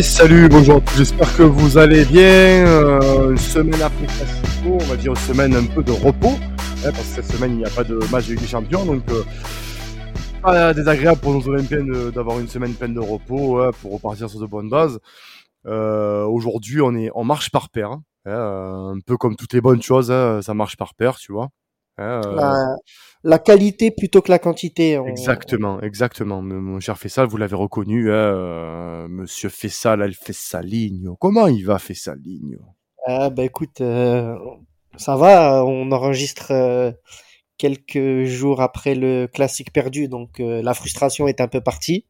Salut, 0.00 0.48
bonjour, 0.48 0.80
j'espère 0.96 1.36
que 1.36 1.42
vous 1.42 1.76
allez 1.76 2.06
bien. 2.06 2.22
Euh, 2.22 3.30
une 3.32 3.36
semaine 3.36 3.82
après 3.82 4.06
Classico, 4.06 4.78
on 4.80 4.84
va 4.84 4.96
dire 4.96 5.12
une 5.12 5.18
semaine 5.18 5.54
un 5.54 5.66
peu 5.66 5.82
de 5.82 5.92
repos, 5.92 6.38
hein, 6.38 6.90
parce 6.92 7.08
que 7.08 7.22
cette 7.22 7.26
semaine 7.26 7.52
il 7.52 7.56
n'y 7.58 7.64
a 7.66 7.70
pas 7.70 7.84
de 7.84 7.98
match 8.10 8.26
de 8.26 8.34
des 8.34 8.46
Champions, 8.46 8.86
donc 8.86 9.02
euh, 9.10 9.22
pas 10.40 10.72
désagréable 10.72 11.20
pour 11.20 11.34
nos 11.34 11.46
Olympiens 11.46 11.84
d'avoir 12.10 12.40
une 12.40 12.48
semaine 12.48 12.72
pleine 12.72 12.94
de 12.94 13.00
repos 13.00 13.60
hein, 13.60 13.70
pour 13.82 13.92
repartir 13.92 14.30
sur 14.30 14.40
de 14.40 14.46
bonnes 14.46 14.70
bases. 14.70 14.98
Euh, 15.66 16.24
Aujourd'hui, 16.24 16.80
on 16.80 16.94
est 16.94 17.10
en 17.14 17.24
marche 17.24 17.50
par 17.50 17.68
paire, 17.68 17.98
hein, 18.24 18.92
un 18.94 18.98
peu 19.04 19.18
comme 19.18 19.36
toutes 19.36 19.52
les 19.52 19.60
bonnes 19.60 19.82
choses, 19.82 20.06
ça 20.06 20.54
marche 20.54 20.78
par 20.78 20.94
paire, 20.94 21.16
tu 21.16 21.32
vois. 21.32 21.50
Euh, 23.24 23.30
la, 23.30 23.38
qualité 23.38 23.90
plutôt 23.90 24.22
que 24.22 24.30
la 24.30 24.38
quantité. 24.38 24.98
Exactement, 25.06 25.80
exactement. 25.80 26.42
Mon 26.42 26.80
cher 26.80 26.98
Fessal, 26.98 27.26
vous 27.26 27.36
l'avez 27.36 27.56
reconnu, 27.56 28.10
hein, 28.10 28.14
euh, 28.14 29.08
Monsieur 29.08 29.48
Fessal, 29.48 30.02
elle 30.02 30.14
fait 30.14 30.32
sa 30.32 30.62
ligne. 30.62 31.10
Comment 31.20 31.46
il 31.46 31.64
va 31.64 31.78
faire 31.78 31.96
sa 31.96 32.14
ligne? 32.14 32.58
Ah, 33.06 33.30
bah 33.30 33.44
écoute, 33.44 33.80
euh, 33.80 34.36
ça 34.96 35.16
va. 35.16 35.64
On 35.64 35.90
enregistre 35.92 36.52
quelques 37.58 38.24
jours 38.24 38.60
après 38.60 38.94
le 38.94 39.26
classique 39.26 39.72
perdu, 39.72 40.08
donc 40.08 40.38
la 40.38 40.74
frustration 40.74 41.28
est 41.28 41.40
un 41.40 41.48
peu 41.48 41.60
partie. 41.60 42.04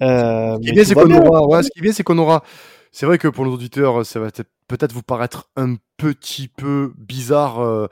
ce 0.00 0.60
qui 0.60 0.68
est 0.68 0.72
bien, 0.72 0.84
c'est 0.84 0.94
qu'on 0.94 1.12
aura. 1.12 1.62
ce 1.62 1.70
qui 1.70 1.78
est 1.78 1.82
bien, 1.82 1.92
c'est 1.92 2.02
qu'on 2.02 2.18
aura. 2.18 2.42
C'est 2.92 3.04
vrai 3.04 3.18
que 3.18 3.28
pour 3.28 3.44
nos 3.44 3.52
auditeurs, 3.52 4.06
ça 4.06 4.20
va 4.20 4.30
peut-être 4.68 4.92
vous 4.92 5.02
paraître 5.02 5.50
un 5.56 5.76
petit 5.98 6.48
peu 6.48 6.94
bizarre 6.96 7.88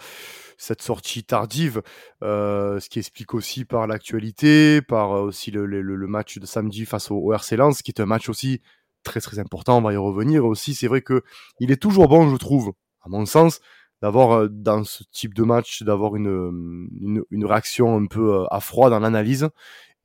cette 0.58 0.83
sortie 0.83 1.24
tardive, 1.24 1.83
euh, 2.22 2.80
ce 2.80 2.88
qui 2.88 2.98
explique 2.98 3.34
aussi 3.34 3.64
par 3.64 3.86
l'actualité, 3.86 4.83
par 4.83 5.12
euh, 5.12 5.22
aussi 5.22 5.50
le, 5.50 5.66
le, 5.66 5.83
le, 5.83 6.06
match 6.06 6.38
de 6.38 6.46
samedi 6.46 6.84
face 6.86 7.11
au, 7.11 7.33
RC 7.33 7.56
Lens, 7.56 7.83
qui 7.83 7.91
est 7.91 8.00
un 8.00 8.06
match 8.06 8.28
aussi 8.28 8.61
très 9.02 9.20
très 9.20 9.38
important, 9.38 9.78
on 9.78 9.83
va 9.83 9.92
y 9.92 9.96
revenir 9.96 10.44
aussi. 10.44 10.74
C'est 10.74 10.88
vrai 10.88 11.02
que 11.02 11.22
il 11.61 11.70
est 11.70 11.80
toujours 11.80 12.08
bon, 12.08 12.30
je 12.30 12.36
trouve, 12.36 12.72
à 13.02 13.08
mon 13.08 13.27
sens, 13.27 13.61
d'avoir 14.02 14.33
euh, 14.33 14.48
dans 14.48 14.84
ce 14.84 15.05
type 15.12 15.34
de 15.34 15.42
match, 15.42 15.83
d'avoir 15.83 16.16
une, 16.16 16.89
une, 17.00 17.22
une, 17.30 17.44
réaction 17.44 17.96
un 17.96 18.06
peu 18.06 18.46
à 18.50 18.61
froid 18.61 18.91
dans 18.91 19.00
l'analyse. 19.00 19.48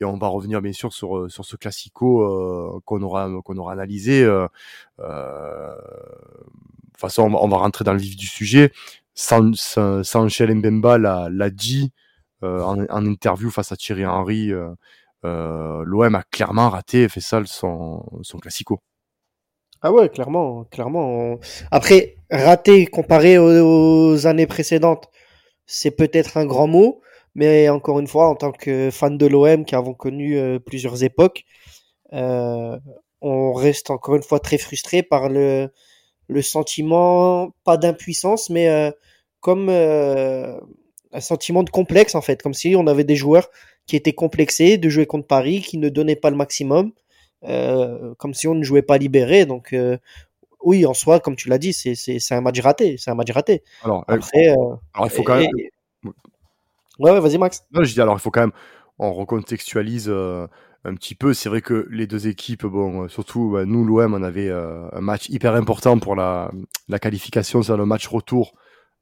Et 0.00 0.04
on 0.06 0.16
va 0.16 0.28
revenir 0.28 0.62
bien 0.62 0.72
sûr 0.72 0.92
sur, 0.92 1.30
sur 1.30 1.44
ce 1.44 1.56
classico 1.56 2.22
euh, 2.22 2.80
qu'on 2.86 3.02
aura 3.02 3.28
qu'on 3.44 3.56
aura 3.58 3.72
analysé. 3.72 4.24
Euh, 4.24 4.46
de 4.98 5.04
toute 6.92 7.00
façon, 7.00 7.32
on 7.32 7.48
va 7.48 7.56
rentrer 7.58 7.84
dans 7.84 7.92
le 7.92 7.98
vif 7.98 8.16
du 8.16 8.26
sujet. 8.26 8.72
Sanchel 9.20 10.54
Mbemba 10.54 10.98
l'a 10.98 11.50
dit 11.50 11.92
euh, 12.42 12.62
en, 12.62 13.04
interview 13.04 13.50
face 13.50 13.72
à 13.72 13.76
Thierry 13.76 14.06
Henry. 14.06 14.50
Euh, 14.50 14.70
euh, 15.26 15.82
L'OM 15.84 16.14
a 16.14 16.22
clairement 16.22 16.70
raté 16.70 17.08
fait 17.08 17.20
ça 17.20 17.42
son, 17.44 18.02
son 18.22 18.38
classico. 18.38 18.80
Ah 19.82 19.92
ouais, 19.92 20.08
clairement, 20.08 20.64
clairement. 20.64 21.38
Après, 21.70 22.16
raté 22.30 22.86
comparé 22.86 23.38
aux, 23.38 24.26
années 24.26 24.46
précédentes, 24.46 25.08
c'est 25.66 25.90
peut-être 25.90 26.36
un 26.36 26.46
grand 26.46 26.66
mot, 26.66 27.00
mais 27.34 27.68
encore 27.68 28.00
une 28.00 28.06
fois, 28.06 28.28
en 28.28 28.34
tant 28.34 28.52
que 28.52 28.90
fan 28.90 29.16
de 29.16 29.26
l'OM 29.26 29.64
qui 29.64 29.74
avons 29.74 29.94
connu 29.94 30.38
plusieurs 30.60 31.02
époques, 31.02 31.44
on 32.12 33.52
reste 33.54 33.90
encore 33.90 34.16
une 34.16 34.22
fois 34.22 34.40
très 34.40 34.58
frustré 34.58 35.02
par 35.02 35.28
le, 35.30 35.70
le 36.30 36.42
sentiment, 36.42 37.52
pas 37.64 37.76
d'impuissance, 37.76 38.50
mais 38.50 38.92
comme 39.40 39.68
euh, 39.68 40.58
un 41.12 41.20
sentiment 41.20 41.62
de 41.62 41.70
complexe 41.70 42.14
en 42.14 42.20
fait, 42.20 42.42
comme 42.42 42.54
si 42.54 42.76
on 42.76 42.86
avait 42.86 43.04
des 43.04 43.16
joueurs 43.16 43.48
qui 43.86 43.96
étaient 43.96 44.12
complexés 44.12 44.78
de 44.78 44.88
jouer 44.88 45.06
contre 45.06 45.26
Paris, 45.26 45.60
qui 45.60 45.78
ne 45.78 45.88
donnaient 45.88 46.16
pas 46.16 46.30
le 46.30 46.36
maximum, 46.36 46.92
euh, 47.44 48.14
comme 48.18 48.34
si 48.34 48.46
on 48.46 48.54
ne 48.54 48.62
jouait 48.62 48.82
pas 48.82 48.98
libéré. 48.98 49.46
Donc 49.46 49.72
euh, 49.72 49.96
oui, 50.62 50.86
en 50.86 50.94
soi, 50.94 51.20
comme 51.20 51.36
tu 51.36 51.48
l'as 51.48 51.58
dit, 51.58 51.72
c'est 51.72 52.32
un 52.32 52.40
match 52.40 52.60
raté, 52.60 52.96
c'est 52.98 53.10
un 53.10 53.14
match 53.14 53.30
raté. 53.32 53.62
Alors, 53.82 54.04
Après, 54.06 54.48
alors 54.48 54.80
il 55.04 55.10
faut 55.10 55.22
quand 55.22 55.36
même. 55.36 55.50
Ouais, 56.98 57.10
ouais 57.10 57.20
vas-y 57.20 57.38
Max. 57.38 57.64
Non, 57.72 57.82
je 57.82 57.92
dis 57.92 58.00
alors 58.00 58.16
il 58.16 58.20
faut 58.20 58.30
quand 58.30 58.42
même, 58.42 58.52
on 58.98 59.12
recontextualise 59.12 60.12
un 60.84 60.94
petit 60.94 61.14
peu. 61.14 61.34
C'est 61.34 61.48
vrai 61.48 61.60
que 61.60 61.86
les 61.90 62.06
deux 62.06 62.28
équipes, 62.28 62.66
bon, 62.66 63.08
surtout 63.08 63.50
bah, 63.50 63.64
nous 63.64 63.84
l'OM, 63.84 64.14
on 64.14 64.22
avait 64.22 64.50
un 64.50 65.00
match 65.00 65.28
hyper 65.28 65.54
important 65.54 65.98
pour 65.98 66.16
la, 66.16 66.50
la 66.88 66.98
qualification 66.98 67.62
sur 67.62 67.76
le 67.76 67.86
match 67.86 68.06
retour 68.08 68.54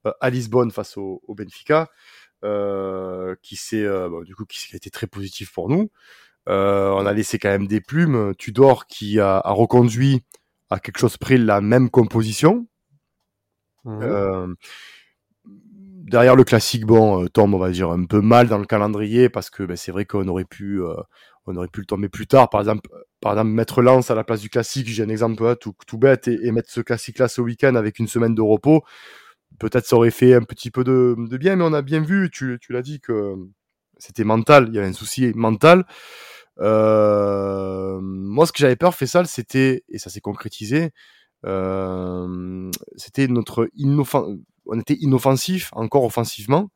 euh, 0.07 0.13
à 0.21 0.31
Lisbonne 0.31 0.71
face 0.71 0.97
au, 0.97 1.21
Benfica, 1.29 1.89
euh, 2.45 3.35
qui 3.43 3.57
s'est 3.57 3.85
euh, 3.85 4.23
du 4.25 4.35
coup 4.35 4.45
qui 4.45 4.59
a 4.73 4.77
été 4.77 4.91
très 4.91 5.07
positif 5.07 5.53
pour 5.53 5.69
nous. 5.69 5.91
on 6.47 7.07
a 7.07 7.13
laissé 7.13 7.39
quand 7.39 7.49
même 7.49 7.67
des 7.67 7.81
plumes. 7.81 8.35
Tudor 8.37 8.87
qui 8.87 9.21
a, 9.21 9.41
reconduit 9.45 10.23
à 10.71 10.79
quelque 10.79 10.99
chose 10.99 11.17
près 11.17 11.37
la 11.37 11.61
même 11.61 11.91
composition. 11.91 12.67
Mmh. 13.85 14.55
derrière 16.11 16.37
le 16.37 16.45
classique, 16.45 16.85
bon, 16.85 17.27
tombe, 17.29 17.55
on 17.55 17.59
va 17.59 17.71
dire, 17.71 17.91
un 17.91 18.05
peu 18.05 18.21
mal 18.21 18.49
dans 18.49 18.59
le 18.59 18.67
calendrier 18.67 19.31
parce 19.31 19.49
que 19.49 19.63
ben, 19.63 19.77
c'est 19.77 19.93
vrai 19.93 20.05
qu'on 20.05 20.29
aurait 20.29 20.45
pu, 20.45 20.83
on 21.51 21.57
aurait 21.57 21.69
pu 21.69 21.81
le 21.81 21.87
tomber 21.87 22.09
plus 22.09 22.27
tard. 22.27 22.51
Par 22.51 22.61
exemple, 22.61 22.89
par 23.21 23.33
exemple, 23.33 23.51
mettre 23.51 23.83
Lance 23.83 24.11
à 24.11 24.15
la 24.15 24.25
place 24.25 24.41
du 24.41 24.49
classique, 24.49 24.89
j'ai 24.89 25.03
un 25.03 25.09
exemple 25.09 25.45
hein, 25.45 25.57
tout, 25.57 25.99
bête, 25.99 26.29
et, 26.29 26.39
et 26.47 26.53
mettre 26.53 26.71
ce 26.71 26.81
classique-là 26.81 27.29
ce 27.29 27.41
week-end 27.41 27.75
avec 27.75 27.99
une 27.99 28.09
semaine 28.09 28.35
de 28.35 28.43
repos 28.43 28.85
peut-être 29.59 29.87
ça 29.87 29.97
aurait 29.97 30.11
fait 30.11 30.35
un 30.35 30.43
petit 30.43 30.71
peu 30.71 30.85
de, 30.85 31.15
bien, 31.37 31.57
mais 31.57 31.65
on 31.65 31.73
a 31.73 31.83
bien 31.83 32.01
vu, 32.01 32.31
tu, 32.31 32.59
tu 32.61 32.73
l'as 32.73 32.83
dit, 32.83 33.01
que 33.01 33.35
c'était 33.99 34.25
mental, 34.25 34.67
il 34.69 34.75
y 34.75 34.79
avait 34.79 34.89
un 34.89 34.93
souci 34.93 35.33
mental. 35.35 35.85
Euh, 36.61 37.99
moi, 38.01 38.47
ce 38.47 38.53
que 38.53 38.59
j'avais 38.59 38.77
peur, 38.77 38.95
Fessal, 38.95 39.27
c'était, 39.27 39.85
et 39.89 39.99
ça 39.99 40.11
s'est 40.11 40.21
concrétisé, 40.21 40.91
euh, 41.47 42.71
c'était 42.97 43.29
notre 43.29 43.69
inoffensif, 43.75 44.39
on 44.67 44.79
était 44.79 44.97
inoffensif, 45.01 45.71
encore 45.73 46.05
offensivement. 46.05 46.71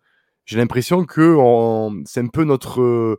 J'ai 0.47 0.57
l'impression 0.57 1.05
que 1.05 1.37
c'est 2.07 2.21
un 2.21 2.27
peu 2.27 2.45
notre, 2.45 3.19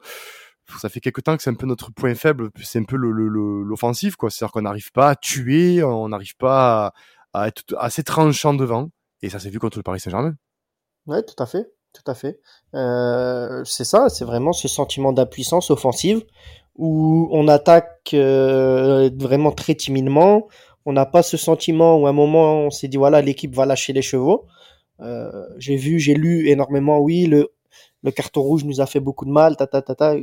ça 0.79 0.90
fait 0.90 1.00
quelque 1.00 1.22
temps 1.22 1.35
que 1.38 1.44
c'est 1.44 1.50
un 1.50 1.56
peu 1.56 1.66
notre 1.66 1.91
point 1.91 2.16
faible, 2.16 2.50
c'est 2.63 2.79
un 2.79 2.84
peu 2.84 2.96
l'offensif, 2.96 4.13
le, 4.13 4.18
quoi. 4.18 4.29
C'est-à-dire 4.29 4.51
qu'on 4.51 4.62
n'arrive 4.62 4.91
pas 4.91 5.09
à 5.09 5.16
tuer, 5.16 5.84
on 5.84 6.09
n'arrive 6.09 6.35
pas 6.38 6.94
à, 7.34 7.41
à, 7.41 7.47
être 7.47 7.63
assez 7.78 8.03
tranchant 8.03 8.53
devant. 8.53 8.90
Et 9.22 9.29
ça 9.29 9.40
s'est 9.40 9.50
vu 9.50 9.59
contre 9.59 9.78
le 9.78 9.84
Paris 9.84 10.00
Saint-Germain. 10.00 10.35
Ouais, 11.06 11.23
tout 11.23 11.41
à 11.41 11.46
fait, 11.46 11.72
tout 11.94 12.03
à 12.09 12.13
fait. 12.13 12.40
Euh, 12.75 13.63
c'est 13.66 13.84
ça, 13.84 14.09
c'est 14.09 14.25
vraiment 14.25 14.53
ce 14.53 14.68
sentiment 14.68 15.12
d'impuissance 15.13 15.69
offensive 15.69 16.23
où 16.75 17.29
on 17.31 17.47
attaque 17.47 18.12
euh, 18.13 19.09
vraiment 19.16 19.52
très 19.52 19.75
timidement. 19.75 20.47
On 20.85 20.94
n'a 20.94 21.06
pas 21.06 21.23
ce 21.23 21.38
sentiment 21.38 21.97
où 21.97 22.07
à 22.07 22.09
un 22.09 22.13
moment 22.13 22.66
on 22.66 22.69
s'est 22.69 22.88
dit 22.88 22.97
voilà 22.97 23.22
l'équipe 23.22 23.53
va 23.56 23.66
lâcher 23.66 23.94
les 23.94 24.02
chevaux. 24.02 24.47
Euh, 25.02 25.46
j'ai 25.57 25.75
vu, 25.75 26.00
j'ai 26.00 26.13
lu 26.13 26.50
énormément. 26.50 27.00
Oui, 27.00 27.25
le 27.25 27.50
le 28.03 28.12
carton 28.12 28.41
rouge 28.41 28.66
nous 28.66 28.81
a 28.81 28.85
fait 28.85 29.00
beaucoup 29.00 29.25
de 29.25 29.31
mal. 29.31 29.56
Ta 29.56 29.68
ta 29.68 29.81
ta 29.81 29.96
ta. 29.96 30.16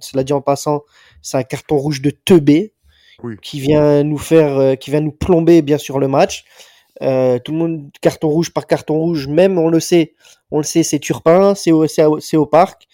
Cela 0.00 0.24
dit 0.24 0.32
en 0.32 0.40
passant, 0.40 0.82
c'est 1.22 1.36
un 1.36 1.42
carton 1.42 1.76
rouge 1.76 2.02
de 2.02 2.10
teubé 2.10 2.74
oui. 3.22 3.36
qui 3.42 3.60
vient 3.60 4.02
nous 4.02 4.18
faire, 4.18 4.56
euh, 4.58 4.74
qui 4.74 4.90
vient 4.90 5.00
nous 5.00 5.12
plomber 5.12 5.62
bien 5.62 5.78
sûr 5.78 5.98
le 5.98 6.08
match. 6.08 6.44
Euh, 7.02 7.38
tout 7.38 7.52
le 7.52 7.58
monde 7.58 7.90
carton 8.00 8.28
rouge 8.28 8.52
par 8.52 8.66
carton 8.66 8.98
rouge, 8.98 9.26
même 9.26 9.58
on 9.58 9.68
le 9.68 9.80
sait, 9.80 10.14
on 10.50 10.58
le 10.58 10.64
sait, 10.64 10.82
c'est 10.82 10.98
Turpin, 10.98 11.54
c'est 11.54 11.72
au, 11.72 11.86
c'est 11.86 12.36
au 12.36 12.46
parc. 12.46 12.86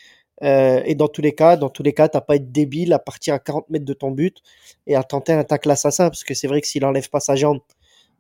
Euh, 0.43 0.83
et 0.85 0.97
dans 0.97 1.07
tous 1.07 1.23
les 1.23 1.35
cas, 1.35 1.57
dans 1.57 1.69
tous 1.69 1.85
les 1.85 1.93
cas, 1.93 2.09
t'as 2.09 2.21
pas 2.21 2.37
être 2.37 2.51
débile 2.51 2.93
à 2.93 2.99
partir 2.99 3.35
à 3.35 3.39
40 3.39 3.71
mètres 3.71 3.85
de 3.85 3.93
ton 3.93 4.11
but 4.11 4.39
et 4.89 4.97
à 4.97 5.05
tenter 5.05 5.33
un 5.33 5.45
tacle 5.45 5.71
assassin, 5.71 6.09
parce 6.09 6.25
que 6.25 6.35
c'est 6.35 6.49
vrai 6.49 6.61
que 6.61 6.67
s'il 6.67 6.85
enlève 6.85 7.09
pas 7.11 7.21
sa 7.21 7.37
jambe, 7.37 7.61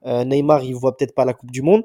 euh, 0.06 0.24
Neymar 0.24 0.62
il 0.62 0.74
voit 0.74 0.96
peut-être 0.96 1.14
pas 1.14 1.24
la 1.24 1.34
Coupe 1.34 1.50
du 1.50 1.62
Monde. 1.62 1.84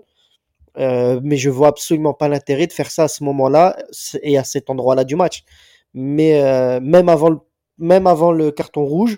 Mais 0.79 1.38
je 1.38 1.50
vois 1.50 1.69
absolument 1.69 2.13
pas 2.13 2.27
l'intérêt 2.27 2.67
de 2.67 2.71
faire 2.71 2.91
ça 2.91 3.05
à 3.05 3.07
ce 3.07 3.23
moment-là 3.23 3.75
et 4.21 4.38
à 4.38 4.43
cet 4.43 4.69
endroit-là 4.69 5.05
du 5.05 5.15
match. 5.15 5.43
Mais 5.99 6.44
euh, 6.44 6.79
même 6.79 7.09
avant 7.09 7.29
le, 7.29 7.39
même 7.79 8.05
avant 8.05 8.31
le 8.31 8.51
carton 8.51 8.85
rouge, 8.85 9.17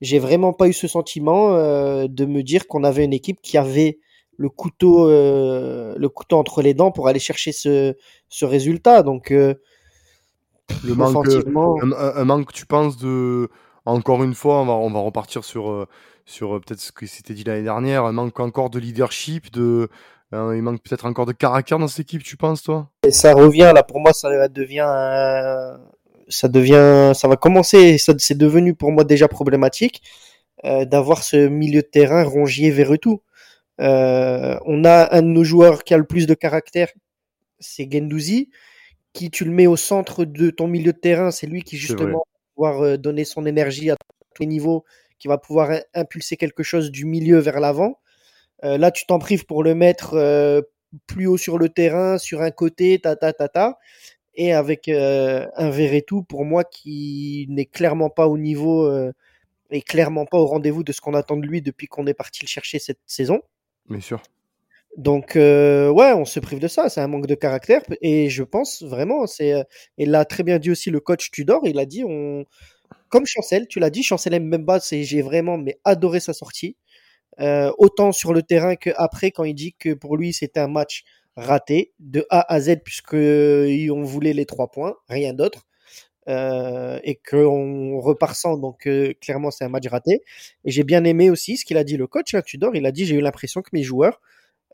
j'ai 0.00 0.18
vraiment 0.18 0.52
pas 0.52 0.66
eu 0.66 0.72
ce 0.72 0.88
sentiment 0.88 1.54
euh, 1.54 2.08
de 2.08 2.26
me 2.26 2.42
dire 2.42 2.66
qu'on 2.66 2.82
avait 2.82 3.04
une 3.04 3.12
équipe 3.12 3.40
qui 3.40 3.56
avait 3.56 4.00
le 4.36 4.48
couteau, 4.48 5.08
euh, 5.08 5.94
le 5.96 6.08
couteau 6.08 6.36
entre 6.36 6.62
les 6.62 6.74
dents 6.74 6.90
pour 6.90 7.06
aller 7.06 7.20
chercher 7.20 7.52
ce, 7.52 7.94
ce 8.28 8.44
résultat. 8.44 9.04
Donc, 9.04 9.30
le 9.30 9.56
manque, 10.94 11.28
un, 11.96 12.24
manque, 12.24 12.52
tu 12.52 12.66
penses 12.66 12.96
de, 12.96 13.48
encore 13.84 14.24
une 14.24 14.34
fois, 14.34 14.62
on 14.62 14.66
va, 14.66 14.72
on 14.72 14.90
va 14.90 14.98
repartir 14.98 15.44
sur, 15.44 15.86
sur 16.24 16.60
peut-être 16.60 16.80
ce 16.80 16.90
que 16.90 17.06
c'était 17.06 17.34
dit 17.34 17.44
l'année 17.44 17.62
dernière, 17.62 18.04
un 18.04 18.10
manque 18.10 18.40
encore 18.40 18.68
de 18.68 18.80
leadership, 18.80 19.52
de, 19.52 19.88
il 20.32 20.60
manque 20.60 20.82
peut-être 20.82 21.06
encore 21.06 21.26
de 21.26 21.32
caractère 21.32 21.78
dans 21.78 21.86
cette 21.86 22.00
équipe, 22.00 22.24
tu 22.24 22.36
penses, 22.36 22.64
toi? 22.64 22.90
Et 23.04 23.12
ça 23.12 23.32
revient 23.32 23.70
là, 23.72 23.84
pour 23.84 24.00
moi, 24.00 24.12
ça 24.12 24.48
devient, 24.48 24.88
ça 26.28 26.48
devient, 26.48 27.12
ça 27.14 27.28
va 27.28 27.36
commencer, 27.36 27.98
ça, 27.98 28.12
c'est 28.18 28.38
devenu 28.38 28.74
pour 28.74 28.92
moi 28.92 29.04
déjà 29.04 29.28
problématique 29.28 30.02
d'avoir 30.64 31.22
ce 31.22 31.48
milieu 31.48 31.82
de 31.82 31.86
terrain 31.86 32.24
rongier 32.24 32.70
vers 32.70 32.98
tout. 32.98 33.22
Euh, 33.80 34.58
on 34.64 34.84
a 34.84 35.14
un 35.14 35.22
de 35.22 35.28
nos 35.28 35.44
joueurs 35.44 35.84
qui 35.84 35.94
a 35.94 35.98
le 35.98 36.06
plus 36.06 36.26
de 36.26 36.34
caractère, 36.34 36.88
c'est 37.58 37.90
Gendouzi, 37.90 38.50
qui 39.12 39.30
tu 39.30 39.44
le 39.44 39.50
mets 39.50 39.66
au 39.66 39.76
centre 39.76 40.24
de 40.24 40.50
ton 40.50 40.66
milieu 40.66 40.92
de 40.92 40.98
terrain, 40.98 41.30
c'est 41.30 41.46
lui 41.46 41.62
qui 41.62 41.76
justement 41.76 42.18
va 42.18 42.40
pouvoir 42.54 42.82
euh, 42.82 42.96
donner 42.96 43.24
son 43.24 43.46
énergie 43.46 43.90
à 43.90 43.96
tous 44.34 44.42
les 44.42 44.46
niveaux, 44.46 44.84
qui 45.18 45.28
va 45.28 45.38
pouvoir 45.38 45.78
impulser 45.94 46.36
quelque 46.36 46.62
chose 46.62 46.90
du 46.90 47.04
milieu 47.04 47.38
vers 47.38 47.60
l'avant. 47.60 47.98
là, 48.62 48.90
tu 48.90 49.06
t'en 49.06 49.18
prives 49.18 49.46
pour 49.46 49.62
le 49.62 49.74
mettre 49.74 50.14
plus 51.06 51.26
haut 51.26 51.38
sur 51.38 51.58
le 51.58 51.68
terrain, 51.68 52.18
sur 52.18 52.42
un 52.42 52.50
côté, 52.50 52.98
ta 52.98 53.16
ta 53.16 53.32
ta 53.32 53.48
ta 53.48 53.78
et 54.36 54.52
avec 54.52 54.88
euh, 54.88 55.46
un 55.56 55.70
Verretou 55.70 56.22
pour 56.22 56.44
moi 56.44 56.62
qui 56.64 57.46
n'est 57.48 57.66
clairement 57.66 58.10
pas 58.10 58.28
au 58.28 58.38
niveau 58.38 58.86
euh, 58.86 59.12
et 59.70 59.82
clairement 59.82 60.26
pas 60.26 60.38
au 60.38 60.46
rendez-vous 60.46 60.84
de 60.84 60.92
ce 60.92 61.00
qu'on 61.00 61.14
attend 61.14 61.36
de 61.36 61.46
lui 61.46 61.62
depuis 61.62 61.86
qu'on 61.86 62.06
est 62.06 62.14
parti 62.14 62.44
le 62.44 62.48
chercher 62.48 62.78
cette 62.78 63.00
saison. 63.06 63.40
Bien 63.88 64.00
sûr. 64.00 64.22
Donc 64.96 65.36
euh, 65.36 65.90
ouais, 65.90 66.12
on 66.12 66.24
se 66.24 66.40
prive 66.40 66.58
de 66.58 66.68
ça, 66.68 66.88
c'est 66.88 67.00
un 67.00 67.08
manque 67.08 67.26
de 67.26 67.34
caractère 67.34 67.82
et 68.00 68.30
je 68.30 68.42
pense 68.42 68.82
vraiment 68.82 69.26
c'est 69.26 69.54
et 69.98 70.06
l'a 70.06 70.24
très 70.24 70.42
bien 70.42 70.58
dit 70.58 70.70
aussi 70.70 70.90
le 70.90 71.00
coach 71.00 71.30
Tudor, 71.30 71.62
il 71.64 71.78
a 71.78 71.84
dit 71.86 72.04
on 72.04 72.44
comme 73.08 73.26
Chancel, 73.26 73.66
tu 73.68 73.78
l'as 73.78 73.90
dit, 73.90 74.02
Chancel 74.02 74.40
Mbemba, 74.40 74.80
c'est 74.80 75.02
j'ai 75.02 75.22
vraiment 75.22 75.58
mais 75.58 75.78
adoré 75.84 76.20
sa 76.20 76.32
sortie. 76.32 76.76
autant 77.78 78.12
sur 78.12 78.32
le 78.32 78.42
terrain 78.42 78.76
qu'après 78.76 79.30
quand 79.30 79.44
il 79.44 79.54
dit 79.54 79.74
que 79.78 79.92
pour 79.92 80.16
lui 80.16 80.32
c'était 80.32 80.60
un 80.60 80.68
match 80.68 81.04
raté 81.36 81.92
de 81.98 82.26
A 82.30 82.52
à 82.52 82.60
Z 82.60 82.76
puisqu'on 82.84 84.02
voulait 84.02 84.32
les 84.32 84.46
trois 84.46 84.70
points, 84.70 84.96
rien 85.08 85.32
d'autre. 85.32 85.66
Euh, 86.28 86.98
et 87.04 87.14
qu'on 87.14 88.00
repart 88.00 88.34
sans, 88.34 88.56
donc 88.58 88.88
euh, 88.88 89.14
clairement 89.20 89.52
c'est 89.52 89.64
un 89.64 89.68
match 89.68 89.86
raté. 89.86 90.22
Et 90.64 90.72
j'ai 90.72 90.82
bien 90.82 91.04
aimé 91.04 91.30
aussi 91.30 91.56
ce 91.56 91.64
qu'il 91.64 91.76
a 91.76 91.84
dit 91.84 91.96
le 91.96 92.08
coach, 92.08 92.34
hein, 92.34 92.42
Tudor, 92.44 92.74
il 92.74 92.84
a 92.84 92.90
dit 92.90 93.06
j'ai 93.06 93.14
eu 93.14 93.20
l'impression 93.20 93.62
que 93.62 93.68
mes 93.72 93.84
joueurs, 93.84 94.20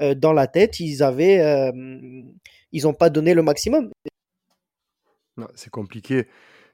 euh, 0.00 0.14
dans 0.14 0.32
la 0.32 0.46
tête, 0.46 0.80
ils 0.80 1.02
avaient, 1.02 1.70
ils 2.72 2.84
n'ont 2.84 2.94
pas 2.94 3.10
donné 3.10 3.34
le 3.34 3.42
maximum. 3.42 3.90
C'est 5.54 5.70
compliqué, 5.70 6.26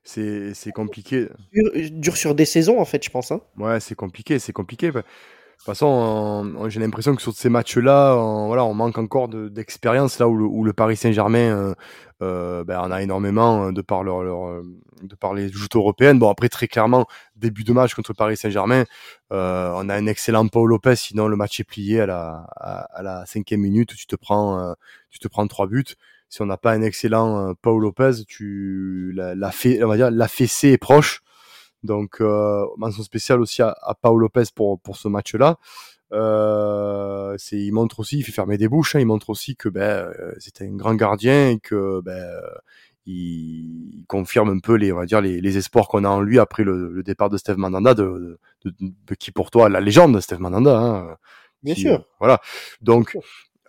c'est 0.05 0.73
compliqué. 0.73 1.26
Dur, 1.52 1.91
dur, 1.91 2.17
sur 2.17 2.37
des 2.37 2.44
saisons 2.44 2.79
en 2.79 2.84
fait, 2.84 3.02
je 3.05 3.11
pense. 3.11 3.32
Hein. 3.32 3.41
Ouais, 3.56 3.81
c'est 3.81 3.96
compliqué, 3.96 4.38
c'est 4.38 4.52
compliqué. 4.52 4.93
Toute 5.58 5.66
façon, 5.66 6.69
j'ai 6.69 6.78
l'impression 6.78 7.16
que 7.16 7.20
sur 7.20 7.32
ces 7.32 7.49
matchs-là, 7.49 8.14
on, 8.16 8.46
voilà, 8.46 8.64
on 8.64 8.75
manque 8.75 8.96
encore 8.96 9.26
d'expérience 9.28 10.20
là 10.20 10.28
où 10.28 10.62
le, 10.62 10.72
Paris 10.72 10.96
Saint-Germain 10.96 11.50
euh, 11.50 11.75
euh, 12.22 12.62
ben, 12.62 12.78
en 12.78 12.93
a 12.93 13.02
énormément 13.02 13.64
euh, 13.66 13.72
de 13.72 13.82
par 13.82 14.05
leur, 14.05 14.22
de 15.02 15.14
par 15.16 15.34
les 15.34 15.49
joutes 15.49 15.75
européennes. 15.75 16.20
Bon 16.20 16.31
après 16.31 16.49
très 16.49 16.69
clairement 16.69 17.06
début 17.34 17.64
de 17.64 17.72
match 17.72 17.93
contre 17.94 18.12
Paris 18.12 18.37
Saint-Germain, 18.37 18.84
on 19.31 19.37
a 19.88 19.94
un 19.96 20.06
excellent 20.06 20.46
Paul 20.46 20.69
Lopez. 20.70 20.94
Sinon 20.94 21.26
le 21.26 21.34
match 21.34 21.58
est 21.58 21.64
plié 21.64 22.02
à 22.02 22.06
la 22.06 22.46
à, 22.56 23.02
la 23.02 23.26
cinquième 23.26 23.60
minute. 23.60 23.96
Tu 23.96 24.06
te 24.06 24.14
prends 24.14 24.75
tu 25.10 25.19
te 25.19 25.26
prends 25.26 25.46
trois 25.49 25.66
buts. 25.66 25.96
Si 26.28 26.40
on 26.40 26.46
n'a 26.46 26.56
pas 26.56 26.72
un 26.72 26.82
excellent 26.82 27.55
Paul 27.60 27.82
Lopez, 27.82 28.25
tu 28.28 29.12
la, 29.16 29.34
la, 29.34 29.50
on 29.82 29.88
va 29.88 29.96
dire 29.96 30.12
la 30.12 30.28
fessée 30.28 30.69
est 30.69 30.78
proche. 30.78 31.22
Donc, 31.82 32.20
euh, 32.20 32.64
mention 32.76 33.02
spéciale 33.02 33.40
aussi 33.40 33.62
à, 33.62 33.76
à 33.82 33.94
Paolo 33.94 34.19
Lopez 34.19 34.44
pour, 34.54 34.80
pour 34.80 34.96
ce 34.96 35.08
match-là. 35.08 35.58
Euh, 36.12 37.34
c'est, 37.38 37.58
il 37.58 37.72
montre 37.72 38.00
aussi, 38.00 38.19
il 38.19 38.22
fait 38.22 38.32
fermer 38.32 38.58
des 38.58 38.69
bouches. 38.69 38.96
Hein, 38.96 39.00
il 39.00 39.06
montre 39.06 39.30
aussi 39.30 39.56
que 39.56 39.69
ben, 39.69 39.82
euh, 40.19 40.32
c'était 40.38 40.66
un 40.66 40.75
grand 40.75 40.94
gardien 40.94 41.50
et 41.50 41.58
que 41.58 42.00
ben, 42.02 42.40
il, 43.06 44.04
confirme 44.08 44.48
un 44.48 44.58
peu 44.58 44.75
les, 44.75 44.92
on 44.92 44.96
va 44.96 45.06
dire 45.06 45.20
les, 45.20 45.40
les 45.40 45.58
espoirs 45.58 45.86
qu'on 45.88 46.04
a 46.04 46.08
en 46.08 46.20
lui 46.20 46.38
après 46.38 46.64
le, 46.64 46.90
le 46.90 47.02
départ 47.02 47.28
de 47.28 47.36
Steve 47.36 47.58
Mandanda, 47.58 47.94
de, 47.94 48.38
de, 48.64 48.74
de, 48.81 49.14
qui 49.14 49.32
pour 49.32 49.50
toi 49.50 49.69
la 49.69 49.81
légende 49.81 50.14
de 50.14 50.20
Steve 50.20 50.40
Mandanda. 50.40 50.78
Hein, 50.78 51.16
Bien 51.62 51.74
sûr. 51.74 52.04
voilà. 52.20 52.40
Donc 52.81 53.16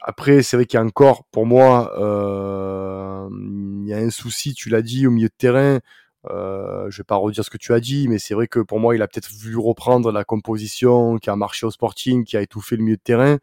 après, 0.01 0.43
c'est 0.43 0.55
vrai 0.55 0.65
qu'il 0.65 0.79
y 0.79 0.81
a 0.81 0.85
encore, 0.85 1.25
pour 1.25 1.45
moi, 1.45 1.91
euh, 1.99 3.29
il 3.83 3.87
y 3.87 3.93
a 3.93 3.97
un 3.97 4.09
souci. 4.09 4.53
Tu 4.53 4.69
l'as 4.69 4.81
dit 4.81 5.05
au 5.07 5.11
milieu 5.11 5.27
de 5.27 5.33
terrain. 5.37 5.79
Euh, 6.29 6.89
je 6.89 6.97
vais 6.97 7.05
pas 7.05 7.15
redire 7.15 7.45
ce 7.45 7.49
que 7.49 7.57
tu 7.57 7.73
as 7.73 7.79
dit, 7.79 8.07
mais 8.07 8.19
c'est 8.19 8.33
vrai 8.33 8.47
que 8.47 8.59
pour 8.59 8.79
moi, 8.79 8.95
il 8.95 9.01
a 9.01 9.07
peut-être 9.07 9.31
voulu 9.31 9.57
reprendre 9.57 10.11
la 10.11 10.23
composition 10.23 11.17
qui 11.17 11.29
a 11.29 11.35
marché 11.35 11.65
au 11.65 11.71
Sporting, 11.71 12.25
qui 12.25 12.35
a 12.37 12.41
étouffé 12.41 12.75
le 12.75 12.83
milieu 12.83 12.97
de 12.97 13.01
terrain. 13.01 13.37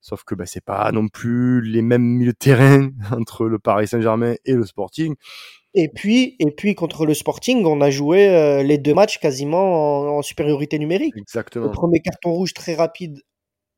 Sauf 0.00 0.24
que 0.24 0.34
ben, 0.34 0.46
c'est 0.46 0.64
pas 0.64 0.90
non 0.92 1.08
plus 1.08 1.62
les 1.62 1.82
mêmes 1.82 2.02
milieux 2.02 2.32
de 2.32 2.36
terrain 2.36 2.90
entre 3.12 3.46
le 3.46 3.58
Paris 3.58 3.88
Saint-Germain 3.88 4.34
et 4.44 4.54
le 4.54 4.64
Sporting. 4.64 5.14
Et 5.74 5.88
puis, 5.88 6.36
et 6.38 6.50
puis 6.50 6.74
contre 6.74 7.06
le 7.06 7.14
Sporting, 7.14 7.64
on 7.64 7.80
a 7.80 7.90
joué 7.90 8.28
euh, 8.28 8.62
les 8.62 8.78
deux 8.78 8.94
matchs 8.94 9.18
quasiment 9.18 10.16
en, 10.16 10.22
supériorité 10.22 10.78
numérique. 10.78 11.14
Exactement. 11.16 11.66
Le 11.66 11.72
premier 11.72 12.00
carton 12.00 12.32
rouge 12.32 12.52
très 12.52 12.74
rapide 12.74 13.22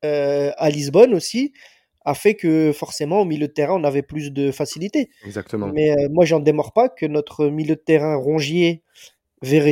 euh, 0.04 0.50
à 0.56 0.70
Lisbonne 0.70 1.14
aussi 1.14 1.52
a 2.04 2.14
fait 2.14 2.34
que 2.34 2.72
forcément 2.72 3.20
au 3.20 3.24
milieu 3.24 3.48
de 3.48 3.52
terrain 3.52 3.74
on 3.74 3.84
avait 3.84 4.02
plus 4.02 4.30
de 4.30 4.50
facilité. 4.50 5.10
Exactement. 5.24 5.70
Mais 5.72 5.90
euh, 5.90 6.08
moi 6.10 6.24
j'en 6.24 6.40
démords 6.40 6.72
pas 6.72 6.88
que 6.88 7.06
notre 7.06 7.46
milieu 7.46 7.74
de 7.74 7.80
terrain 7.80 8.16
Rongier, 8.16 8.82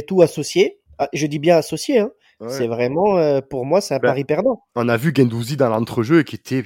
tout 0.07 0.23
associé, 0.23 0.79
ah, 0.99 1.09
je 1.13 1.27
dis 1.27 1.39
bien 1.39 1.57
associé, 1.57 1.99
hein, 1.99 2.11
c'est 2.49 2.67
vraiment 2.67 3.19
euh, 3.19 3.41
pour 3.41 3.65
moi 3.65 3.81
c'est 3.81 3.95
un 3.95 3.99
ben, 3.99 4.09
pari 4.09 4.25
perdant. 4.25 4.63
On 4.75 4.89
a 4.89 4.97
vu 4.97 5.13
Gendouzi 5.15 5.57
dans 5.57 5.69
l'entrejeu 5.69 6.23
qui 6.23 6.37
était 6.37 6.65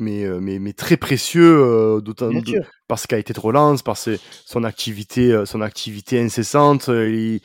mais, 0.00 0.24
euh, 0.24 0.38
mais, 0.40 0.60
mais 0.60 0.72
très 0.72 0.96
précieux 0.96 2.00
d'autant 2.04 2.30
parce 2.86 3.06
qu'il 3.06 3.16
a 3.16 3.18
été 3.18 3.32
de 3.32 3.40
relance, 3.40 3.82
par 3.82 3.96
son 3.96 4.64
activité 4.64 5.42
son 5.44 5.60
activité 5.60 6.20
incessante. 6.20 6.88
Il, 6.88 7.40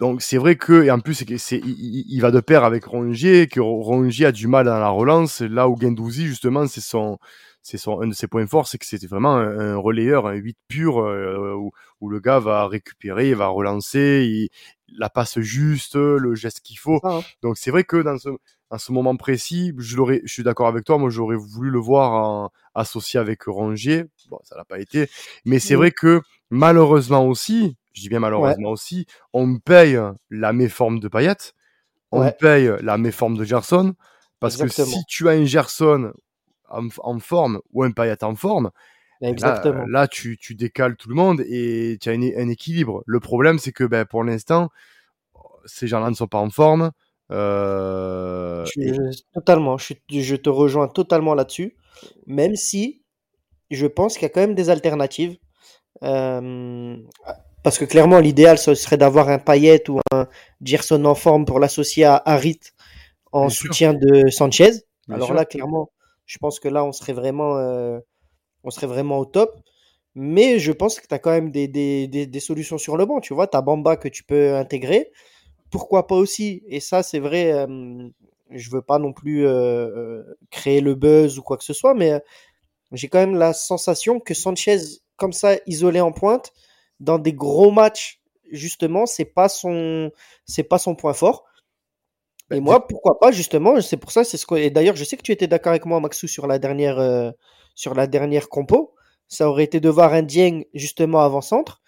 donc 0.00 0.22
c'est 0.22 0.38
vrai 0.38 0.56
que 0.56 0.82
et 0.82 0.90
en 0.90 0.98
plus 0.98 1.12
c'est 1.36 1.58
il, 1.58 2.04
il, 2.08 2.20
va 2.22 2.30
de 2.30 2.40
pair 2.40 2.64
avec 2.64 2.86
Rongier 2.86 3.48
que 3.48 3.60
Rongier 3.60 4.26
a 4.26 4.32
du 4.32 4.46
mal 4.48 4.64
dans 4.64 4.78
la 4.78 4.88
relance. 4.88 5.42
Là 5.42 5.68
où 5.68 5.78
Gendouzi 5.78 6.26
justement 6.26 6.66
c'est 6.66 6.80
son 6.80 7.18
c'est 7.62 7.76
son 7.76 8.00
un 8.00 8.06
de 8.06 8.14
ses 8.14 8.26
points 8.26 8.46
forts 8.46 8.66
c'est 8.66 8.78
que 8.78 8.86
c'était 8.86 9.06
vraiment 9.06 9.36
un, 9.36 9.76
relayeur 9.76 10.26
un 10.26 10.36
8 10.36 10.56
pur 10.68 11.00
euh, 11.00 11.54
où, 11.54 11.72
où, 12.00 12.08
le 12.08 12.18
gars 12.18 12.38
va 12.38 12.66
récupérer 12.66 13.34
va 13.34 13.48
relancer 13.48 14.26
il, 14.26 14.48
la 14.98 15.10
passe 15.10 15.38
juste 15.40 15.96
le 15.96 16.34
geste 16.34 16.60
qu'il 16.60 16.78
faut. 16.78 17.00
Hein. 17.04 17.20
donc 17.42 17.58
c'est 17.58 17.70
vrai 17.70 17.84
que 17.84 17.98
dans 17.98 18.16
ce 18.16 18.30
dans 18.70 18.78
ce 18.78 18.92
moment 18.92 19.16
précis 19.16 19.74
je 19.76 19.98
l'aurais 19.98 20.22
je 20.24 20.32
suis 20.32 20.42
d'accord 20.42 20.68
avec 20.68 20.84
toi. 20.84 20.96
Moi 20.96 21.10
j'aurais 21.10 21.36
voulu 21.36 21.68
le 21.68 21.78
voir 21.78 22.12
en, 22.12 22.50
associé 22.74 23.20
avec 23.20 23.42
Rongier. 23.42 24.06
Bon 24.30 24.38
ça 24.44 24.56
l'a 24.56 24.64
pas 24.64 24.78
été. 24.78 25.10
Mais 25.44 25.58
c'est 25.58 25.74
vrai 25.74 25.90
que 25.90 26.22
malheureusement 26.48 27.26
aussi 27.26 27.76
je 27.92 28.02
dis 28.02 28.08
bien 28.08 28.20
malheureusement 28.20 28.70
aussi, 28.70 29.06
on 29.32 29.58
paye 29.58 29.98
la 30.30 30.52
méforme 30.52 31.00
de 31.00 31.08
Payet, 31.08 31.36
on 32.12 32.30
paye 32.30 32.70
la 32.80 32.98
méforme 32.98 33.36
de 33.36 33.44
Gerson, 33.44 33.94
parce 34.38 34.56
que 34.56 34.68
si 34.68 35.04
tu 35.06 35.28
as 35.28 35.32
un 35.32 35.44
Gerson 35.44 36.12
en, 36.68 37.18
forme 37.18 37.60
ou 37.72 37.82
un 37.82 37.90
Payet 37.90 38.22
en 38.24 38.34
forme, 38.34 38.70
Exactement. 39.22 39.84
Là, 39.86 40.08
tu, 40.08 40.38
tu, 40.38 40.54
décales 40.54 40.96
tout 40.96 41.10
le 41.10 41.14
monde 41.14 41.42
et 41.42 41.98
tu 42.00 42.08
as 42.08 42.12
un 42.12 42.48
équilibre. 42.48 43.02
Le 43.06 43.20
problème, 43.20 43.58
c'est 43.58 43.72
que 43.72 43.84
ben, 43.84 44.06
pour 44.06 44.24
l'instant, 44.24 44.70
ces 45.66 45.86
gens-là 45.86 46.08
ne 46.08 46.14
sont 46.14 46.26
pas 46.26 46.38
en 46.38 46.50
forme. 46.50 46.90
Euh, 47.30 48.64
totalement, 49.34 49.78
je, 49.78 49.94
je, 50.10 50.36
te 50.36 50.48
rejoins 50.48 50.88
totalement 50.88 51.34
là-dessus. 51.34 51.76
Même 52.26 52.56
si 52.56 53.02
je 53.70 53.86
pense 53.86 54.14
qu'il 54.14 54.22
y 54.22 54.26
a 54.26 54.28
quand 54.30 54.40
même 54.40 54.54
des 54.54 54.70
alternatives. 54.70 55.36
Euh, 56.02 56.96
parce 57.62 57.78
que 57.78 57.84
clairement, 57.84 58.20
l'idéal, 58.20 58.58
ce 58.58 58.74
serait 58.74 58.96
d'avoir 58.96 59.28
un 59.28 59.38
Payet 59.38 59.88
ou 59.90 60.00
un 60.12 60.26
Gerson 60.62 61.04
en 61.04 61.14
forme 61.14 61.44
pour 61.44 61.58
l'associer 61.58 62.04
à 62.04 62.22
Harit 62.24 62.60
en 63.32 63.48
soutien 63.48 63.94
de 63.94 64.28
Sanchez. 64.30 64.70
Alors 65.08 65.34
là, 65.34 65.44
clairement, 65.44 65.90
je 66.26 66.38
pense 66.38 66.60
que 66.60 66.68
là, 66.68 66.84
on 66.84 66.92
serait 66.92 67.12
vraiment, 67.12 67.56
euh, 67.58 67.98
on 68.64 68.70
serait 68.70 68.86
vraiment 68.86 69.18
au 69.18 69.24
top. 69.24 69.60
Mais 70.14 70.58
je 70.58 70.72
pense 70.72 70.98
que 70.98 71.06
tu 71.06 71.14
as 71.14 71.18
quand 71.18 71.30
même 71.30 71.50
des, 71.52 71.68
des, 71.68 72.08
des, 72.08 72.40
solutions 72.40 72.78
sur 72.78 72.96
le 72.96 73.06
banc. 73.06 73.20
Tu 73.20 73.32
vois, 73.32 73.46
tu 73.46 73.56
as 73.56 73.62
Bamba 73.62 73.96
que 73.96 74.08
tu 74.08 74.24
peux 74.24 74.56
intégrer. 74.56 75.12
Pourquoi 75.70 76.08
pas 76.08 76.16
aussi? 76.16 76.62
Et 76.66 76.80
ça, 76.80 77.04
c'est 77.04 77.20
vrai, 77.20 77.52
euh, 77.52 78.08
je 78.50 78.70
veux 78.70 78.82
pas 78.82 78.98
non 78.98 79.12
plus 79.12 79.46
euh, 79.46 80.22
créer 80.50 80.80
le 80.80 80.96
buzz 80.96 81.38
ou 81.38 81.42
quoi 81.42 81.56
que 81.56 81.64
ce 81.64 81.72
soit, 81.72 81.94
mais 81.94 82.20
j'ai 82.92 83.08
quand 83.08 83.20
même 83.20 83.36
la 83.36 83.52
sensation 83.52 84.18
que 84.18 84.34
Sanchez, 84.34 84.78
comme 85.16 85.32
ça, 85.32 85.56
isolé 85.66 86.00
en 86.00 86.10
pointe, 86.10 86.52
dans 87.00 87.18
des 87.18 87.32
gros 87.32 87.70
matchs, 87.70 88.20
justement, 88.50 89.06
c'est 89.06 89.24
pas 89.24 89.48
son, 89.48 90.10
c'est 90.44 90.62
pas 90.62 90.78
son 90.78 90.94
point 90.94 91.14
fort. 91.14 91.44
Et 92.50 92.56
bah, 92.56 92.60
moi, 92.60 92.86
pourquoi 92.86 93.18
pas, 93.18 93.32
justement, 93.32 93.80
c'est 93.80 93.96
pour 93.96 94.12
ça, 94.12 94.24
c'est 94.24 94.36
ce 94.36 94.46
que, 94.46 94.54
et 94.56 94.70
d'ailleurs, 94.70 94.96
je 94.96 95.04
sais 95.04 95.16
que 95.16 95.22
tu 95.22 95.32
étais 95.32 95.46
d'accord 95.46 95.70
avec 95.70 95.86
moi, 95.86 96.00
Maxou, 96.00 96.26
sur 96.26 96.46
la 96.46 96.58
dernière, 96.58 96.98
euh, 96.98 97.30
sur 97.74 97.94
la 97.94 98.06
dernière 98.06 98.48
compo. 98.48 98.94
Ça 99.28 99.48
aurait 99.48 99.64
été 99.64 99.78
de 99.78 99.88
voir 99.88 100.12
un 100.12 100.22
Dieng, 100.22 100.64
justement, 100.74 101.20
avant-centre, 101.20 101.80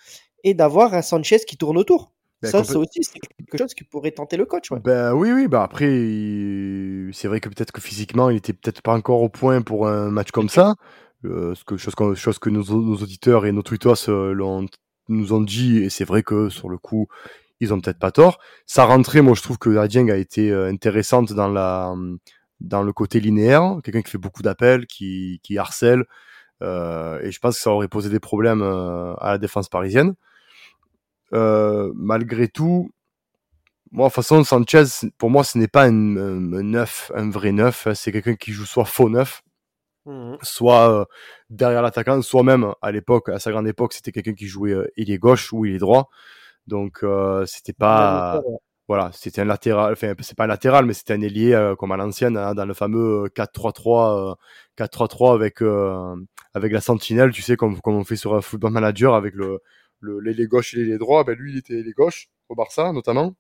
et 0.44 0.54
d'avoir 0.54 0.94
un 0.94 1.02
Sanchez 1.02 1.40
qui 1.40 1.56
tourne 1.56 1.76
autour. 1.76 2.12
Ben, 2.40 2.50
ça, 2.50 2.64
c'est 2.64 2.76
aussi 2.76 3.00
quelque 3.38 3.58
chose 3.58 3.74
qui 3.74 3.84
pourrait 3.84 4.10
tenter 4.10 4.36
le 4.36 4.44
coach. 4.46 4.70
Ouais. 4.70 4.80
Ben 4.80 5.12
oui, 5.14 5.30
oui. 5.30 5.46
Bah 5.46 5.62
après, 5.62 5.86
c'est 7.12 7.28
vrai 7.28 7.38
que 7.38 7.48
peut-être 7.48 7.70
que 7.70 7.80
physiquement, 7.80 8.30
il 8.30 8.38
était 8.38 8.52
peut-être 8.52 8.82
pas 8.82 8.94
encore 8.94 9.22
au 9.22 9.28
point 9.28 9.62
pour 9.62 9.86
un 9.86 10.10
match 10.10 10.32
comme 10.32 10.48
ça. 10.48 10.74
Euh, 11.24 11.54
que, 11.64 11.76
chose, 11.76 11.94
chose 12.16 12.38
que 12.40 12.50
nos, 12.50 12.64
nos 12.64 12.96
auditeurs 12.96 13.46
et 13.46 13.52
nos 13.52 13.62
tweetos 13.62 14.08
euh, 14.08 14.32
l'ont 14.32 14.66
nous 15.12 15.32
ont 15.32 15.40
dit, 15.40 15.78
et 15.78 15.90
c'est 15.90 16.04
vrai 16.04 16.22
que 16.22 16.48
sur 16.48 16.68
le 16.68 16.78
coup, 16.78 17.08
ils 17.60 17.72
ont 17.72 17.80
peut-être 17.80 17.98
pas 17.98 18.12
tort. 18.12 18.38
Sa 18.66 18.84
rentrée, 18.84 19.22
moi, 19.22 19.34
je 19.34 19.42
trouve 19.42 19.58
que 19.58 19.70
la 19.70 19.82
a 19.82 20.16
été 20.16 20.50
euh, 20.50 20.68
intéressante 20.68 21.32
dans 21.32 21.48
la 21.48 21.94
dans 22.60 22.82
le 22.82 22.92
côté 22.92 23.18
linéaire, 23.20 23.78
quelqu'un 23.82 24.02
qui 24.02 24.12
fait 24.12 24.18
beaucoup 24.18 24.42
d'appels, 24.42 24.86
qui, 24.86 25.40
qui 25.42 25.58
harcèle, 25.58 26.04
euh, 26.62 27.20
et 27.22 27.32
je 27.32 27.40
pense 27.40 27.56
que 27.56 27.62
ça 27.62 27.70
aurait 27.70 27.88
posé 27.88 28.08
des 28.08 28.20
problèmes 28.20 28.62
euh, 28.62 29.14
à 29.16 29.32
la 29.32 29.38
défense 29.38 29.68
parisienne. 29.68 30.14
Euh, 31.34 31.92
malgré 31.94 32.48
tout, 32.48 32.92
moi, 33.90 34.08
de 34.08 34.10
toute 34.10 34.16
façon, 34.16 34.44
Sanchez, 34.44 34.84
pour 35.18 35.30
moi, 35.30 35.44
ce 35.44 35.58
n'est 35.58 35.68
pas 35.68 35.86
un, 35.86 35.92
neuf, 35.92 37.10
un 37.14 37.30
vrai 37.30 37.52
neuf. 37.52 37.88
C'est 37.94 38.12
quelqu'un 38.12 38.36
qui 38.36 38.52
joue 38.52 38.64
soit 38.64 38.84
faux 38.84 39.08
neuf, 39.08 39.42
mmh 40.06 40.36
soit 40.42 40.90
euh, 41.02 41.04
derrière 41.50 41.82
l'attaquant, 41.82 42.20
soit 42.22 42.42
même 42.42 42.72
à 42.82 42.92
l'époque, 42.92 43.28
à 43.28 43.38
sa 43.38 43.50
grande 43.52 43.68
époque, 43.68 43.92
c'était 43.92 44.12
quelqu'un 44.12 44.34
qui 44.34 44.46
jouait 44.46 44.72
euh, 44.72 44.90
ailier 44.96 45.18
gauche 45.18 45.52
ou 45.52 45.64
il 45.64 45.74
est 45.76 45.78
droit. 45.78 46.10
Donc, 46.66 47.00
euh, 47.04 47.44
c'était 47.46 47.72
pas, 47.72 48.40
voilà, 48.88 49.10
c'était 49.14 49.42
un 49.42 49.44
latéral. 49.46 49.92
Enfin, 49.92 50.14
c'est 50.20 50.36
pas 50.36 50.44
un 50.44 50.48
latéral, 50.48 50.86
mais 50.86 50.94
c'était 50.94 51.14
un 51.14 51.20
ailier 51.22 51.54
euh, 51.54 51.76
comme 51.76 51.92
à 51.92 51.96
l'ancienne, 51.96 52.36
hein, 52.36 52.54
dans 52.54 52.66
le 52.66 52.74
fameux 52.74 53.28
4-3-3, 53.34 54.36
4-3-3 54.76 55.34
avec 55.34 55.62
avec 56.54 56.72
la 56.72 56.80
sentinelle, 56.80 57.32
tu 57.32 57.42
sais, 57.42 57.56
comme 57.56 57.80
comme 57.80 57.96
on 57.96 58.04
fait 58.04 58.16
sur 58.16 58.34
un 58.34 58.42
Football 58.42 58.72
Manager 58.72 59.14
avec 59.14 59.34
le 59.34 59.60
l'ailier 60.02 60.46
gauche 60.46 60.74
et 60.74 60.78
l'ailier 60.78 60.98
droit. 60.98 61.24
Ben 61.24 61.36
lui, 61.36 61.52
il 61.52 61.58
était 61.58 61.74
l'ailier 61.74 61.92
gauche 61.92 62.28
au 62.48 62.54
Barça 62.54 62.92
notamment. 62.92 63.34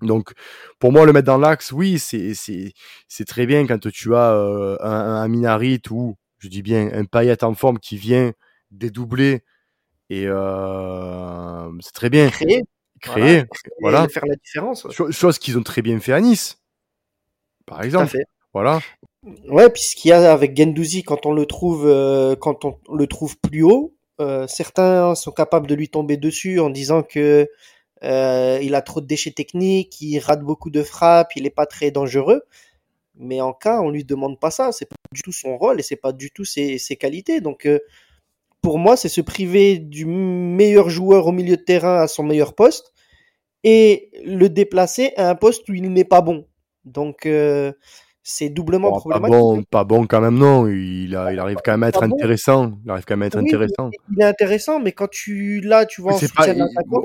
Donc, 0.00 0.32
pour 0.78 0.92
moi, 0.92 1.06
le 1.06 1.12
mettre 1.12 1.26
dans 1.26 1.38
l'axe, 1.38 1.72
oui, 1.72 1.98
c'est 1.98 2.32
c'est 2.34 3.24
très 3.24 3.46
bien 3.46 3.66
quand 3.66 3.90
tu 3.90 4.14
as 4.14 4.32
euh, 4.32 4.76
un, 4.80 4.90
un 4.90 5.28
Minarit 5.28 5.82
ou, 5.90 6.16
je 6.38 6.48
dis 6.48 6.62
bien, 6.62 6.90
un 6.92 7.04
Payet 7.04 7.42
en 7.42 7.54
forme 7.54 7.78
qui 7.78 7.96
vient 7.96 8.32
dédoubler 8.70 9.42
et 10.10 10.24
euh, 10.26 11.70
c'est 11.80 11.92
très 11.92 12.10
bien. 12.10 12.30
Créer. 12.30 12.62
Créer, 13.00 13.44
voilà. 13.80 14.08
Faire 14.08 14.26
la 14.26 14.34
différence. 14.36 14.86
Chose 15.10 15.38
qu'ils 15.38 15.56
ont 15.58 15.62
très 15.62 15.82
bien 15.82 16.00
fait 16.00 16.12
à 16.12 16.20
Nice, 16.20 16.60
par 17.66 17.82
exemple. 17.82 18.16
Voilà. 18.52 18.80
Ouais, 19.48 19.68
puis 19.68 19.82
ce 19.82 19.94
qu'il 19.94 20.08
y 20.08 20.12
a 20.12 20.32
avec 20.32 20.56
Gendouzi, 20.56 21.02
quand 21.02 21.26
on 21.26 21.32
le 21.32 21.46
trouve, 21.46 21.86
euh, 21.86 22.34
quand 22.34 22.64
on 22.64 22.78
le 22.92 23.06
trouve 23.06 23.36
plus 23.38 23.62
haut, 23.62 23.94
certains 24.48 25.14
sont 25.14 25.30
capables 25.30 25.66
de 25.68 25.74
lui 25.76 25.88
tomber 25.88 26.16
dessus 26.16 26.58
en 26.58 26.70
disant 26.70 27.02
que 27.02 27.48
euh, 28.04 28.58
il 28.62 28.74
a 28.74 28.82
trop 28.82 29.00
de 29.00 29.06
déchets 29.06 29.32
techniques, 29.32 30.00
il 30.00 30.18
rate 30.18 30.42
beaucoup 30.42 30.70
de 30.70 30.82
frappes, 30.82 31.32
il 31.36 31.46
est 31.46 31.50
pas 31.50 31.66
très 31.66 31.90
dangereux. 31.90 32.42
Mais 33.16 33.40
en 33.40 33.52
cas, 33.52 33.80
on 33.80 33.90
lui 33.90 34.04
demande 34.04 34.38
pas 34.38 34.50
ça. 34.50 34.70
C'est 34.72 34.88
pas 34.88 34.96
du 35.12 35.22
tout 35.22 35.32
son 35.32 35.58
rôle 35.58 35.80
et 35.80 35.82
c'est 35.82 35.96
pas 35.96 36.12
du 36.12 36.30
tout 36.30 36.44
ses, 36.44 36.78
ses 36.78 36.96
qualités. 36.96 37.40
Donc, 37.40 37.66
euh, 37.66 37.80
pour 38.62 38.78
moi, 38.78 38.96
c'est 38.96 39.08
se 39.08 39.20
priver 39.20 39.78
du 39.78 40.06
meilleur 40.06 40.88
joueur 40.90 41.26
au 41.26 41.32
milieu 41.32 41.56
de 41.56 41.62
terrain 41.62 42.00
à 42.00 42.08
son 42.08 42.22
meilleur 42.22 42.54
poste 42.54 42.92
et 43.64 44.10
le 44.24 44.48
déplacer 44.48 45.12
à 45.16 45.30
un 45.30 45.34
poste 45.34 45.68
où 45.68 45.74
il 45.74 45.92
n'est 45.92 46.04
pas 46.04 46.20
bon. 46.20 46.46
Donc, 46.84 47.26
euh, 47.26 47.72
c'est 48.30 48.50
doublement 48.50 48.92
problématique. 48.92 49.32
Pas 49.32 49.38
bon, 49.38 49.62
pas 49.62 49.84
bon 49.84 50.06
quand 50.06 50.20
même, 50.20 50.36
non. 50.36 50.68
Il, 50.68 51.16
a, 51.16 51.32
il 51.32 51.38
arrive 51.38 51.56
quand 51.64 51.72
même 51.72 51.82
à 51.82 51.88
être 51.88 52.02
intéressant. 52.02 52.72
Il 52.84 52.90
arrive 52.90 53.04
quand 53.06 53.16
même 53.16 53.22
à 53.22 53.26
être 53.26 53.38
intéressant. 53.38 53.90
Il 54.12 54.20
est 54.20 54.24
intéressant, 54.24 54.80
mais 54.80 54.92
quand 54.92 55.08
tu 55.08 55.60
là, 55.62 55.86
tu 55.86 56.02
vois, 56.02 56.14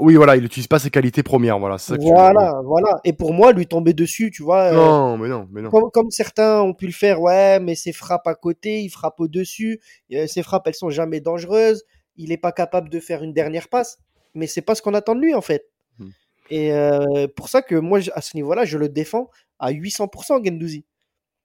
oui, 0.02 0.16
voilà, 0.16 0.36
il 0.36 0.42
n'utilise 0.42 0.68
pas 0.68 0.80
ses 0.80 0.90
qualités 0.90 1.24
premières, 1.24 1.60
voilà. 1.60 1.78
voilà, 1.98 2.62
voilà. 2.66 3.00
Et 3.06 3.14
pour 3.14 3.34
moi, 3.34 3.54
lui 3.54 3.66
tomber 3.68 3.94
dessus, 3.94 4.32
tu 4.32 4.44
vois. 4.44 4.64
Euh, 4.64 4.76
non, 4.76 5.18
mais 5.18 5.30
non, 5.30 5.48
mais 5.50 5.62
non. 5.62 5.70
Comme, 5.70 6.12
certains 6.12 6.62
ont 6.62 6.74
pu 6.74 6.88
le 6.88 6.92
faire, 6.92 7.22
ouais, 7.22 7.62
mais 7.62 7.76
ses 7.76 7.94
frappes 7.94 8.28
à 8.28 8.36
côté, 8.36 8.82
il 8.82 8.90
frappe 8.90 9.22
au 9.22 9.30
dessus. 9.30 9.80
Euh, 10.12 10.28
ses 10.28 10.44
frappes, 10.44 10.68
elles 10.68 10.76
sont 10.76 10.90
jamais 10.90 11.22
dangereuses. 11.22 11.86
Il 12.18 12.30
n'est 12.30 12.38
pas 12.38 12.52
capable 12.52 12.90
de 12.90 13.00
faire 13.00 13.24
une 13.24 13.34
dernière 13.34 13.70
passe. 13.70 13.98
Mais 14.36 14.46
c'est 14.46 14.62
pas 14.62 14.76
ce 14.76 14.82
qu'on 14.82 14.94
attend 14.94 15.16
de 15.16 15.22
lui, 15.22 15.34
en 15.34 15.42
fait. 15.42 15.70
Hmm. 16.00 16.10
Et 16.50 16.74
euh, 16.74 17.28
pour 17.34 17.48
ça 17.48 17.62
que 17.62 17.76
moi, 17.76 18.00
à 18.14 18.20
ce 18.20 18.36
niveau-là, 18.36 18.66
je 18.66 18.78
le 18.78 18.90
défends 18.90 19.30
à 19.60 19.72
800% 19.72 20.44
Gendouzi. 20.46 20.86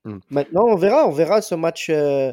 Mmh. 0.08 0.18
Maintenant, 0.30 0.64
on 0.66 0.76
verra, 0.76 1.06
on 1.06 1.10
verra 1.10 1.42
ce 1.42 1.54
match, 1.54 1.90
euh, 1.90 2.32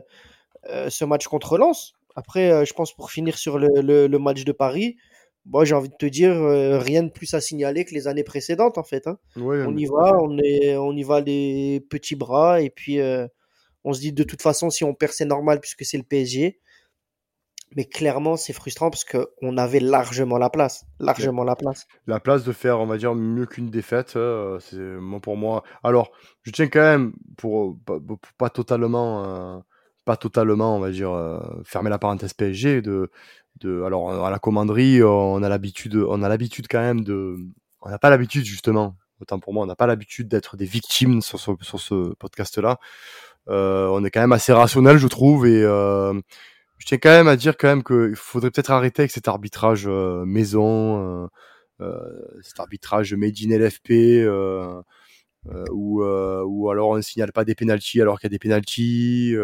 euh, 0.69 0.89
ce 0.89 1.05
match 1.05 1.27
contre 1.27 1.57
Lens. 1.57 1.93
Après, 2.15 2.51
euh, 2.51 2.65
je 2.65 2.73
pense 2.73 2.93
pour 2.93 3.11
finir 3.11 3.37
sur 3.37 3.59
le, 3.59 4.07
match 4.17 4.45
de 4.45 4.51
Paris, 4.51 4.95
moi 5.45 5.65
j'ai 5.65 5.75
envie 5.75 5.89
de 5.89 5.95
te 5.95 6.05
dire 6.05 6.33
rien 6.81 7.03
de 7.03 7.09
plus 7.11 7.33
à 7.33 7.41
signaler 7.41 7.85
que 7.85 7.93
les 7.93 8.07
années 8.07 8.23
précédentes 8.23 8.77
en 8.77 8.83
fait. 8.83 9.05
Hein. 9.07 9.19
on 9.35 9.75
y 9.75 9.85
va, 9.85 10.17
on 10.19 10.37
est, 10.39 10.75
on 10.77 10.93
y 10.93 11.03
va 11.03 11.21
les 11.21 11.85
petits 11.89 12.15
bras 12.15 12.61
et 12.61 12.69
puis 12.69 12.99
on 13.83 13.93
se 13.93 13.99
dit 13.99 14.11
de 14.11 14.23
toute 14.23 14.41
façon 14.41 14.71
si 14.71 14.83
on 14.83 14.95
perd 14.95 15.11
c'est 15.11 15.25
normal 15.25 15.59
puisque 15.59 15.85
c'est 15.85 15.97
le 15.97 16.03
PSG. 16.03 16.59
Mais 17.75 17.83
clairement, 17.83 18.37
c'est 18.37 18.53
frustrant 18.53 18.89
parce 18.89 19.03
qu'on 19.03 19.57
avait 19.57 19.81
largement 19.81 20.37
la 20.37 20.49
place. 20.49 20.85
Largement 20.99 21.43
la 21.43 21.57
place. 21.57 21.87
La 22.07 22.21
place 22.21 22.45
de 22.45 22.53
faire, 22.53 22.79
on 22.79 22.85
va 22.85 22.97
dire, 22.97 23.13
mieux 23.15 23.45
qu'une 23.45 23.69
défaite, 23.69 24.15
euh, 24.15 24.59
c'est 24.61 24.77
moi 24.77 25.19
pour 25.19 25.35
moi. 25.35 25.63
Alors, 25.83 26.11
je 26.43 26.51
tiens 26.51 26.67
quand 26.67 26.79
même, 26.79 27.13
pour, 27.37 27.77
pas 28.37 28.49
totalement, 28.49 29.25
euh, 29.25 29.59
pas 30.05 30.15
totalement, 30.15 30.77
on 30.77 30.79
va 30.79 30.89
dire, 30.89 31.11
euh, 31.11 31.39
fermer 31.65 31.89
la 31.89 31.99
parenthèse 31.99 32.33
PSG, 32.33 32.81
de, 32.81 33.11
de, 33.59 33.83
alors, 33.83 34.25
à 34.25 34.29
la 34.29 34.39
commanderie, 34.39 35.03
on 35.03 35.43
a 35.43 35.49
l'habitude, 35.49 35.95
on 35.95 36.23
a 36.23 36.29
l'habitude 36.29 36.67
quand 36.69 36.79
même 36.79 37.03
de, 37.03 37.35
on 37.81 37.89
n'a 37.89 37.99
pas 37.99 38.09
l'habitude, 38.09 38.45
justement, 38.45 38.95
autant 39.21 39.39
pour 39.39 39.53
moi, 39.53 39.63
on 39.63 39.67
n'a 39.67 39.75
pas 39.75 39.87
l'habitude 39.87 40.29
d'être 40.29 40.55
des 40.55 40.65
victimes 40.65 41.21
sur 41.21 41.41
ce, 41.41 41.51
sur 41.59 41.81
ce 41.81 42.13
podcast-là. 42.13 42.79
on 43.47 44.05
est 44.05 44.11
quand 44.11 44.21
même 44.21 44.31
assez 44.31 44.53
rationnel, 44.53 44.97
je 44.97 45.07
trouve, 45.07 45.45
et, 45.45 45.61
je 46.85 46.89
tiens 46.89 46.97
quand 46.99 47.09
même 47.09 47.27
à 47.27 47.35
dire 47.35 47.57
quand 47.57 47.67
même 47.67 47.83
qu'il 47.83 48.15
faudrait 48.15 48.51
peut-être 48.51 48.69
arrêter 48.69 49.01
avec 49.01 49.11
cet 49.11 49.27
arbitrage 49.27 49.87
euh, 49.87 50.23
maison, 50.23 51.23
euh, 51.23 51.27
euh, 51.81 51.97
cet 52.43 52.59
arbitrage 52.59 53.15
made 53.15 53.33
in 53.43 53.57
LFP, 53.57 53.91
euh, 53.91 54.83
ou 55.71 56.69
alors 56.69 56.89
on 56.89 56.97
ne 56.97 57.01
signale 57.01 57.31
pas 57.31 57.43
des 57.43 57.55
pénalties 57.55 58.01
alors 58.01 58.19
qu'il 58.19 58.27
y 58.27 58.29
a 58.29 58.35
des 58.35 58.39
pénalties, 58.39 59.35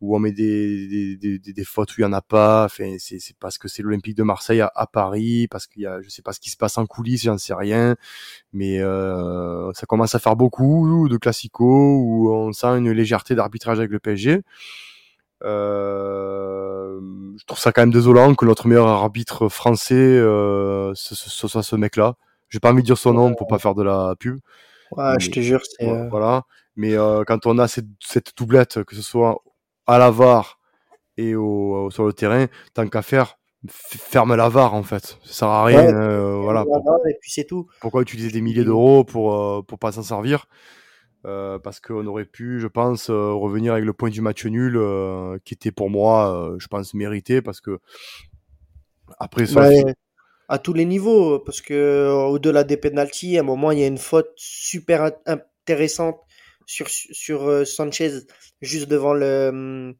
ou 0.00 0.16
on 0.16 0.18
met 0.18 0.32
des, 0.32 0.88
des, 0.88 1.38
des, 1.38 1.52
des, 1.52 1.64
fautes 1.64 1.90
où 1.92 2.00
il 2.00 2.02
y 2.02 2.04
en 2.04 2.12
a 2.12 2.20
pas. 2.20 2.64
Enfin, 2.64 2.96
c'est 2.98 3.20
parce 3.38 3.56
que 3.56 3.68
c'est 3.68 3.82
l'Olympique 3.84 4.16
de 4.16 4.24
Marseille 4.24 4.60
à, 4.60 4.86
Paris, 4.92 5.46
parce 5.48 5.68
qu'il 5.68 5.82
y 5.82 5.86
a, 5.86 6.02
je 6.02 6.08
sais 6.08 6.22
pas 6.22 6.32
ce 6.32 6.40
qui 6.40 6.50
se 6.50 6.56
passe 6.56 6.78
en 6.78 6.86
coulisses, 6.86 7.22
j'en 7.22 7.38
sais 7.38 7.54
rien, 7.54 7.94
mais 8.52 8.80
ça 8.80 9.86
commence 9.86 10.16
à 10.16 10.18
faire 10.18 10.34
beaucoup 10.34 11.08
de 11.08 11.16
classico 11.16 11.64
où 11.64 12.32
on 12.34 12.52
sent 12.52 12.66
une 12.78 12.90
légèreté 12.90 13.36
d'arbitrage 13.36 13.78
avec 13.78 13.92
le 13.92 14.00
PSG. 14.00 14.42
Euh, 15.42 17.00
je 17.38 17.44
trouve 17.44 17.58
ça 17.58 17.72
quand 17.72 17.82
même 17.82 17.92
désolant 17.92 18.34
que 18.34 18.44
notre 18.44 18.66
meilleur 18.68 18.88
arbitre 18.88 19.48
français 19.48 19.94
euh, 19.94 20.92
ce, 20.94 21.14
soit 21.14 21.62
ce 21.62 21.76
mec-là. 21.76 22.14
J'ai 22.48 22.60
pas 22.60 22.70
envie 22.70 22.82
de 22.82 22.86
dire 22.86 22.98
son 22.98 23.12
nom 23.12 23.34
pour 23.34 23.46
pas 23.46 23.58
faire 23.58 23.74
de 23.74 23.82
la 23.82 24.14
pub. 24.18 24.38
Ouais, 24.92 25.18
je 25.18 25.30
te 25.30 25.40
jure, 25.40 25.62
c'est. 25.64 25.88
Euh, 25.88 26.08
voilà. 26.08 26.42
Mais 26.76 26.94
euh, 26.94 27.24
quand 27.26 27.46
on 27.46 27.58
a 27.58 27.68
cette, 27.68 27.86
cette, 28.00 28.36
doublette, 28.36 28.84
que 28.84 28.94
ce 28.94 29.02
soit 29.02 29.42
à 29.86 29.98
la 29.98 30.10
VAR 30.10 30.58
et 31.16 31.34
au, 31.34 31.90
sur 31.90 32.04
le 32.04 32.12
terrain, 32.12 32.46
tant 32.74 32.86
qu'à 32.86 33.02
faire, 33.02 33.38
ferme 33.68 34.34
la 34.34 34.48
VAR 34.48 34.74
en 34.74 34.82
fait. 34.82 35.18
Ça 35.24 35.32
sert 35.32 35.48
à 35.48 35.64
rien. 35.64 35.90
Voilà. 36.40 36.64
et 37.08 37.14
puis 37.20 37.30
c'est 37.30 37.44
tout. 37.44 37.66
Pourquoi 37.80 38.02
utiliser 38.02 38.30
des 38.30 38.40
milliers 38.40 38.64
d'euros 38.64 39.04
pour 39.04 39.64
pour 39.66 39.78
pas 39.78 39.92
s'en 39.92 40.02
servir? 40.02 40.46
Euh, 41.26 41.58
parce 41.58 41.80
qu'on 41.80 42.06
aurait 42.06 42.26
pu, 42.26 42.60
je 42.60 42.66
pense, 42.66 43.08
euh, 43.08 43.32
revenir 43.32 43.72
avec 43.72 43.84
le 43.86 43.94
point 43.94 44.10
du 44.10 44.20
match 44.20 44.44
nul, 44.44 44.76
euh, 44.76 45.38
qui 45.44 45.54
était 45.54 45.72
pour 45.72 45.88
moi, 45.88 46.54
je 46.58 46.66
pense, 46.66 46.92
mérité, 46.92 47.40
parce 47.40 47.60
que 47.60 47.78
après 49.18 49.44
à 50.46 50.58
tous 50.58 50.74
les 50.74 50.84
niveaux, 50.84 51.38
parce 51.38 51.62
que 51.62 52.10
au-delà 52.28 52.64
des 52.64 52.76
penalties, 52.76 53.38
à 53.38 53.40
un 53.40 53.44
moment, 53.44 53.70
il 53.70 53.78
y 53.78 53.82
a 53.82 53.86
une 53.86 53.96
faute 53.96 54.30
super 54.36 55.10
intéressante 55.24 56.20
sur, 56.66 57.66
Sanchez, 57.66 58.10
juste 58.60 58.88
devant 58.88 59.14
le, 59.14 59.94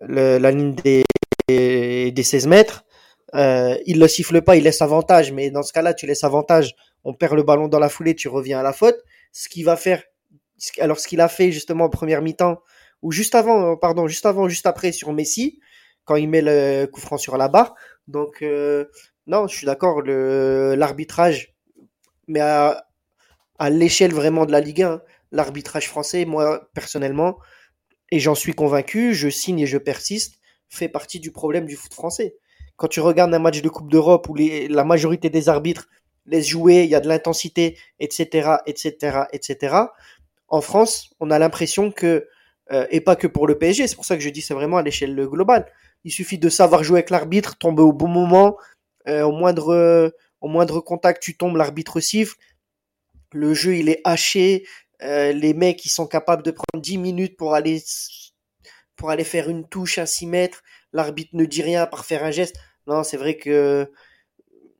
la 0.00 0.50
ligne 0.52 0.76
des, 0.76 1.02
des 1.48 2.22
16 2.22 2.46
mètres. 2.46 2.84
Il 3.34 3.98
le 3.98 4.06
siffle 4.06 4.40
pas, 4.42 4.54
il 4.54 4.62
laisse 4.62 4.82
avantage, 4.82 5.32
mais 5.32 5.50
dans 5.50 5.64
ce 5.64 5.72
cas-là, 5.72 5.94
tu 5.94 6.06
laisses 6.06 6.22
avantage, 6.22 6.76
on 7.02 7.14
perd 7.14 7.34
le 7.34 7.42
ballon 7.42 7.66
dans 7.66 7.80
la 7.80 7.88
foulée, 7.88 8.14
tu 8.14 8.28
reviens 8.28 8.60
à 8.60 8.62
la 8.62 8.72
faute. 8.72 9.02
Ce 9.32 9.48
qui 9.48 9.64
va 9.64 9.76
faire 9.76 10.02
alors 10.78 10.98
ce 10.98 11.08
qu'il 11.08 11.20
a 11.20 11.28
fait 11.28 11.52
justement 11.52 11.84
en 11.84 11.90
première 11.90 12.22
mi-temps, 12.22 12.62
ou 13.02 13.10
juste 13.12 13.34
avant, 13.34 13.72
euh, 13.72 13.76
pardon, 13.76 14.06
juste 14.06 14.26
avant, 14.26 14.48
juste 14.48 14.66
après 14.66 14.92
sur 14.92 15.12
Messi, 15.12 15.60
quand 16.04 16.16
il 16.16 16.28
met 16.28 16.42
le 16.42 16.86
coup 16.86 17.00
franc 17.00 17.18
sur 17.18 17.36
la 17.36 17.48
barre. 17.48 17.74
Donc, 18.08 18.42
euh, 18.42 18.86
non, 19.26 19.46
je 19.46 19.56
suis 19.56 19.66
d'accord, 19.66 20.02
l'arbitrage, 20.02 21.54
mais 22.26 22.40
à, 22.40 22.84
l'échelle 23.70 24.12
vraiment 24.12 24.46
de 24.46 24.52
la 24.52 24.60
Ligue 24.60 24.82
1, 24.82 25.02
l'arbitrage 25.30 25.88
français, 25.88 26.24
moi, 26.24 26.68
personnellement, 26.74 27.38
et 28.10 28.18
j'en 28.18 28.34
suis 28.34 28.54
convaincu, 28.54 29.14
je 29.14 29.28
signe 29.28 29.60
et 29.60 29.66
je 29.66 29.78
persiste, 29.78 30.40
fait 30.68 30.88
partie 30.88 31.20
du 31.20 31.30
problème 31.30 31.66
du 31.66 31.76
foot 31.76 31.94
français. 31.94 32.36
Quand 32.76 32.88
tu 32.88 33.00
regardes 33.00 33.32
un 33.32 33.38
match 33.38 33.62
de 33.62 33.68
Coupe 33.68 33.90
d'Europe 33.90 34.28
où 34.28 34.34
la 34.34 34.84
majorité 34.84 35.30
des 35.30 35.48
arbitres 35.48 35.88
laissent 36.26 36.48
jouer, 36.48 36.82
il 36.82 36.90
y 36.90 36.94
a 36.94 37.00
de 37.00 37.08
l'intensité, 37.08 37.78
etc., 38.00 38.56
etc., 38.66 39.24
etc., 39.32 39.76
en 40.52 40.60
France, 40.60 41.10
on 41.18 41.30
a 41.30 41.38
l'impression 41.38 41.90
que, 41.90 42.28
euh, 42.70 42.86
et 42.90 43.00
pas 43.00 43.16
que 43.16 43.26
pour 43.26 43.46
le 43.48 43.56
PSG, 43.58 43.88
c'est 43.88 43.96
pour 43.96 44.04
ça 44.04 44.16
que 44.16 44.22
je 44.22 44.28
dis 44.28 44.42
c'est 44.42 44.52
vraiment 44.52 44.76
à 44.76 44.82
l'échelle 44.82 45.16
globale. 45.26 45.66
Il 46.04 46.12
suffit 46.12 46.38
de 46.38 46.50
savoir 46.50 46.84
jouer 46.84 46.98
avec 46.98 47.08
l'arbitre, 47.08 47.56
tomber 47.56 47.82
au 47.82 47.94
bon 47.94 48.06
moment, 48.06 48.58
euh, 49.08 49.22
au 49.22 49.32
moindre 50.48 50.80
contact 50.80 51.22
tu 51.22 51.38
tombes, 51.38 51.56
l'arbitre 51.56 52.00
siffle. 52.00 52.36
Le 53.32 53.54
jeu 53.54 53.76
il 53.76 53.88
est 53.88 54.02
haché, 54.04 54.66
euh, 55.02 55.32
les 55.32 55.54
mecs 55.54 55.86
ils 55.86 55.88
sont 55.88 56.06
capables 56.06 56.42
de 56.42 56.50
prendre 56.50 56.82
10 56.82 56.98
minutes 56.98 57.38
pour 57.38 57.54
aller 57.54 57.80
faire 59.24 59.48
une 59.48 59.66
touche 59.66 59.96
à 59.96 60.04
6 60.04 60.26
mètres, 60.26 60.62
l'arbitre 60.92 61.30
ne 61.32 61.46
dit 61.46 61.62
rien 61.62 61.86
par 61.86 62.04
faire 62.04 62.24
un 62.24 62.30
geste. 62.30 62.56
Non, 62.86 63.04
c'est 63.04 63.16
vrai 63.16 63.38
que 63.38 63.90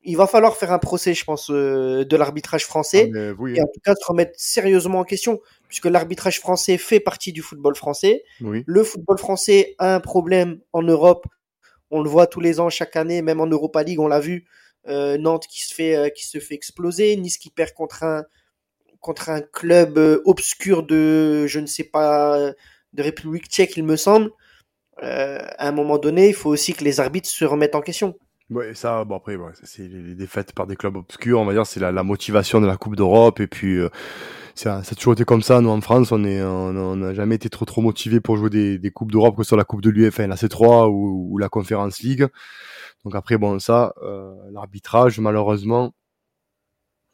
il 0.03 0.17
va 0.17 0.27
falloir 0.27 0.55
faire 0.55 0.71
un 0.71 0.79
procès, 0.79 1.13
je 1.13 1.23
pense, 1.23 1.49
euh, 1.49 2.03
de 2.03 2.15
l'arbitrage 2.17 2.65
français 2.65 3.09
Ah, 3.15 3.33
oui, 3.39 3.55
et 3.55 3.61
en 3.61 3.65
tout 3.65 3.79
cas 3.83 3.95
se 3.95 4.05
remettre 4.05 4.33
sérieusement 4.35 4.99
en 4.99 5.03
question, 5.03 5.39
puisque 5.67 5.85
l'arbitrage 5.85 6.39
français 6.39 6.77
fait 6.77 6.99
partie 6.99 7.31
du 7.31 7.41
football 7.41 7.75
français. 7.75 8.23
oui. 8.41 8.63
Le 8.65 8.83
football 8.83 9.17
français 9.17 9.75
a 9.79 9.95
un 9.95 9.99
problème 9.99 10.59
en 10.73 10.81
Europe. 10.81 11.25
On 11.91 12.01
le 12.01 12.09
voit 12.09 12.27
tous 12.27 12.39
les 12.39 12.59
ans, 12.59 12.69
chaque 12.69 12.95
année, 12.95 13.21
même 13.21 13.39
en 13.39 13.47
Europa 13.47 13.83
League, 13.83 13.99
on 13.99 14.07
l'a 14.07 14.19
vu. 14.19 14.45
Euh, 14.87 15.17
Nantes 15.17 15.47
qui 15.47 15.65
se 15.65 15.73
fait 15.73 15.95
euh, 15.95 16.09
qui 16.09 16.27
se 16.27 16.39
fait 16.39 16.55
exploser, 16.55 17.15
Nice 17.15 17.37
qui 17.37 17.49
perd 17.49 17.71
contre 17.71 18.03
un 18.03 18.25
contre 18.99 19.29
un 19.29 19.41
club 19.41 19.97
obscur 20.25 20.83
de 20.83 21.45
je 21.47 21.59
ne 21.59 21.65
sais 21.65 21.85
pas 21.85 22.51
de 22.93 23.03
République 23.03 23.47
tchèque, 23.47 23.77
il 23.77 23.83
me 23.83 23.95
semble. 23.95 24.31
À 24.97 25.67
un 25.67 25.71
moment 25.71 25.97
donné, 25.97 26.29
il 26.29 26.33
faut 26.33 26.49
aussi 26.49 26.73
que 26.73 26.83
les 26.83 26.99
arbitres 26.99 27.29
se 27.29 27.43
remettent 27.43 27.75
en 27.75 27.81
question. 27.81 28.15
Ouais, 28.49 28.73
ça, 28.75 29.03
bon 29.05 29.15
après, 29.15 29.37
ça, 29.53 29.61
c'est 29.63 29.87
les, 29.87 30.15
défaites 30.15 30.53
par 30.53 30.67
des 30.67 30.75
clubs 30.75 30.95
obscurs, 30.95 31.39
on 31.39 31.45
va 31.45 31.53
dire, 31.53 31.65
c'est 31.65 31.79
la, 31.79 31.91
la 31.91 32.03
motivation 32.03 32.61
de 32.61 32.67
la 32.67 32.77
Coupe 32.77 32.95
d'Europe, 32.95 33.39
et 33.39 33.47
puis 33.47 33.77
euh, 33.77 33.89
ça, 34.55 34.83
ça 34.83 34.91
a 34.93 34.95
toujours 34.95 35.13
été 35.13 35.25
comme 35.25 35.41
ça. 35.41 35.61
Nous 35.61 35.69
en 35.69 35.81
France, 35.81 36.11
on 36.11 36.23
est, 36.25 36.41
on 36.43 36.95
n'a 36.95 37.13
jamais 37.13 37.35
été 37.35 37.49
trop 37.49 37.65
trop 37.65 37.81
motivés 37.81 38.19
pour 38.19 38.37
jouer 38.37 38.49
des, 38.49 38.77
des 38.79 38.91
coupes 38.91 39.11
d'Europe, 39.11 39.35
que 39.37 39.43
ce 39.43 39.49
soit 39.49 39.57
la 39.57 39.63
Coupe 39.63 39.81
de 39.81 39.89
l'UEFA, 39.89 40.27
la 40.27 40.35
C3 40.35 40.89
ou, 40.89 41.29
ou 41.31 41.37
la 41.37 41.49
Conference 41.49 41.99
League. 42.01 42.27
Donc 43.05 43.15
après, 43.15 43.37
bon, 43.37 43.59
ça, 43.59 43.93
euh, 44.03 44.33
l'arbitrage, 44.51 45.19
malheureusement. 45.19 45.93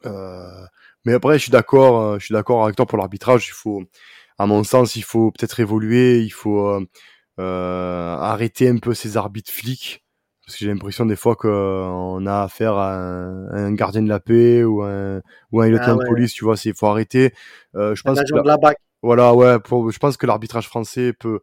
Euh, 0.06 0.66
mais 1.04 1.14
après, 1.14 1.38
je 1.38 1.42
suis 1.44 1.50
d'accord, 1.52 2.00
euh, 2.00 2.18
je 2.18 2.26
suis 2.26 2.32
d'accord 2.34 2.64
avec 2.64 2.76
toi 2.76 2.86
pour 2.86 2.98
l'arbitrage. 2.98 3.48
Il 3.48 3.52
faut, 3.52 3.82
à 4.38 4.46
mon 4.46 4.64
sens, 4.64 4.96
il 4.96 5.04
faut 5.04 5.30
peut-être 5.32 5.60
évoluer, 5.60 6.20
il 6.20 6.30
faut 6.30 6.66
euh, 6.68 6.86
euh, 7.38 8.16
arrêter 8.16 8.68
un 8.68 8.78
peu 8.78 8.94
ces 8.94 9.16
arbitres 9.16 9.52
flics 9.52 10.04
parce 10.50 10.58
que 10.58 10.64
j'ai 10.64 10.70
l'impression 10.72 11.06
des 11.06 11.14
fois 11.14 11.36
qu'on 11.36 12.26
a 12.26 12.42
affaire 12.42 12.74
à 12.74 12.92
un, 12.96 13.46
à 13.50 13.56
un 13.60 13.72
gardien 13.72 14.02
de 14.02 14.08
la 14.08 14.18
paix 14.18 14.64
ou 14.64 14.82
un 14.82 15.20
ou 15.52 15.60
un 15.60 15.68
lieutenant 15.68 15.86
Ah 15.92 15.96
ouais. 15.96 16.04
de 16.04 16.08
police, 16.08 16.32
tu 16.32 16.44
vois, 16.44 16.56
c'est 16.56 16.76
faut 16.76 16.88
arrêter. 16.88 17.32
Euh, 17.76 17.94
je 17.94 18.02
Un 18.04 18.10
pense 18.10 18.18
que 18.18 18.24
agent 18.24 18.42
de 18.42 18.48
la 18.48 18.56
BAC. 18.56 18.76
voilà, 19.00 19.32
ouais, 19.32 19.60
pour- 19.60 19.92
je 19.92 19.98
pense 20.00 20.16
que 20.16 20.26
l'arbitrage 20.26 20.66
français 20.66 21.12
peut, 21.12 21.38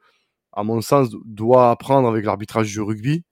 à 0.51 0.63
mon 0.63 0.81
sens, 0.81 1.07
doit 1.23 1.71
apprendre 1.71 2.09
avec 2.09 2.25
l'arbitrage 2.25 2.67
du 2.69 2.81
rugby, 2.81 3.23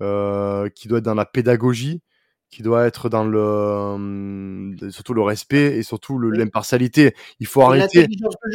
euh, 0.00 0.68
qui 0.68 0.86
doit 0.86 0.98
être 0.98 1.04
dans 1.04 1.14
la 1.14 1.26
pédagogie, 1.26 2.00
qui 2.48 2.62
doit 2.62 2.86
être 2.86 3.08
dans 3.08 3.24
le 3.24 3.40
hum, 3.40 4.76
surtout 4.90 5.14
le 5.14 5.22
respect 5.22 5.78
et 5.78 5.82
surtout 5.82 6.20
l'impartialité. 6.20 7.12
Il 7.40 7.48
faut 7.48 7.62
arrêter 7.62 8.06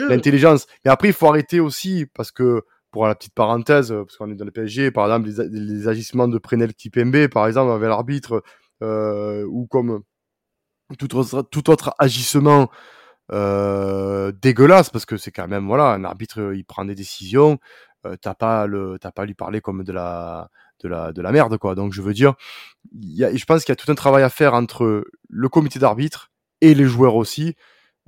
l'intelligence. 0.08 0.66
Mais 0.86 0.92
après, 0.92 1.10
il 1.10 1.14
faut 1.14 1.28
arrêter 1.28 1.60
aussi, 1.60 2.06
parce 2.14 2.32
que, 2.32 2.62
pour 2.94 3.08
la 3.08 3.16
petite 3.16 3.34
parenthèse, 3.34 3.92
euh, 3.92 4.06
parce 4.06 4.16
qu'on 4.18 4.32
est 4.32 4.36
dans 4.36 4.46
le 4.46 4.52
PSG, 4.52 4.92
par 4.92 5.06
exemple, 5.06 5.28
les, 5.52 5.88
agissements 5.88 6.28
de 6.30 6.38
Prenel 6.38 6.74
Kipembe, 6.76 7.28
par 7.28 7.48
exemple, 7.48 7.72
avec 7.72 7.90
l'arbitre, 7.90 8.44
euh, 8.84 9.44
ou 9.50 9.66
comme 9.68 10.04
tout 10.98 11.16
autre, 11.16 11.96
agissement 11.98 12.70
euh, 13.32 14.32
dégueulasse, 14.42 14.92
parce 14.92 15.06
que 15.06 15.18
c'est 15.18 15.32
quand 15.32 15.48
même, 15.48 15.66
voilà, 15.66 15.86
un 15.86 16.04
arbitre, 16.04 16.40
euh, 16.40 16.56
il 16.56 16.66
prend 16.66 16.86
des 16.86 16.94
décisions, 16.94 17.58
euh, 18.06 18.16
t'as 18.22 18.36
pas 18.36 18.68
le, 18.68 18.98
t'as 19.02 19.12
pas 19.12 19.24
à 19.24 19.26
lui 19.26 19.34
parler 19.34 19.60
comme 19.60 19.84
de 19.84 19.92
la, 19.92 20.50
de 20.82 20.88
la, 20.88 21.12
de 21.14 21.22
la 21.22 21.32
merde, 21.32 21.58
quoi. 21.58 21.74
Donc, 21.74 21.94
je 21.94 22.02
veux 22.04 22.14
dire, 22.14 22.36
y 23.02 23.24
a, 23.24 23.36
je 23.36 23.46
pense 23.46 23.64
qu'il 23.66 23.72
y 23.72 23.74
a 23.74 23.76
tout 23.76 23.92
un 23.92 23.96
travail 23.96 24.24
à 24.24 24.30
faire 24.30 24.54
entre 24.54 25.06
le 25.30 25.50
comité 25.50 25.80
d'arbitre 25.80 26.32
et 26.62 26.76
les 26.76 26.86
joueurs 26.86 27.16
aussi, 27.16 27.56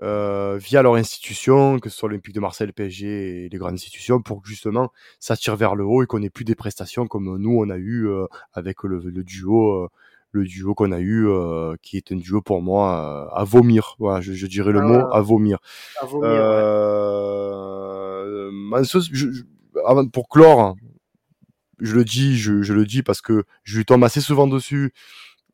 euh, 0.04 0.58
via 0.58 0.82
leur 0.82 0.96
institution, 0.96 1.80
que 1.80 1.90
ce 1.90 1.98
soit 1.98 2.10
l'Olympique 2.10 2.36
de 2.36 2.42
Marseille, 2.42 2.68
le 2.68 2.74
PSG 2.74 3.46
et 3.46 3.50
les 3.50 3.58
grandes 3.58 3.74
institutions, 3.76 4.22
pour 4.22 4.42
que 4.42 4.50
justement 4.50 4.92
ça 5.20 5.38
tire 5.38 5.56
vers 5.56 5.76
le 5.76 5.86
haut 5.86 6.04
et 6.04 6.06
qu'on 6.06 6.22
ait 6.22 6.30
plus 6.30 6.44
des 6.46 6.56
prestations 6.56 7.08
comme 7.08 7.38
nous 7.38 7.58
on 7.58 7.70
a 7.70 7.78
eu 7.78 8.08
euh, 8.08 8.26
avec 8.54 8.84
le, 8.84 9.00
le 9.00 9.24
duo, 9.24 9.84
euh, 9.86 9.88
le 10.32 10.44
duo 10.44 10.76
qu'on 10.76 10.92
a 10.92 11.00
eu, 11.00 11.30
euh, 11.30 11.76
qui 11.82 11.96
est 11.96 12.12
un 12.12 12.18
duo 12.18 12.42
pour 12.42 12.62
moi 12.62 13.30
euh, 13.32 13.36
à 13.40 13.46
vomir. 13.46 13.96
Voilà, 14.00 14.20
je, 14.20 14.34
je 14.34 14.48
dirais 14.48 14.74
le 14.74 14.82
Ah. 14.82 14.88
mot 14.88 15.00
à 15.14 15.22
vomir. 15.22 15.60
à 16.02 16.06
vomir, 16.06 16.30
ouais. 16.30 16.36
Euh, 16.36 17.06
je- 18.84 19.32
je- 19.32 19.44
avant- 19.86 20.08
pour 20.08 20.30
clore, 20.30 20.76
je 21.80 21.96
le 21.96 22.04
dis, 22.04 22.38
je, 22.38 22.62
je 22.62 22.74
le 22.74 22.86
dis 22.86 23.04
parce 23.04 23.22
que 23.22 23.44
je 23.64 23.78
lui 23.78 23.86
tombe 23.86 24.04
assez 24.04 24.22
souvent 24.22 24.48
dessus. 24.48 24.94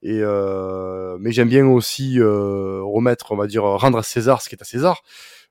Et 0.03 0.19
euh, 0.21 1.17
mais 1.19 1.31
j'aime 1.31 1.49
bien 1.49 1.67
aussi 1.67 2.19
euh, 2.19 2.81
remettre, 2.83 3.31
on 3.31 3.37
va 3.37 3.47
dire, 3.47 3.63
rendre 3.63 3.97
à 3.99 4.03
César 4.03 4.41
ce 4.41 4.49
qui 4.49 4.55
est 4.55 4.61
à 4.61 4.65
César. 4.65 5.01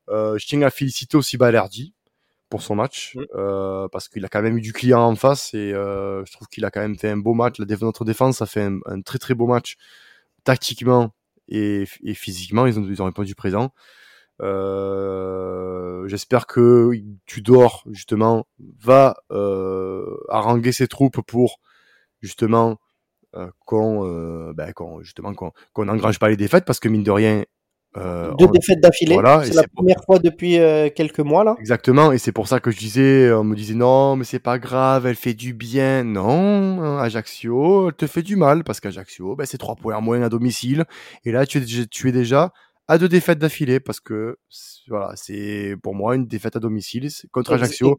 Euh, 0.09 0.39
je 0.39 0.47
tiens 0.47 0.61
à 0.63 0.71
féliciter 0.71 1.17
aussi 1.17 1.37
Balerdi 1.37 1.95
pour 2.49 2.63
son 2.63 2.75
match 2.75 3.15
Mm. 3.15 3.23
euh, 3.37 3.89
parce 3.93 4.09
qu'il 4.09 4.25
a 4.25 4.29
quand 4.29 4.43
même 4.43 4.59
eu 4.59 4.61
du 4.61 4.73
client 4.73 5.03
en 5.03 5.15
face 5.15 5.55
et 5.55 5.73
euh, 5.73 6.25
je 6.25 6.33
trouve 6.33 6.49
qu'il 6.49 6.65
a 6.65 6.71
quand 6.73 6.81
même 6.81 6.99
fait 6.99 7.11
un 7.11 7.17
beau 7.17 7.33
match. 7.35 7.59
La 7.61 7.65
déf- 7.67 7.83
notre 7.85 8.05
défense 8.05 8.43
a 8.43 8.47
fait 8.47 8.63
un, 8.63 8.79
un 8.87 9.01
très 9.03 9.19
très 9.19 9.35
beau 9.35 9.47
match 9.47 9.77
tactiquement 10.45 11.13
et, 11.49 11.85
et 12.03 12.15
physiquement. 12.15 12.67
Ils 12.67 12.79
ont, 12.81 12.87
ils 12.89 13.01
ont 13.03 13.05
répondu 13.07 13.35
présent. 13.37 13.73
Euh, 14.43 16.09
J'espère 16.09 16.47
que 16.47 16.91
Tudor 17.27 17.85
justement 17.91 18.47
va 18.81 19.17
euh, 19.31 20.17
haranguer 20.29 20.73
ses 20.73 20.89
troupes 20.89 21.21
pour 21.21 21.61
justement 22.21 22.79
qu'on 23.67 24.07
euh, 24.07 24.53
ben, 24.55 24.73
justement 25.03 25.35
qu'on 25.35 25.53
qu'on 25.73 25.85
n'engrange 25.85 26.19
pas 26.19 26.29
les 26.29 26.37
défaites 26.37 26.65
parce 26.65 26.81
que 26.81 26.89
mine 26.89 27.03
de 27.05 27.11
rien 27.11 27.45
euh, 27.97 28.31
Deux 28.39 28.47
on- 28.47 28.51
défaites 28.53 28.79
d'affilée. 28.81 29.15
voilà, 29.15 29.45
c'est 29.45 29.53
la 29.53 29.65
première 29.75 30.01
fois 30.05 30.21
depuis 30.21 30.59
euh, 30.61 30.91
quelques 30.95 31.19
mois 31.19 31.43
là. 31.43 31.57
Exactement, 31.59 32.13
et 32.13 32.19
c'est 32.19 32.31
pour 32.31 32.47
ça 32.47 32.61
que 32.61 32.71
je 32.71 32.79
disais, 32.79 33.33
on 33.33 33.43
me 33.43 33.57
disait 33.57 33.75
non, 33.75 34.15
mais 34.15 34.23
c'est 34.25 34.39
pas 34.39 34.61
grave, 34.61 35.07
elle 35.07 35.17
fait 35.17 35.35
du 35.35 35.55
bien. 35.55 36.05
Non, 36.05 36.81
hein, 36.83 36.99
Ajaccio, 36.99 37.89
elle 37.89 37.95
te 37.95 38.07
fait 38.07 38.23
du 38.23 38.37
mal, 38.37 38.63
parce 38.63 38.79
qu'Ajaccio, 38.79 39.35
ben, 39.35 39.45
c'est 39.45 39.59
trois 39.59 39.75
points 39.75 39.97
en 39.97 40.01
moins 40.01 40.23
à 40.23 40.29
domicile. 40.29 40.85
Et 41.25 41.33
là, 41.33 41.47
tu 41.47 41.59
es, 41.59 41.87
tu 41.87 42.09
es 42.09 42.13
déjà 42.13 42.53
à 42.91 42.99
deux 42.99 43.09
défaites 43.09 43.39
d'affilée, 43.39 43.79
parce 43.81 44.01
que 44.01 44.39
c'est- 44.49 44.81
voilà, 44.89 45.13
c'est 45.17 45.75
pour 45.83 45.95
moi 45.95 46.15
une 46.17 46.27
défaite 46.27 46.57
à 46.57 46.59
domicile 46.61 47.09
contre 47.33 47.53
Ajaccio. 47.55 47.99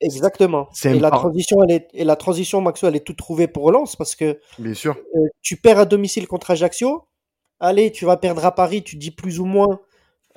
Exactement. 0.00 0.68
Et 0.96 0.98
la 0.98 1.10
transition, 1.10 1.62
elle 1.62 1.70
est, 1.76 1.88
et 1.94 2.04
la 2.04 2.16
transition, 2.16 2.60
Maxo, 2.60 2.86
elle 2.88 2.96
est 2.96 3.06
toute 3.06 3.18
trouvée 3.18 3.46
pour 3.48 3.70
Lens 3.70 3.94
parce 3.96 4.16
que 4.16 4.40
Bien 4.58 4.74
sûr. 4.74 4.96
euh, 5.14 5.20
tu 5.42 5.56
perds 5.56 5.78
à 5.78 5.84
domicile 5.84 6.26
contre 6.26 6.50
Ajaccio. 6.50 7.06
Allez, 7.60 7.92
tu 7.92 8.04
vas 8.04 8.16
perdre 8.16 8.44
à 8.44 8.52
Paris, 8.54 8.82
tu 8.82 8.96
dis 8.96 9.10
plus 9.12 9.38
ou 9.40 9.44
moins. 9.44 9.80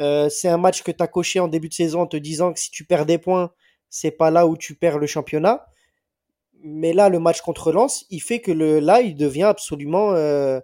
euh, 0.01 0.27
c'est 0.29 0.49
un 0.49 0.57
match 0.57 0.83
que 0.83 0.91
tu 0.91 1.01
as 1.01 1.07
coché 1.07 1.39
en 1.39 1.47
début 1.47 1.69
de 1.69 1.73
saison 1.73 2.01
en 2.01 2.05
te 2.07 2.17
disant 2.17 2.51
que 2.53 2.59
si 2.59 2.69
tu 2.69 2.83
perds 2.85 3.05
des 3.05 3.17
points, 3.17 3.51
c'est 3.89 4.11
pas 4.11 4.29
là 4.29 4.45
où 4.45 4.57
tu 4.57 4.75
perds 4.75 4.99
le 4.99 5.07
championnat. 5.07 5.65
Mais 6.63 6.93
là, 6.93 7.09
le 7.09 7.17
match 7.19 7.41
contre 7.41 7.71
Lens, 7.71 8.05
il 8.09 8.19
fait 8.21 8.39
que 8.41 8.51
le, 8.51 8.79
là, 8.79 9.01
il 9.01 9.15
devient 9.15 9.43
absolument. 9.43 10.11
euh, 10.13 10.59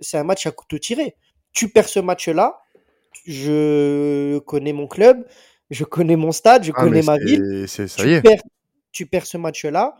c'est 0.00 0.18
un 0.18 0.24
match 0.24 0.46
à 0.46 0.50
couteau 0.50 0.78
tiré. 0.78 1.16
Tu 1.52 1.68
perds 1.70 1.88
ce 1.88 1.98
match-là, 2.00 2.60
je 3.26 4.38
connais 4.40 4.72
mon 4.72 4.86
club, 4.86 5.24
je 5.70 5.84
connais 5.84 6.16
mon 6.16 6.32
stade, 6.32 6.64
je 6.64 6.72
Ah, 6.74 6.80
connais 6.82 7.02
ma 7.02 7.16
c'est- 7.16 7.24
ville 7.24 7.64
c'est- 7.68 7.88
ça 7.88 8.02
tu 8.02 8.08
y 8.10 8.12
est. 8.14 8.22
perds, 8.22 8.42
tu 8.92 9.06
perds 9.06 9.26
ce 9.26 9.36
match-là, 9.38 9.96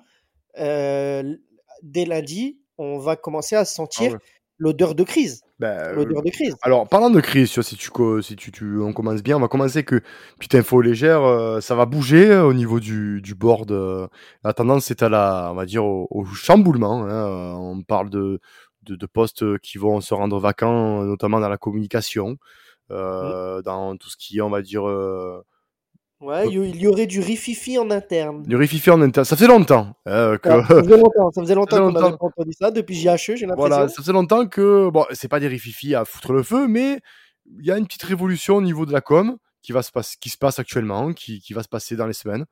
euh, 0.58 1.34
dès 1.82 2.04
lundi, 2.04 2.58
on 2.78 2.98
va 2.98 3.16
commencer 3.16 3.56
à 3.56 3.64
sentir 3.64 4.10
Ah 4.10 4.14
ouais. 4.14 4.20
l'odeur 4.58 4.94
de 4.94 5.02
crise. 5.04 5.42
Ben, 5.60 5.92
L'odeur 5.92 6.22
de 6.22 6.30
crise. 6.30 6.56
Alors, 6.62 6.88
parlant 6.88 7.10
de 7.10 7.20
crise, 7.20 7.48
si 7.60 7.76
tu, 7.76 7.90
si 8.22 8.36
tu, 8.36 8.50
tu, 8.50 8.80
on 8.80 8.92
commence 8.92 9.22
bien, 9.22 9.36
on 9.36 9.40
va 9.40 9.46
commencer 9.48 9.84
que, 9.84 10.00
putain, 10.40 10.58
info 10.58 10.80
légère, 10.80 11.22
euh, 11.22 11.60
ça 11.60 11.76
va 11.76 11.86
bouger 11.86 12.28
euh, 12.28 12.44
au 12.44 12.52
niveau 12.52 12.80
du, 12.80 13.20
du 13.22 13.34
board. 13.36 13.70
euh, 13.70 14.08
la 14.42 14.52
tendance 14.52 14.90
est 14.90 15.02
à 15.04 15.08
la, 15.08 15.50
on 15.52 15.54
va 15.54 15.64
dire, 15.64 15.84
au, 15.84 16.08
au 16.10 16.24
chamboulement. 16.24 17.04
hein, 17.04 17.08
euh, 17.10 17.52
on 17.52 17.82
parle 17.82 18.10
de, 18.10 18.40
de, 18.82 18.96
de 18.96 19.06
postes 19.06 19.58
qui 19.60 19.78
vont 19.78 20.00
se 20.00 20.12
rendre 20.12 20.38
vacants, 20.40 21.02
euh, 21.02 21.06
notamment 21.06 21.38
dans 21.38 21.48
la 21.48 21.56
communication, 21.56 22.36
euh, 22.90 23.62
dans 23.62 23.96
tout 23.96 24.08
ce 24.10 24.16
qui 24.16 24.38
est, 24.38 24.40
on 24.40 24.50
va 24.50 24.62
dire, 24.62 24.88
euh, 24.88 25.42
Ouais, 26.20 26.48
il 26.48 26.76
y- 26.80 26.86
aurait 26.86 27.06
du 27.06 27.20
rififi 27.20 27.76
en 27.76 27.90
interne. 27.90 28.44
du 28.44 28.56
rififi 28.56 28.90
en 28.90 29.02
interne. 29.02 29.24
Ça 29.26 29.36
fait 29.36 29.46
longtemps 29.46 29.94
hein, 30.06 30.38
que, 30.42 30.48
ça 30.48 30.64
faisait 30.64 30.96
longtemps, 30.96 31.30
ça 31.32 31.42
faisait 31.42 31.54
longtemps 31.54 31.76
qu'on 31.78 31.92
n'avait 31.92 32.16
pas 32.16 32.24
entendu 32.24 32.52
ça. 32.58 32.70
Depuis 32.70 32.94
JHE, 32.94 33.16
j'ai 33.36 33.46
l'impression. 33.46 33.54
Voilà, 33.56 33.88
ça 33.88 33.96
faisait 34.00 34.12
longtemps 34.12 34.46
que 34.46 34.88
bon, 34.88 35.04
c'est 35.12 35.28
pas 35.28 35.38
des 35.40 35.48
rififi 35.48 35.94
à 35.94 36.04
foutre 36.06 36.32
le 36.32 36.42
feu, 36.42 36.66
mais 36.66 37.00
il 37.58 37.66
y 37.66 37.70
a 37.70 37.76
une 37.76 37.84
petite 37.86 38.04
révolution 38.04 38.56
au 38.56 38.62
niveau 38.62 38.86
de 38.86 38.92
la 38.92 39.02
com 39.02 39.36
qui 39.60 39.72
va 39.72 39.82
se 39.82 39.92
passer, 39.92 40.16
qui 40.18 40.30
se 40.30 40.38
passe 40.38 40.58
actuellement, 40.58 41.12
qui, 41.12 41.40
qui 41.40 41.52
va 41.52 41.62
se 41.62 41.68
passer 41.68 41.94
dans 41.96 42.06
les 42.06 42.12
semaines. 42.14 42.46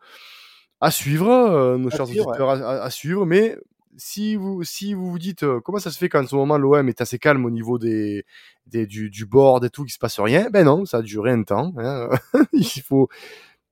À 0.80 0.90
suivre, 0.90 1.30
euh, 1.30 1.78
nos 1.78 1.88
À 1.88 1.96
chers 1.96 2.10
auditeurs, 2.10 2.50
à 2.50 2.90
suivre. 2.90 3.24
Mais 3.24 3.56
si 3.96 4.36
vous, 4.36 4.62
si 4.64 4.94
vous 4.94 5.10
vous 5.10 5.18
dites 5.18 5.42
euh, 5.42 5.60
comment 5.60 5.78
ça 5.78 5.90
se 5.90 5.98
fait 5.98 6.08
qu'en 6.08 6.26
ce 6.26 6.34
moment 6.34 6.56
l'OM 6.58 6.88
est 6.88 7.00
assez 7.00 7.18
calme 7.18 7.44
au 7.44 7.50
niveau 7.50 7.78
des, 7.78 8.24
des 8.66 8.86
du, 8.86 9.10
du 9.10 9.26
board 9.26 9.64
et 9.64 9.70
tout, 9.70 9.82
qu'il 9.84 9.92
se 9.92 9.98
passe 9.98 10.18
rien, 10.20 10.48
ben 10.50 10.64
non, 10.64 10.84
ça 10.84 10.98
a 10.98 11.02
duré 11.02 11.30
un 11.30 11.42
temps. 11.42 11.72
hein. 11.78 12.08
il 12.52 12.64
faut, 12.82 13.08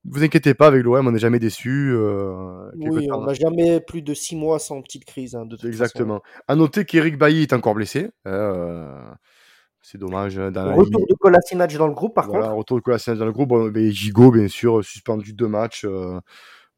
vous 0.05 0.23
inquiétez 0.25 0.55
pas 0.55 0.67
avec 0.67 0.83
l'OM, 0.83 1.07
on 1.07 1.11
n'est 1.13 1.19
jamais 1.19 1.39
déçu. 1.39 1.91
Euh, 1.93 2.71
Oui, 2.77 3.07
temps. 3.09 3.21
on 3.23 3.25
n'a 3.27 3.35
jamais 3.35 3.81
plus 3.81 4.03
de 4.03 4.15
six 4.15 4.37
mois 4.37 4.59
sans 4.59 4.81
petite 4.83 5.05
crise. 5.05 5.35
hein, 5.35 5.45
de 5.45 5.51
toute 5.51 5.61
façon. 5.61 5.69
Exactement. 5.69 6.23
À 6.49 6.57
noter 6.57 6.85
qu'Eric 6.85 7.19
Bailly 7.19 7.43
est 7.43 7.53
encore 7.53 7.75
blessé. 7.75 8.11
Euh, 8.27 9.03
c'est 9.83 9.99
dommage. 9.99 10.37
Dans 10.37 10.75
Retour 10.75 11.07
de 11.07 11.15
Kolasinac 11.15 11.75
dans 11.77 11.87
le 11.87 11.95
groupe, 11.95 12.15
par 12.15 12.27
voilà, 12.29 12.47
contre. 12.47 12.57
retour 12.59 12.77
de 12.79 12.83
Kolasinac 12.83 13.19
dans 13.19 13.27
le 13.27 13.33
groupe. 13.33 13.49
Bon, 13.49 13.69
ben, 13.69 13.91
Gigot, 13.91 14.31
bien 14.31 14.49
sûr, 14.49 14.85
suspendu 14.85 15.33
deux 15.33 15.49
matchs. 15.49 15.85
euh, 15.87 16.19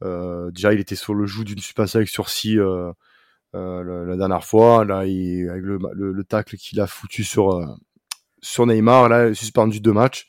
euh, 0.04 0.50
déjà, 0.52 0.72
il 0.72 0.80
était 0.80 0.94
sur 0.96 1.14
le 1.14 1.26
joug 1.26 1.44
d'une 1.44 1.58
suspension 1.58 1.98
avec 1.98 2.08
sursis 2.08 2.58
euh, 3.54 4.04
la 4.06 4.16
dernière 4.16 4.44
fois, 4.44 4.84
là, 4.84 5.04
il, 5.04 5.48
avec 5.48 5.62
le, 5.62 5.78
le, 5.94 6.24
tacle 6.24 6.56
qu'il 6.56 6.80
a 6.80 6.86
foutu 6.86 7.24
sur, 7.24 7.76
sur 8.40 8.66
Neymar, 8.66 9.08
là, 9.08 9.26
il 9.26 9.32
est 9.32 9.34
suspendu 9.34 9.80
deux 9.80 9.92
matchs. 9.92 10.28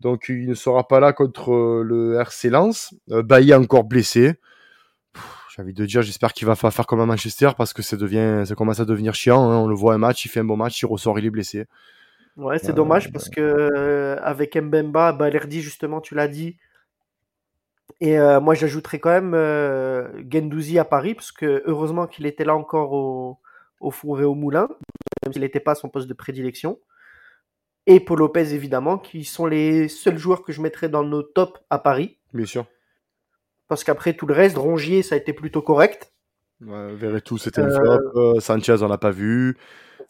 Donc 0.00 0.26
il 0.28 0.48
ne 0.48 0.54
sera 0.54 0.86
pas 0.86 1.00
là 1.00 1.12
contre 1.12 1.82
le 1.82 2.20
RC 2.20 2.50
Lens. 2.50 2.94
Bailly 3.08 3.54
encore 3.54 3.84
blessé. 3.84 4.34
J'ai 5.56 5.62
envie 5.62 5.72
de 5.72 5.86
dire, 5.86 6.02
j'espère 6.02 6.34
qu'il 6.34 6.46
va 6.46 6.54
faire 6.54 6.86
comme 6.86 7.00
à 7.00 7.06
Manchester 7.06 7.50
parce 7.56 7.72
que 7.72 7.80
ça 7.80 7.96
devient, 7.96 8.44
ça 8.46 8.54
commence 8.54 8.78
à 8.78 8.84
devenir 8.84 9.14
chiant. 9.14 9.50
Hein. 9.50 9.56
On 9.56 9.66
le 9.66 9.74
voit 9.74 9.94
un 9.94 9.98
match, 9.98 10.24
il 10.26 10.28
fait 10.28 10.40
un 10.40 10.44
bon 10.44 10.56
match, 10.56 10.82
il 10.82 10.86
ressort, 10.86 11.18
il 11.18 11.24
est 11.24 11.30
blessé. 11.30 11.64
Ouais, 12.36 12.58
c'est 12.58 12.74
dommage 12.74 13.10
parce 13.10 13.30
que 13.30 13.40
euh, 13.40 14.16
avec 14.20 14.56
Mbemba, 14.56 15.12
Balerdi 15.12 15.62
justement, 15.62 16.02
tu 16.02 16.14
l'as 16.14 16.28
dit. 16.28 16.56
Et 18.00 18.18
euh, 18.18 18.40
moi, 18.40 18.54
j'ajouterais 18.54 18.98
quand 18.98 19.10
même 19.10 19.34
euh, 19.34 20.08
Gendouzi 20.30 20.78
à 20.78 20.84
Paris 20.84 21.14
parce 21.14 21.32
que 21.32 21.62
heureusement 21.66 22.06
qu'il 22.06 22.26
était 22.26 22.44
là 22.44 22.54
encore 22.54 22.92
au, 22.92 23.38
au 23.80 23.90
four 23.90 24.20
et 24.20 24.24
au 24.24 24.34
moulin, 24.34 24.68
même 25.24 25.32
s'il 25.32 25.42
n'était 25.42 25.60
pas 25.60 25.74
son 25.74 25.88
poste 25.88 26.08
de 26.08 26.14
prédilection. 26.14 26.78
Et 27.86 28.00
Paul 28.00 28.18
Lopez 28.18 28.52
évidemment, 28.52 28.98
qui 28.98 29.24
sont 29.24 29.46
les 29.46 29.88
seuls 29.88 30.18
joueurs 30.18 30.42
que 30.42 30.52
je 30.52 30.60
mettrais 30.60 30.88
dans 30.88 31.04
nos 31.04 31.22
tops 31.22 31.60
à 31.70 31.78
Paris. 31.78 32.18
Bien 32.34 32.46
sûr. 32.46 32.66
Parce 33.68 33.84
qu'après 33.84 34.14
tout 34.14 34.26
le 34.26 34.34
reste, 34.34 34.56
Rongier, 34.56 35.02
ça 35.02 35.14
a 35.14 35.18
été 35.18 35.32
plutôt 35.32 35.62
correct. 35.62 36.12
Ouais, 36.60 37.20
tout 37.20 37.38
c'était 37.38 37.60
un 37.60 37.70
flop. 37.70 38.40
Sanchez, 38.40 38.76
on 38.82 38.88
l'a 38.88 38.98
pas 38.98 39.10
vu. 39.10 39.56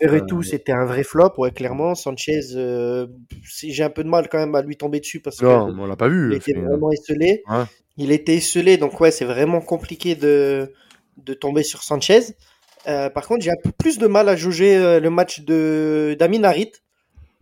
Verretou, 0.01 0.43
c'était 0.43 0.73
un 0.73 0.85
vrai 0.85 1.03
flop, 1.03 1.35
ouais, 1.39 1.51
clairement. 1.51 1.95
Sanchez, 1.95 2.41
euh, 2.55 3.07
j'ai 3.43 3.83
un 3.83 3.91
peu 3.91 4.05
de 4.05 4.09
mal 4.09 4.29
quand 4.29 4.39
même 4.39 4.55
à 4.55 4.63
lui 4.63 4.77
tomber 4.77 5.01
dessus 5.01 5.21
parce 5.21 5.39
que 5.39 5.47
on 5.47 5.87
l'a 5.87 5.97
pas 5.97 6.09
vu. 6.09 6.31
Il 6.33 6.37
était 6.37 6.53
vraiment 6.53 6.91
esselé. 6.91 7.43
Il 7.97 8.13
était 8.13 8.35
esselé, 8.37 8.77
donc 8.77 9.01
ouais, 9.01 9.11
c'est 9.11 9.25
vraiment 9.25 9.61
compliqué 9.61 10.15
de, 10.15 10.73
de 11.17 11.35
tomber 11.35 11.63
sur 11.63 11.83
Sanchez. 11.83 12.37
Euh, 12.87 13.09
par 13.09 13.27
contre, 13.27 13.43
j'ai 13.43 13.51
un 13.51 13.61
peu 13.63 13.73
plus 13.73 13.99
de 13.99 14.07
mal 14.07 14.29
à 14.29 14.37
juger 14.37 14.77
euh, 14.77 15.01
le 15.01 15.11
match 15.11 15.41
de 15.41 16.15
d'Amin 16.19 16.45
Harit 16.45 16.73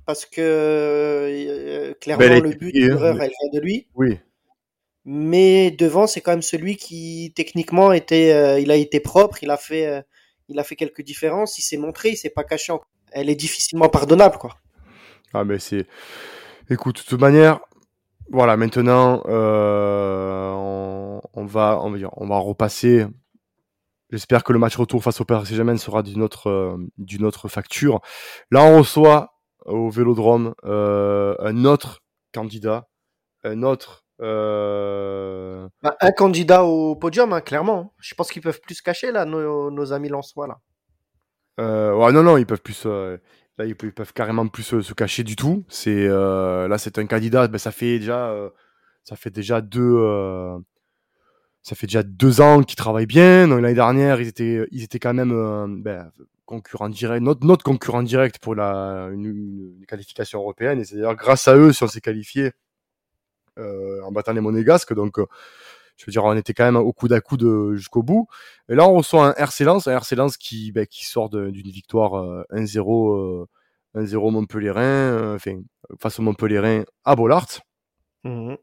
parce 0.07 0.25
que 0.25 1.93
clairement 2.01 2.41
le 2.41 2.51
but, 2.51 2.73
l'erreur, 2.73 3.21
elle 3.21 3.31
vient 3.31 3.61
de 3.61 3.61
lui. 3.61 3.89
Oui. 3.95 4.19
Mais 5.05 5.71
devant, 5.73 6.07
c'est 6.07 6.21
quand 6.21 6.31
même 6.31 6.43
celui 6.43 6.77
qui 6.77 7.33
techniquement 7.35 7.93
était, 7.93 8.63
il 8.63 8.71
a 8.71 8.77
été 8.77 9.01
propre, 9.01 9.43
il 9.43 9.51
a 9.51 9.57
fait 9.57 10.05
il 10.49 10.59
a 10.59 10.65
fait 10.65 10.77
quelques 10.77 11.03
différences, 11.03 11.59
il 11.59 11.63
s'est 11.63 11.77
montré, 11.77 12.11
il 12.11 12.17
s'est 12.17 12.31
pas 12.31 12.45
caché. 12.45 12.73
Elle 13.13 13.31
est 13.31 13.35
difficilement 13.35 13.89
pardonnable, 13.89 14.39
quoi. 14.39 14.57
Ah, 15.33 15.45
mais 15.45 15.59
c'est. 15.59 15.87
Écoute, 16.71 17.03
de 17.03 17.09
toute 17.09 17.21
manière, 17.21 17.61
voilà, 18.31 18.57
maintenant, 18.57 19.23
euh, 19.27 20.51
on, 21.35 21.45
va, 21.45 21.81
on 21.83 21.91
va 21.91 22.09
on 22.17 22.27
va 22.27 22.39
repasser. 22.39 23.07
J'espère 24.11 24.45
que 24.45 24.53
le 24.53 24.59
match 24.59 24.77
retour 24.77 25.03
face 25.03 25.21
au 25.21 25.25
Paris 25.25 25.47
Saint-Germain 25.47 25.77
sera 25.77 26.03
d'une 26.03 26.23
autre, 26.23 26.49
euh, 26.49 26.77
d'une 26.99 27.25
autre 27.25 27.49
facture. 27.49 28.01
Là, 28.51 28.63
on 28.63 28.79
reçoit 28.79 29.35
au 29.67 29.91
Vélodrome 29.91 30.55
euh, 30.65 31.35
un 31.41 31.65
autre 31.65 32.03
candidat, 32.33 32.89
un 33.43 33.63
autre 33.63 34.04
euh, 34.21 35.69
bah, 35.83 35.97
un 36.01 36.13
candidat 36.13 36.65
au 36.65 36.97
podium, 36.97 37.33
hein, 37.33 37.41
clairement. 37.41 37.95
Je 37.99 38.15
pense 38.15 38.31
qu'ils 38.31 38.43
peuvent 38.43 38.61
plus 38.61 38.77
se 38.77 38.83
cacher, 38.83 39.13
là, 39.13 39.25
nos, 39.25 39.93
amis 39.93 40.09
Lensois, 40.09 40.47
là. 40.47 40.59
Euh, 41.61 41.95
ouais, 41.95 42.13
non, 42.13 42.23
non, 42.23 42.37
ils 42.37 42.47
peuvent 42.47 42.63
plus. 42.63 42.83
Euh, 42.87 43.17
là, 43.59 43.65
ils 43.67 43.77
peuvent, 43.77 44.13
carrément 44.13 44.47
plus 44.49 44.63
se, 44.63 44.93
cacher 44.93 45.23
du 45.23 45.37
tout. 45.37 45.65
C'est 45.69 46.09
là, 46.09 46.79
c'est 46.79 46.99
un 46.99 47.07
candidat. 47.07 47.49
Ben, 47.49 47.59
ça 47.59 47.73
fait 47.73 47.99
déjà, 47.99 48.35
ça 49.05 49.17
fait 49.17 49.31
déjà 49.31 49.61
deux, 49.61 49.99
ça 51.63 51.75
fait 51.75 51.87
déjà 51.87 52.03
deux 52.03 52.41
ans 52.41 52.63
qu'ils 52.63 52.77
travaillent 52.77 53.07
bien. 53.07 53.47
L'année 53.47 53.75
dernière, 53.75 54.21
ils 54.21 54.29
étaient, 54.29 54.67
ils 54.71 54.83
étaient 54.83 54.99
quand 54.99 55.15
même 55.15 55.83
ben, 55.83 56.11
concurrents 56.45 56.89
directs, 56.89 57.23
notre, 57.23 57.47
notre 57.47 57.65
concurrent 57.65 58.03
direct 58.03 58.39
pour 58.39 58.55
la 58.55 59.09
une, 59.13 59.85
qualification 59.89 60.41
européenne. 60.41 60.81
Et 60.81 60.85
c'est 60.85 60.97
d'ailleurs 60.97 61.17
grâce 61.17 61.49
à 61.49 61.57
eux 61.57 61.73
si 61.73 61.83
on 61.83 61.89
s'est 61.89 62.01
qualifié 62.01 62.47
euh, 62.47 62.51
en 63.59 64.13
battant 64.13 64.33
les 64.33 64.41
monégasques. 64.41 64.95
Donc, 64.95 65.19
euh, 65.19 65.27
je 65.97 66.07
veux 66.07 66.13
dire, 66.13 66.25
on 66.25 66.37
était 66.37 66.55
quand 66.55 66.65
même 66.65 66.77
au 66.77 66.93
coude 66.93 67.13
à 67.13 67.21
coude 67.21 67.75
jusqu'au 67.75 68.03
bout. 68.03 68.27
Et 68.69 68.75
là, 68.75 68.89
on 68.89 68.95
reçoit 68.95 69.29
un 69.29 69.33
RC 69.35 69.65
Lens, 69.65 69.87
un 69.87 69.93
RC 69.93 70.17
Lens 70.17 70.37
qui, 70.37 70.73
ben, 70.73 70.87
qui 70.87 71.07
sort 71.07 71.31
d'une 71.31 71.71
victoire 71.71 72.45
1-0, 72.51 73.45
euh, 73.45 73.47
1-0 73.95 74.31
Montpellierin, 74.33 75.35
enfin, 75.35 75.61
face 76.01 76.19
au 76.19 76.23
Montpellierin 76.23 76.85
à 77.05 77.17
Bollard. 77.17 77.47
Mmh 78.25 78.55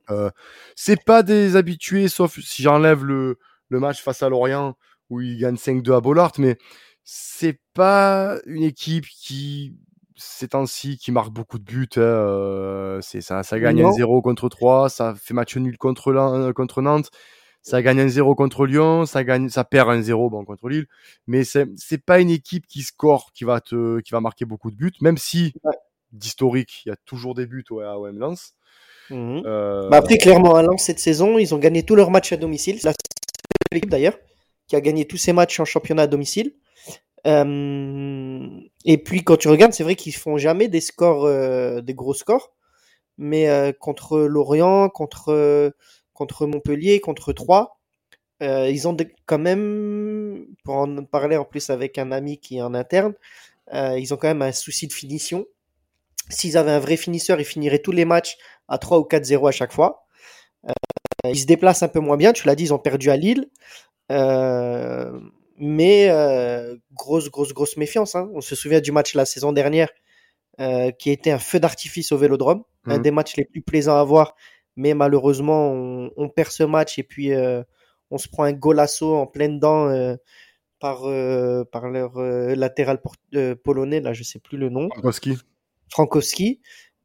c'est 0.75 1.03
pas 1.03 1.21
des 1.21 1.55
habitués, 1.55 2.07
sauf 2.07 2.39
si 2.39 2.63
j'enlève 2.63 3.05
le, 3.05 3.37
le 3.69 3.79
match 3.79 4.01
face 4.01 4.23
à 4.23 4.29
Lorient 4.29 4.75
où 5.11 5.21
ils 5.21 5.37
gagnent 5.37 5.55
5-2 5.55 5.93
à 5.95 6.01
Bollard, 6.01 6.31
mais 6.39 6.57
c'est 7.03 7.59
pas 7.73 8.39
une 8.45 8.63
équipe 8.63 9.05
qui 9.05 9.75
ces 10.21 10.49
temps-ci 10.49 10.97
qui 10.97 11.11
marque 11.11 11.31
beaucoup 11.31 11.59
de 11.59 11.63
buts. 11.63 11.87
Hein, 11.97 12.01
euh, 12.01 13.01
c'est 13.01 13.21
ça, 13.21 13.43
ça 13.43 13.59
gagne 13.59 13.81
1-0 13.81 14.21
contre 14.21 14.49
3, 14.49 14.89
ça 14.89 15.15
fait 15.15 15.33
match 15.33 15.57
nul 15.57 15.77
contre, 15.77 16.09
euh, 16.09 16.53
contre 16.53 16.81
Nantes, 16.81 17.09
ça 17.61 17.81
gagne 17.81 17.99
1-0 17.99 18.35
contre 18.35 18.65
Lyon, 18.65 19.05
ça 19.05 19.23
gagne, 19.23 19.49
ça 19.49 19.63
perd 19.63 19.89
1-0 19.89 20.29
bon, 20.29 20.45
contre 20.45 20.69
Lille. 20.69 20.87
Mais 21.27 21.43
c'est 21.43 21.67
c'est 21.75 22.03
pas 22.03 22.19
une 22.19 22.29
équipe 22.29 22.67
qui 22.67 22.83
score, 22.83 23.31
qui 23.33 23.43
va 23.43 23.61
te, 23.61 23.99
qui 24.01 24.11
va 24.11 24.21
marquer 24.21 24.45
beaucoup 24.45 24.71
de 24.71 24.75
buts, 24.75 24.93
même 25.01 25.17
si 25.17 25.53
d'historique, 26.11 26.83
il 26.85 26.89
y 26.89 26.91
a 26.91 26.97
toujours 27.05 27.35
des 27.35 27.45
buts 27.45 27.65
à 27.83 27.97
OM 27.99 28.19
Lens. 28.19 28.53
Mmh 29.09 29.41
euh, 29.45 29.89
bah 29.89 29.97
après, 29.97 30.17
clairement, 30.17 30.55
à 30.55 30.61
Lens 30.61 30.83
cette 30.83 30.99
saison, 30.99 31.37
ils 31.37 31.53
ont 31.53 31.57
gagné 31.57 31.83
tous 31.83 31.95
leurs 31.95 32.11
matchs 32.11 32.31
à 32.31 32.37
domicile. 32.37 32.79
C'est 32.79 32.93
l'équipe 33.73 33.89
d'ailleurs 33.89 34.17
qui 34.67 34.75
a 34.75 34.81
gagné 34.81 35.05
tous 35.05 35.17
ses 35.17 35.33
matchs 35.33 35.59
en 35.59 35.65
championnat 35.65 36.03
à 36.03 36.07
domicile. 36.07 36.53
Euh, 37.27 38.49
et 38.85 38.97
puis 38.97 39.23
quand 39.23 39.37
tu 39.37 39.47
regardes, 39.47 39.73
c'est 39.73 39.83
vrai 39.83 39.95
qu'ils 39.95 40.15
font 40.15 40.37
jamais 40.37 40.67
des 40.67 40.81
scores, 40.81 41.25
euh, 41.25 41.81
des 41.81 41.93
gros 41.93 42.13
scores, 42.13 42.53
mais 43.17 43.49
euh, 43.49 43.71
contre 43.73 44.19
Lorient, 44.19 44.89
contre 44.89 45.73
contre 46.13 46.45
Montpellier, 46.45 46.99
contre 46.99 47.33
Troyes, 47.33 47.77
ils 48.41 48.87
ont 48.87 48.97
quand 49.25 49.39
même, 49.39 50.47
pour 50.63 50.75
en 50.75 51.03
parler 51.05 51.37
en 51.37 51.45
plus 51.45 51.69
avec 51.69 51.97
un 51.97 52.11
ami 52.11 52.39
qui 52.39 52.57
est 52.57 52.61
en 52.61 52.73
interne, 52.73 53.13
ils 53.73 54.13
ont 54.13 54.17
quand 54.17 54.27
même 54.27 54.41
un 54.41 54.51
souci 54.51 54.87
de 54.87 54.93
finition. 54.93 55.45
S'ils 56.29 56.57
avaient 56.57 56.71
un 56.71 56.79
vrai 56.79 56.97
finisseur, 56.97 57.39
ils 57.39 57.45
finiraient 57.45 57.79
tous 57.79 57.91
les 57.91 58.05
matchs 58.05 58.37
à 58.67 58.77
3 58.77 58.99
ou 58.99 59.03
4-0 59.03 59.47
à 59.47 59.51
chaque 59.51 59.71
fois. 59.73 60.05
ils 61.25 61.39
se 61.39 61.45
déplacent 61.45 61.83
un 61.83 61.87
peu 61.89 61.99
moins 61.99 62.17
bien, 62.17 62.33
tu 62.33 62.47
l'as 62.47 62.55
dit, 62.55 62.65
ils 62.65 62.73
ont 62.73 62.79
perdu 62.79 63.09
à 63.11 63.17
Lille. 63.17 63.49
Euh, 65.59 65.63
mais 65.63 66.09
euh, 66.09 66.75
grosse, 66.93 67.29
grosse, 67.29 67.53
grosse 67.53 67.77
méfiance. 67.77 68.15
Hein. 68.15 68.29
On 68.33 68.41
se 68.41 68.55
souvient 68.55 68.81
du 68.81 68.91
match 68.91 69.13
la 69.15 69.25
saison 69.25 69.51
dernière 69.51 69.89
euh, 70.59 70.91
qui 70.91 71.09
était 71.11 71.31
un 71.31 71.39
feu 71.39 71.59
d'artifice 71.59 72.11
au 72.11 72.17
Vélodrome, 72.17 72.63
un 72.85 72.97
mhm. 72.97 73.03
des 73.03 73.11
matchs 73.11 73.35
les 73.37 73.45
plus 73.45 73.61
plaisants 73.61 73.97
à 73.97 74.03
voir. 74.03 74.35
Mais 74.75 74.93
malheureusement, 74.93 75.71
on, 76.15 76.29
perd 76.29 76.49
ce 76.49 76.63
match 76.63 76.97
et 76.97 77.03
puis 77.03 77.33
euh, 77.33 77.61
on 78.09 78.17
se 78.17 78.29
prend 78.29 78.43
un 78.43 78.53
golasso 78.53 79.15
en 79.15 79.27
pleine 79.27 79.59
dent 79.59 79.89
par 80.79 81.01
par 81.71 81.89
leur 81.89 82.17
latéral 82.55 82.99
polonais. 83.63 83.99
Là, 83.99 84.13
je 84.13 84.23
sais 84.23 84.39
plus 84.39 84.57
le 84.57 84.69
nom. 84.69 84.87
Frankowski. 84.93 85.37
Frankowski. 85.89 86.61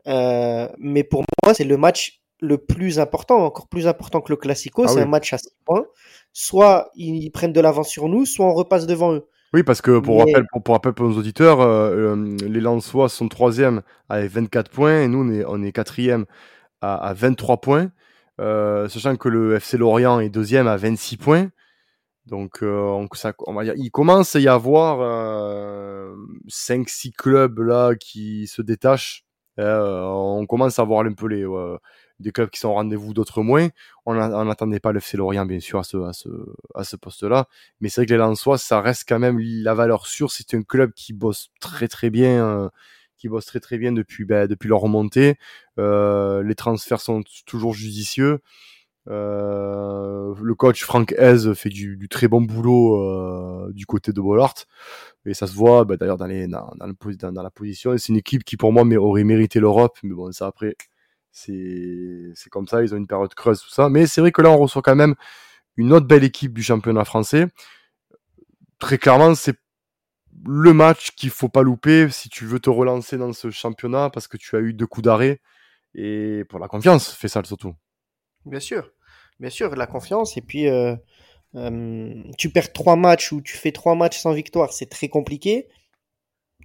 mais 0.06 1.04
pour 1.04 1.24
moi, 1.44 1.54
c'est 1.54 1.64
le 1.64 1.76
match 1.76 2.22
le 2.40 2.59
plus 2.59 2.98
important, 3.00 3.44
encore 3.44 3.66
plus 3.66 3.87
important 3.88 4.20
que 4.20 4.32
le 4.32 4.37
Classico. 4.37 4.85
Ah 4.85 4.88
c'est 4.88 5.00
un 5.00 5.06
match 5.06 5.32
à 5.32 5.38
6 5.38 5.48
points 5.64 5.87
soit 6.38 6.90
ils 6.94 7.31
prennent 7.31 7.55
de 7.55 7.62
l'avance 7.62 7.88
sur 7.88 8.11
nous, 8.11 8.27
soit 8.27 8.44
on 8.44 8.53
repasse 8.53 8.87
devant 8.87 9.14
eux. 9.14 9.27
Oui, 9.55 9.62
parce 9.62 9.81
que 9.81 9.99
pour, 9.99 10.18
rappel, 10.18 10.44
pour, 10.53 10.75
rappel 10.75 10.92
pour 10.92 11.09
nos 11.09 11.16
auditeurs, 11.16 11.62
euh, 11.62 12.14
euh, 12.14 12.37
les 12.46 12.61
Lensois 12.61 13.09
sont 13.09 13.27
troisième 13.29 13.81
avec 14.11 14.31
24 14.33 14.70
points 14.70 15.01
et 15.01 15.09
nous 15.09 15.20
on 15.20 15.33
est, 15.33 15.44
on 15.46 15.62
est 15.62 15.72
quatrième 15.72 16.27
à, 16.83 16.96
à 16.96 17.14
23 17.14 17.62
points, 17.62 17.90
euh, 18.38 18.87
sachant 18.90 19.16
que 19.16 19.31
le 19.31 19.55
FC 19.55 19.79
Lorient 19.79 20.20
est 20.20 20.29
deuxième 20.29 20.66
à 20.66 20.77
26 20.77 21.16
points. 21.16 21.49
Donc 22.27 22.59
on, 22.61 23.09
ça, 23.14 23.33
on 23.46 23.55
va 23.55 23.64
il 23.64 23.90
commence 23.90 24.37
à 24.37 24.40
y 24.40 24.49
avoir 24.49 24.99
5-6 26.49 27.12
clubs 27.12 27.61
là 27.61 27.94
qui 27.94 28.46
se 28.46 28.61
détachent. 28.61 29.25
On 29.59 30.47
commence 30.47 30.79
à 30.79 30.85
voir 30.85 31.05
un 31.07 31.12
peu 31.12 31.29
les, 31.29 31.45
des 32.21 32.33
clubs 32.33 32.51
qui 32.51 32.61
sont 32.61 32.69
au 32.69 32.75
rendez-vous, 32.75 33.12
d'autres 33.12 33.42
moins. 33.42 33.69
On 34.07 34.14
n'attendait 34.45 34.81
pas 34.81 34.92
le 34.92 34.99
FC 34.99 35.16
Lorient, 35.16 35.47
bien 35.47 35.61
sûr, 35.61 35.79
à 35.79 35.85
ce, 35.85 35.97
à 35.99 36.12
ce, 36.12 36.29
à 36.75 36.85
ce 36.85 36.97
poste-là. 36.97 37.49
Mais 37.81 37.88
c'est 37.88 38.01
vrai 38.01 38.07
que 38.07 38.12
les 38.12 38.19
Lensois, 38.19 38.59
ça 38.59 38.81
reste 38.81 39.05
quand 39.09 39.19
même 39.19 39.38
la 39.40 39.75
valeur 39.75 40.07
sûre. 40.07 40.31
C'est 40.31 40.55
un 40.55 40.62
club 40.62 40.92
qui 40.95 41.12
bosse 41.12 41.51
très 41.61 41.88
très 41.88 42.11
bien, 42.11 42.47
euh, 42.47 42.69
qui 43.19 43.29
bosse 43.29 43.47
très 43.47 43.61
très 43.61 43.79
bien 43.79 43.92
depuis, 43.92 44.25
ben, 44.25 44.47
depuis 44.47 44.69
leur 44.69 44.81
remontée. 44.81 45.37
Euh, 45.79 46.42
les 46.42 46.55
transferts 46.55 47.01
sont 47.01 47.23
toujours 47.47 47.75
judicieux. 47.75 48.40
Euh, 49.09 50.35
le 50.40 50.55
coach 50.55 50.83
Frank 50.83 51.12
Hez 51.12 51.55
fait 51.55 51.69
du, 51.69 52.09
très 52.09 52.27
bon 52.29 52.40
boulot 52.42 53.01
euh, 53.01 53.71
du 53.73 53.87
côté 53.87 54.12
de 54.12 54.21
Bollard 54.21 54.55
et 55.25 55.35
ça 55.35 55.47
se 55.47 55.55
voit 55.55 55.85
ben, 55.85 55.97
d'ailleurs 55.97 56.19
dans 56.19 56.27
la 56.27 57.51
position. 57.51 57.97
C'est 57.97 58.09
une 58.09 58.19
équipe 58.19 58.45
qui 58.45 58.57
pour 58.57 58.73
moi 58.73 58.85
aurait 58.99 59.25
mérité 59.25 59.61
l'Europe, 59.61 59.99
mais 60.03 60.14
bon 60.14 60.33
ça 60.33 60.47
après 60.47 60.77
c'est 61.37 62.51
comme 62.51 62.66
ça, 62.66 62.83
ils 62.83 62.95
ont 62.95 62.97
une 62.97 63.07
période 63.07 63.35
creuse, 63.35 63.61
tout 63.61 63.71
ça. 63.71 63.88
Mais 63.90 64.07
c'est 64.07 64.21
vrai 64.21 64.33
que 64.33 64.40
là, 64.40 64.51
on 64.51 64.57
reçoit 64.57 64.83
quand 64.83 64.97
même 64.97 65.14
une 65.77 65.92
autre 65.92 66.07
belle 66.07 66.25
équipe 66.25 66.55
du 66.55 66.62
championnat 66.62 67.05
français. 67.05 67.47
très 68.79 68.99
clairement, 68.99 69.35
c'est 69.35 69.57
le 70.47 70.73
match 70.73 71.12
qu'il 71.12 71.31
faut 71.31 71.49
pas 71.49 71.62
louper 71.62 72.09
si 72.11 72.29
tu 72.29 72.45
veux 72.47 72.61
te 72.61 72.71
relancer 72.71 73.16
dans 73.19 73.33
ce 73.33 73.51
championnat 73.51 74.11
parce 74.11 74.29
que 74.29 74.37
tu 74.37 74.57
as 74.57 74.61
eu 74.61 74.73
deux 74.75 74.87
coups 74.87 75.05
d'arrêt 75.05 75.40
et 75.95 76.45
pour 76.49 76.59
la 76.59 76.69
confiance, 76.69 77.12
fais 77.12 77.29
ça 77.29 77.42
surtout. 77.45 77.75
Bien 78.45 78.61
sûr, 78.61 78.90
bien 79.40 79.51
sûr, 79.51 79.75
la 79.77 79.87
confiance 79.87 80.37
et 80.37 80.40
puis 80.40 80.68
euh, 80.68 80.96
euh, 81.55 82.22
tu 82.38 82.51
perds 82.51 82.72
trois 82.72 82.96
matchs 82.96 83.33
ou 83.33 83.40
tu 83.40 83.57
fais 83.57 83.72
trois 83.72 83.94
matchs 83.94 84.18
sans 84.18 84.33
victoire, 84.33 84.72
c'est 84.72 84.87
très 84.87 85.09
compliqué. 85.09 85.68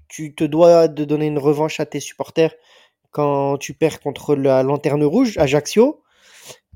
Tu 0.07 0.35
te 0.35 0.43
dois 0.43 0.87
de 0.87 1.05
donner 1.05 1.27
une 1.27 1.39
revanche 1.39 1.79
à 1.79 1.85
tes 1.85 1.99
supporters 1.99 2.53
quand 3.11 3.57
tu 3.57 3.73
perds 3.73 4.01
contre 4.01 4.35
la 4.35 4.63
lanterne 4.63 5.03
rouge, 5.03 5.37
Ajaccio. 5.37 6.03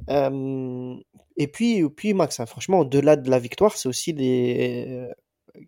Euh, 0.10 0.96
et 1.38 1.48
puis, 1.48 2.14
Max, 2.14 2.40
hein, 2.40 2.46
franchement, 2.46 2.80
au-delà 2.80 3.16
de 3.16 3.30
la 3.30 3.40
victoire, 3.40 3.76
c'est 3.76 3.90
aussi 3.90 4.14
des, 4.14 5.10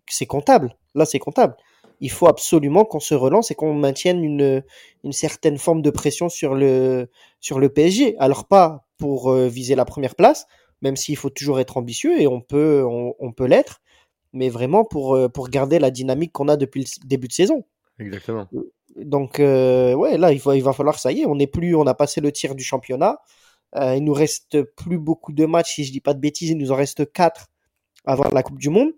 c'est 0.08 0.26
comptable. 0.26 0.76
Là, 0.94 1.04
c'est 1.04 1.18
comptable. 1.18 1.56
Il 2.00 2.10
faut 2.10 2.28
absolument 2.28 2.84
qu'on 2.84 3.00
se 3.00 3.14
relance 3.14 3.50
et 3.50 3.54
qu'on 3.54 3.74
maintienne 3.74 4.22
une, 4.24 4.62
une 5.04 5.12
certaine 5.12 5.58
forme 5.58 5.82
de 5.82 5.90
pression 5.90 6.28
sur 6.28 6.54
le, 6.54 7.08
sur 7.40 7.58
le 7.58 7.68
PSG. 7.68 8.16
Alors 8.18 8.46
pas 8.46 8.86
pour 8.98 9.30
euh, 9.30 9.48
viser 9.48 9.74
la 9.74 9.84
première 9.84 10.14
place, 10.14 10.46
même 10.82 10.96
s'il 10.96 11.16
faut 11.16 11.30
toujours 11.30 11.60
être 11.60 11.76
ambitieux 11.76 12.20
et 12.20 12.26
on 12.26 12.40
peut, 12.40 12.84
on, 12.84 13.32
peut 13.32 13.46
l'être, 13.46 13.80
mais 14.32 14.48
vraiment 14.48 14.84
pour, 14.84 15.14
euh, 15.14 15.28
pour 15.28 15.48
garder 15.48 15.78
la 15.78 15.90
dynamique 15.90 16.32
qu'on 16.32 16.48
a 16.48 16.56
depuis 16.56 16.80
le 16.80 17.08
début 17.08 17.28
de 17.28 17.32
saison. 17.32 17.64
Exactement. 17.98 18.48
Donc 18.96 19.38
euh, 19.40 19.94
ouais, 19.94 20.18
là 20.18 20.32
il 20.32 20.40
va, 20.40 20.56
il 20.56 20.62
va 20.62 20.72
falloir 20.72 20.98
ça 20.98 21.12
y 21.12 21.22
est, 21.22 21.26
on 21.26 21.38
est 21.38 21.46
plus, 21.46 21.74
on 21.74 21.86
a 21.86 21.94
passé 21.94 22.20
le 22.20 22.32
tir 22.32 22.54
du 22.54 22.64
championnat. 22.64 23.18
il 23.76 24.02
nous 24.02 24.12
reste 24.12 24.62
plus 24.62 24.98
beaucoup 24.98 25.32
de 25.32 25.46
matchs, 25.46 25.74
si 25.74 25.84
je 25.84 25.92
dis 25.92 26.00
pas 26.00 26.14
de 26.14 26.20
bêtises, 26.20 26.50
il 26.50 26.58
nous 26.58 26.72
en 26.72 26.76
reste 26.76 27.12
quatre 27.12 27.48
avant 28.04 28.24
la 28.32 28.42
Coupe 28.42 28.58
du 28.58 28.70
Monde. 28.70 28.92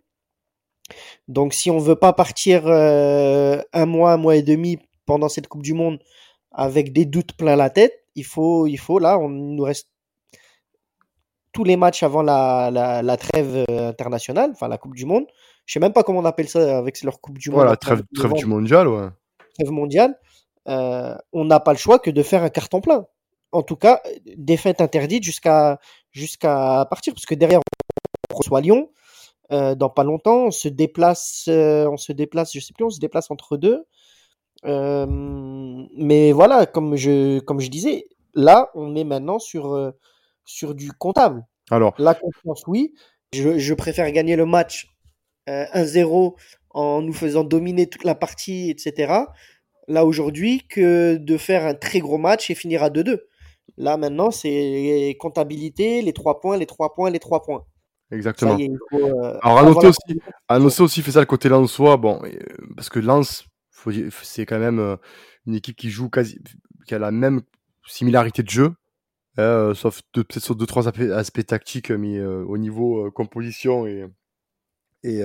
Donc 1.29 1.55
si 1.55 1.71
on 1.71 1.79
veut 1.79 1.97
pas 1.97 2.13
partir 2.13 2.67
euh, 2.67 3.61
un 3.73 3.87
mois, 3.87 4.13
un 4.13 4.17
mois 4.17 4.37
et 4.37 4.43
demi 4.43 4.79
pendant 5.07 5.29
cette 5.29 5.49
Coupe 5.49 5.63
du 5.63 5.75
Monde 5.75 5.99
avec 6.53 6.93
des 6.93 7.05
doutes 7.05 7.33
plein 7.35 7.57
la 7.57 7.71
tête, 7.71 8.05
il 8.15 8.25
faut, 8.25 8.67
il 8.67 8.79
faut 8.79 8.99
là, 8.99 9.19
on 9.19 9.29
nous 9.29 9.63
reste 9.63 9.89
tous 11.53 11.65
les 11.65 11.77
matchs 11.77 12.03
avant 12.03 12.23
la, 12.23 12.71
la, 12.71 13.17
trêve 13.17 13.65
euh, 13.69 13.89
internationale, 13.89 14.51
enfin 14.53 14.69
la 14.69 14.79
Coupe 14.79 14.95
du 14.95 15.05
Monde. 15.05 15.27
Je 15.67 15.75
sais 15.75 15.81
même 15.81 15.93
pas 15.93 16.03
comment 16.03 16.21
on 16.21 16.25
appelle 16.25 16.49
ça 16.49 16.79
avec 16.79 17.03
leur 17.03 17.21
Coupe 17.21 17.39
du 17.39 17.51
Monde. 17.51 17.61
Voilà, 17.61 17.77
trêve, 17.77 18.03
trêve 18.15 18.33
du 18.35 18.47
mondial, 18.47 18.89
ouais. 18.89 19.09
Trêve 19.59 19.71
mondiale. 19.71 20.19
Euh, 20.69 21.17
on 21.33 21.45
n'a 21.45 21.61
pas 21.61 21.73
le 21.73 21.79
choix 21.79 21.99
que 21.99 22.11
de 22.11 22.23
faire 22.23 22.43
un 22.43 22.51
carton 22.51 22.81
plein. 22.81 23.07
En 23.53 23.63
tout 23.63 23.77
cas, 23.77 24.01
défaite 24.37 24.81
interdite 24.81 25.25
jusqu'à 25.25 25.81
jusqu'à 26.13 26.87
partir, 26.89 27.15
parce 27.15 27.27
que 27.27 27.35
derrière 27.35 27.61
on 28.33 28.37
reçoit 28.37 28.61
Lyon, 28.61 28.91
euh, 29.53 29.75
dans 29.75 29.91
pas 29.91 30.05
longtemps. 30.05 30.47
On 30.47 30.51
se 30.51 30.69
déplace, 30.69 31.47
euh, 31.49 31.89
on 31.91 31.97
se 31.97 32.13
déplace, 32.13 32.53
je 32.55 32.61
sais 32.61 32.73
plus, 32.73 32.85
on 32.85 32.91
se 32.91 33.01
déplace 33.01 33.31
entre 33.31 33.57
deux. 33.57 33.85
Euh, 34.65 35.07
mais 35.97 36.33
voilà, 36.33 36.67
comme 36.67 36.97
je, 36.97 37.41
comme 37.41 37.61
je 37.61 37.69
disais, 37.69 38.07
là, 38.35 38.71
on 38.75 38.95
est 38.95 39.05
maintenant 39.05 39.39
sur, 39.39 39.93
sur 40.45 40.75
du 40.75 40.93
comptable. 40.93 41.45
Alors, 41.71 41.95
la 41.99 42.15
confiance, 42.15 42.65
oui. 42.67 42.95
Je, 43.33 43.59
je 43.59 43.75
préfère 43.75 44.11
gagner 44.11 44.37
le 44.37 44.47
match 44.47 44.89
1-0 45.47 46.35
en 46.71 47.03
nous 47.03 47.13
faisant 47.13 47.45
dominer 47.45 47.89
toute 47.89 48.05
la 48.05 48.15
partie, 48.15 48.71
etc. 48.71 49.13
Là 49.89 50.05
aujourd'hui, 50.05 50.63
que 50.69 51.17
de 51.17 51.37
faire 51.37 51.65
un 51.65 51.75
très 51.75 52.01
gros 52.01 52.19
match 52.19 52.51
et 52.51 52.55
finir 52.55 52.83
à 52.83 52.91
2-2. 52.91 53.19
Là 53.77 53.97
maintenant, 53.97 54.31
c'est 54.31 55.17
comptabilité, 55.19 56.03
les 56.03 56.13
trois 56.13 56.41
points, 56.41 56.57
les 56.57 56.67
trois 56.67 56.95
points, 56.95 57.11
les 57.11 57.19
trois 57.19 57.43
points. 57.43 57.65
Exactement. 58.13 58.59
Euh, 58.93 59.39
Alors, 59.43 59.59
à 59.59 59.63
noter, 59.63 59.87
aussi, 59.87 60.21
à 60.49 60.59
noter 60.59 60.83
aussi, 60.83 61.03
fait 61.03 61.13
ça 61.13 61.21
le 61.21 61.27
côté 61.27 61.49
Lensois, 61.49 61.97
bon, 61.97 62.21
euh, 62.25 62.31
parce 62.75 62.89
que 62.89 62.99
Lens, 62.99 63.47
c'est 64.23 64.47
quand 64.47 64.59
même 64.59 64.81
euh, 64.81 64.97
une 65.47 65.55
équipe 65.55 65.77
qui 65.77 65.91
joue 65.91 66.11
quasi, 66.11 66.41
qui 66.87 66.95
a 66.95 66.99
la 66.99 67.13
même 67.13 67.43
similarité 67.87 68.43
de 68.43 68.51
jeu, 68.51 68.73
hein, 69.39 69.73
sauf 69.75 70.03
peut-être 70.13 70.41
sur 70.41 70.57
deux, 70.57 70.67
trois 70.67 70.89
aspects, 70.89 71.47
tactiques, 71.47 71.91
mais 71.91 72.21
au 72.21 72.59
niveau 72.59 73.11
composition 73.13 73.87
et, 73.87 74.07
et 75.03 75.23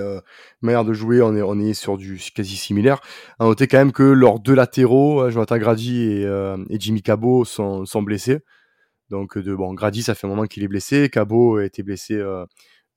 manière 0.62 0.86
de 0.86 0.94
jouer, 0.94 1.22
on 1.22 1.36
est, 1.36 1.42
on 1.42 1.60
est 1.60 1.74
sur 1.74 1.98
du 1.98 2.20
quasi 2.36 2.56
similaire. 2.56 3.02
À 3.40 3.46
noter 3.46 3.68
quand 3.68 3.78
même 3.78 3.92
que 3.92 4.04
leurs 4.04 4.40
deux 4.40 4.56
latéraux, 4.56 5.22
hein, 5.22 5.32
Jonathan 5.32 5.58
Grady 5.58 6.04
et, 6.04 6.22
et 6.70 6.80
Jimmy 6.80 7.02
Cabot, 7.02 7.46
sont, 7.46 7.86
sont 7.86 8.04
blessés. 8.04 8.42
Donc, 9.10 9.38
de, 9.38 9.54
bon, 9.54 9.74
Grady, 9.74 10.02
ça 10.02 10.16
fait 10.16 10.26
un 10.26 10.30
moment 10.30 10.46
qu'il 10.46 10.64
est 10.64 10.68
blessé. 10.68 11.10
Cabot 11.10 11.58
a 11.58 11.66
été 11.66 11.84
blessé 11.84 12.16
euh, 12.16 12.46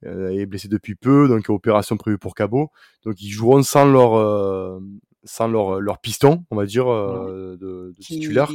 est 0.05 0.47
blessé 0.47 0.69
depuis 0.69 0.95
peu, 0.95 1.29
donc 1.29 1.49
opération 1.51 1.97
prévue 1.97 2.19
pour 2.19 2.35
Cabot. 2.35 2.71
Donc 3.05 3.21
ils 3.21 3.31
joueront 3.31 3.63
sans 3.63 3.85
leur 3.85 4.15
euh, 4.15 4.81
sans 5.25 5.49
leur, 5.49 5.81
leur 5.81 5.99
piston, 5.99 6.45
on 6.51 6.57
va 6.57 6.65
dire, 6.65 6.91
euh, 6.91 7.57
de, 7.61 7.93
de 7.97 8.01
titulaire. 8.01 8.51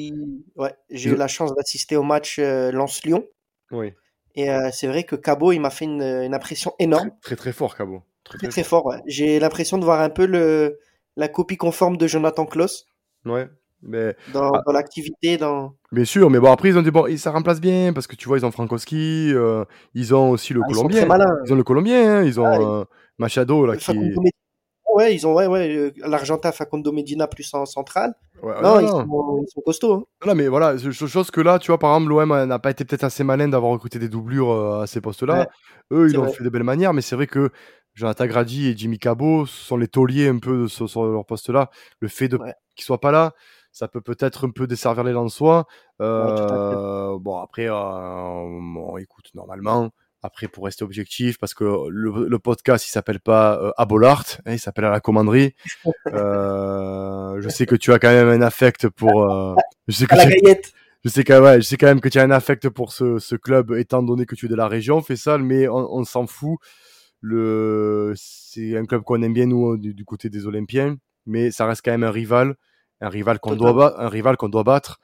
Ouais, 0.55 0.73
j'ai 0.89 1.11
eu 1.11 1.15
la 1.15 1.27
chance 1.27 1.53
d'assister 1.55 1.97
au 1.97 2.03
match 2.03 2.39
Lens-Lyon. 2.39 3.25
Oui. 3.71 3.93
Et 4.35 4.47
c'est 4.71 4.87
vrai 4.87 5.03
que 5.03 5.15
Cabot, 5.15 5.51
il 5.51 5.59
m'a 5.59 5.69
fait 5.69 5.85
une, 5.85 6.01
une, 6.01 6.33
impression 6.33 6.73
énorme. 6.79 7.11
Très 7.21 7.35
très, 7.35 7.51
fort, 7.51 7.75
Cabot. 7.75 8.01
Très 8.23 8.47
très, 8.47 8.63
fort. 8.63 8.85
ouais. 8.85 8.97
J'ai 9.05 9.39
l'impression 9.39 9.77
de 9.77 9.83
voir 9.83 10.01
un 10.01 10.09
peu 10.09 10.25
le, 10.25 10.79
la 11.15 11.27
copie 11.27 11.57
conforme 11.57 11.97
de 11.97 12.07
Jonathan 12.07 12.45
Klaus. 12.45 12.87
Ouais, 13.25 13.47
mais, 13.85 14.15
dans, 14.33 14.51
ah. 14.51 14.61
dans 14.65 14.71
l'activité, 14.71 15.37
dans. 15.37 15.75
Bien 15.91 16.05
sûr, 16.05 16.29
mais 16.29 16.39
bon, 16.39 16.51
après, 16.51 16.69
ils 16.69 16.77
ont 16.77 16.81
dit, 16.81 16.91
bon, 16.91 17.05
ça 17.17 17.31
remplace 17.31 17.59
bien, 17.59 17.93
parce 17.93 18.07
que 18.07 18.15
tu 18.15 18.27
vois, 18.27 18.37
ils 18.37 18.45
ont 18.45 18.51
Frankowski, 18.51 19.31
euh, 19.33 19.65
ils 19.93 20.15
ont 20.15 20.31
aussi 20.31 20.53
le 20.53 20.61
ah, 20.63 20.67
Colombien. 20.67 21.01
Ils, 21.01 21.45
ils, 21.45 21.53
ont 21.53 21.55
le 21.55 21.63
Colombien, 21.63 22.17
hein, 22.17 22.23
ils 22.23 22.39
ont 22.39 22.45
ah, 22.45 22.59
euh, 22.59 22.85
Machado, 23.17 23.65
là, 23.65 23.75
qui. 23.77 23.91
Ouais, 24.95 25.15
ils 25.15 25.25
ont 25.25 25.33
ouais, 25.33 25.47
ouais, 25.47 25.75
euh, 25.75 25.91
l'Argentin 26.05 26.51
Facundo 26.51 26.91
Medina 26.91 27.25
plus 27.27 27.51
en 27.55 27.65
centrale. 27.65 28.13
Ouais, 28.43 28.53
non, 28.61 28.79
Ils, 28.79 28.87
sont, 28.87 29.41
ils, 29.41 29.51
sont, 29.51 29.61
costauds. 29.61 29.93
Hein. 29.93 30.03
Non, 30.27 30.35
mais 30.35 30.47
voilà, 30.47 30.77
chose 30.77 31.31
que 31.31 31.41
là, 31.41 31.57
tu 31.57 31.71
vois, 31.71 31.79
par 31.79 31.95
exemple, 31.95 32.11
l'OM 32.11 32.45
n'a 32.45 32.59
pas 32.59 32.69
été 32.69 32.85
peut-être 32.85 33.03
assez 33.03 33.23
malin 33.23 33.47
d'avoir 33.47 33.71
recruté 33.71 33.97
des 33.97 34.09
doublures 34.09 34.51
à 34.81 34.85
ces 34.85 35.01
postes-là. 35.01 35.47
Eux, 35.91 36.09
ils 36.09 36.15
l'ont 36.15 36.31
fait 36.31 36.43
de 36.43 36.49
belles 36.49 36.63
manières, 36.63 36.93
mais 36.93 37.01
c'est 37.01 37.15
vrai 37.15 37.25
que 37.25 37.49
Jonathan 37.95 38.27
Grady 38.27 38.69
et 38.69 38.77
Jimmy 38.77 38.99
Cabot 38.99 39.45
sont 39.45 39.77
les 39.77 39.87
tauliers 39.87 40.27
un 40.27 40.39
peu 40.39 40.67
sur, 40.67 40.89
sur 40.89 41.05
leur 41.05 41.25
poste-là. 41.25 41.69
Le 41.99 42.07
fait 42.07 42.27
de 42.27 42.37
qu'ils 42.75 42.85
soient 42.85 43.01
pas 43.01 43.11
là, 43.11 43.33
ça 43.73 43.87
peut 43.87 44.01
peut-être 44.01 44.47
un 44.47 44.51
peu 44.51 44.67
desservir 44.67 45.03
les 45.03 45.11
Lensois. 45.11 45.65
Euh, 45.99 47.17
bon, 47.19 47.37
après, 47.39 47.67
euh, 47.67 47.73
bon, 47.73 48.97
écoute, 48.97 49.31
normalement, 49.33 49.89
après, 50.21 50.47
pour 50.47 50.65
rester 50.65 50.85
objectif, 50.85 51.37
parce 51.39 51.55
que 51.55 51.65
le, 51.89 52.27
le 52.29 52.39
podcast, 52.39 52.87
il 52.87 52.91
s'appelle 52.91 53.19
pas 53.19 53.59
euh, 53.61 53.71
Abolart, 53.75 54.25
hein, 54.45 54.53
il 54.53 54.59
s'appelle 54.59 54.85
à 54.85 54.91
la 54.91 55.01
commanderie. 55.01 55.55
Euh, 56.13 57.41
je 57.41 57.49
sais 57.49 57.65
que 57.65 57.75
tu 57.75 57.91
as 57.91 57.99
quand 57.99 58.11
même 58.11 58.29
un 58.29 58.41
affect 58.41 58.87
pour. 58.89 59.23
Euh, 59.23 59.55
je 59.87 59.93
sais 59.93 60.05
que 60.05 60.15
la 60.15 60.27
tu, 60.27 60.39
je 61.03 61.09
sais 61.09 61.23
quand 61.23 61.41
même, 61.41 61.61
je 61.61 61.65
sais 61.65 61.75
quand 61.75 61.87
même 61.87 61.99
que 61.99 62.09
tu 62.09 62.19
as 62.19 62.23
un 62.23 62.31
affect 62.31 62.69
pour 62.69 62.93
ce, 62.93 63.17
ce 63.17 63.35
club, 63.35 63.73
étant 63.73 64.03
donné 64.03 64.25
que 64.25 64.35
tu 64.35 64.45
es 64.45 64.49
de 64.49 64.55
la 64.55 64.67
région, 64.67 65.01
fais 65.01 65.15
ça, 65.15 65.39
mais 65.39 65.67
on, 65.67 65.93
on 65.93 66.03
s'en 66.05 66.27
fout. 66.27 66.59
Le, 67.19 68.13
c'est 68.15 68.77
un 68.77 68.85
club 68.85 69.01
qu'on 69.01 69.21
aime 69.23 69.33
bien 69.33 69.47
nous 69.47 69.77
du, 69.77 69.93
du, 69.93 70.05
côté 70.05 70.29
des 70.29 70.45
Olympiens, 70.45 70.97
mais 71.25 71.51
ça 71.51 71.65
reste 71.65 71.81
quand 71.83 71.91
même 71.91 72.03
un 72.03 72.11
rival 72.11 72.55
un 73.03 73.09
rival 73.09 73.39
qu'on 73.39 73.55
doit, 73.55 74.01
un 74.01 74.09
rival 74.09 74.37
qu'on 74.37 74.49
doit 74.49 74.63
battre. 74.63 74.99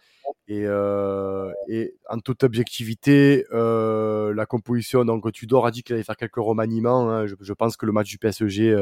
Et, 0.47 0.63
euh, 0.65 1.51
et, 1.67 1.95
en 2.09 2.19
toute 2.19 2.43
objectivité, 2.43 3.45
euh, 3.51 4.33
la 4.33 4.45
composition, 4.45 5.05
donc 5.05 5.31
Tudor 5.31 5.65
a 5.65 5.71
dit 5.71 5.83
qu'il 5.83 5.93
allait 5.93 6.03
faire 6.03 6.17
quelques 6.17 6.37
remaniements. 6.37 7.09
Hein. 7.09 7.25
Je, 7.27 7.53
pense 7.53 7.77
que 7.77 7.85
le 7.85 7.91
match 7.91 8.09
du 8.09 8.17
PSG 8.17 8.75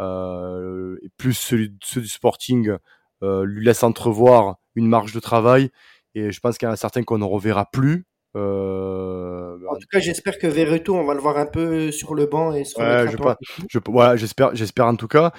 euh, 0.00 0.98
et 1.02 1.08
plus 1.16 1.34
ceux, 1.34 1.68
du 1.68 2.08
Sporting 2.08 2.76
lui 3.20 3.64
laisse 3.64 3.82
entrevoir 3.82 4.56
une 4.74 4.86
marge 4.86 5.12
de 5.12 5.20
travail. 5.20 5.70
Et 6.14 6.30
je 6.30 6.40
pense 6.40 6.58
qu'il 6.58 6.66
y 6.66 6.68
en 6.68 6.74
a 6.74 6.76
certains 6.76 7.02
qu'on 7.02 7.18
ne 7.18 7.24
reverra 7.24 7.70
plus. 7.70 8.06
Euh, 8.34 9.58
en 9.68 9.74
tout 9.74 9.86
cas, 9.90 9.98
j'espère 9.98 10.38
que 10.38 10.46
Verretou, 10.46 10.94
on 10.94 11.04
va 11.04 11.14
le 11.14 11.20
voir 11.20 11.36
un 11.36 11.46
peu 11.46 11.90
sur 11.90 12.14
le 12.14 12.26
banc 12.26 12.52
et 12.52 12.62
ouais, 12.78 13.10
je, 13.10 13.16
pas, 13.18 13.36
je, 13.68 13.78
voilà, 13.86 14.16
j'espère, 14.16 14.54
j'espère 14.54 14.86
en 14.86 14.96
tout 14.96 15.08
cas. 15.08 15.32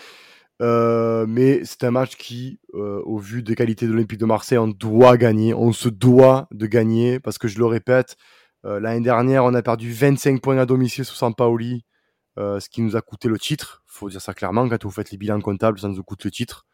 Euh, 0.62 1.26
mais 1.28 1.66
c'est 1.66 1.84
un 1.84 1.92
match 1.92 2.16
qui, 2.16 2.60
euh, 2.74 3.02
au 3.06 3.18
vu 3.18 3.44
des 3.44 3.56
qualités 3.56 3.88
de 3.88 3.92
l'Olympique 3.92 4.20
de 4.20 4.26
Marseille, 4.26 4.58
on 4.58 4.68
doit 4.68 5.18
gagner. 5.18 5.54
On 5.54 5.72
se 5.74 5.90
doit 5.90 6.48
de 6.52 6.68
gagner 6.68 7.20
parce 7.20 7.38
que 7.38 7.48
je 7.48 7.58
le 7.58 7.66
répète, 7.66 8.18
euh, 8.66 8.80
l'année 8.80 9.04
dernière, 9.04 9.44
on 9.44 9.54
a 9.54 9.62
perdu 9.62 9.92
25 9.92 10.42
points 10.42 10.58
à 10.58 10.66
domicile 10.66 11.06
sous 11.06 11.16
Sampaoli, 11.16 11.86
ce 12.38 12.68
qui 12.70 12.82
nous 12.82 12.96
a 12.96 13.02
coûté 13.02 13.28
le 13.28 13.38
titre. 13.38 13.84
Faut 13.88 14.10
dire 14.10 14.22
ça 14.22 14.34
clairement. 14.34 14.68
Quand 14.70 14.84
vous 14.84 14.92
faites 14.92 15.12
les 15.12 15.18
bilans 15.18 15.42
comptables, 15.42 15.80
ça 15.80 15.88
nous 15.88 16.04
coûte 16.04 16.24
le 16.26 16.32
titre. 16.32 16.66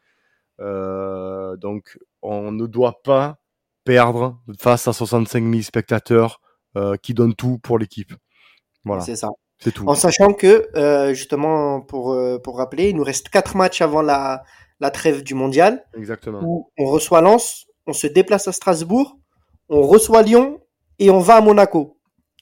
donc, 0.60 1.98
on 2.22 2.52
ne 2.52 2.68
doit 2.68 3.02
pas 3.04 3.40
perdre 3.86 4.40
face 4.60 4.88
à 4.88 4.94
65 4.94 5.44
000 5.44 5.62
spectateurs 5.62 6.42
qui 7.02 7.14
donnent 7.14 7.36
tout 7.36 7.60
pour 7.60 7.80
l'équipe. 7.80 8.14
Voilà. 8.86 9.02
C'est 9.02 9.16
ça. 9.16 9.30
C'est 9.60 9.74
tout. 9.74 9.88
En 9.88 9.96
sachant 9.96 10.34
que, 10.34 10.70
euh, 10.76 11.14
justement, 11.14 11.82
pour, 11.82 12.14
euh, 12.14 12.40
pour 12.40 12.58
rappeler, 12.58 12.90
il 12.90 12.96
nous 12.96 13.04
reste 13.04 13.30
quatre 13.30 13.58
matchs 13.58 13.82
avant 13.82 14.02
la, 14.02 14.44
la 14.80 14.90
trêve 14.90 15.24
du 15.24 15.34
mondial. 15.34 15.86
Exactement. 15.96 16.42
Où 16.44 16.72
on 16.78 16.86
reçoit 16.86 17.22
Lens, 17.22 17.66
on 17.86 17.94
se 17.94 18.08
déplace 18.08 18.48
à 18.48 18.54
Strasbourg, 18.54 19.18
on 19.68 19.82
reçoit 19.82 20.24
Lyon 20.24 20.62
et 20.98 21.10
on 21.10 21.20
va 21.20 21.36
à 21.36 21.42
Monaco. 21.42 21.98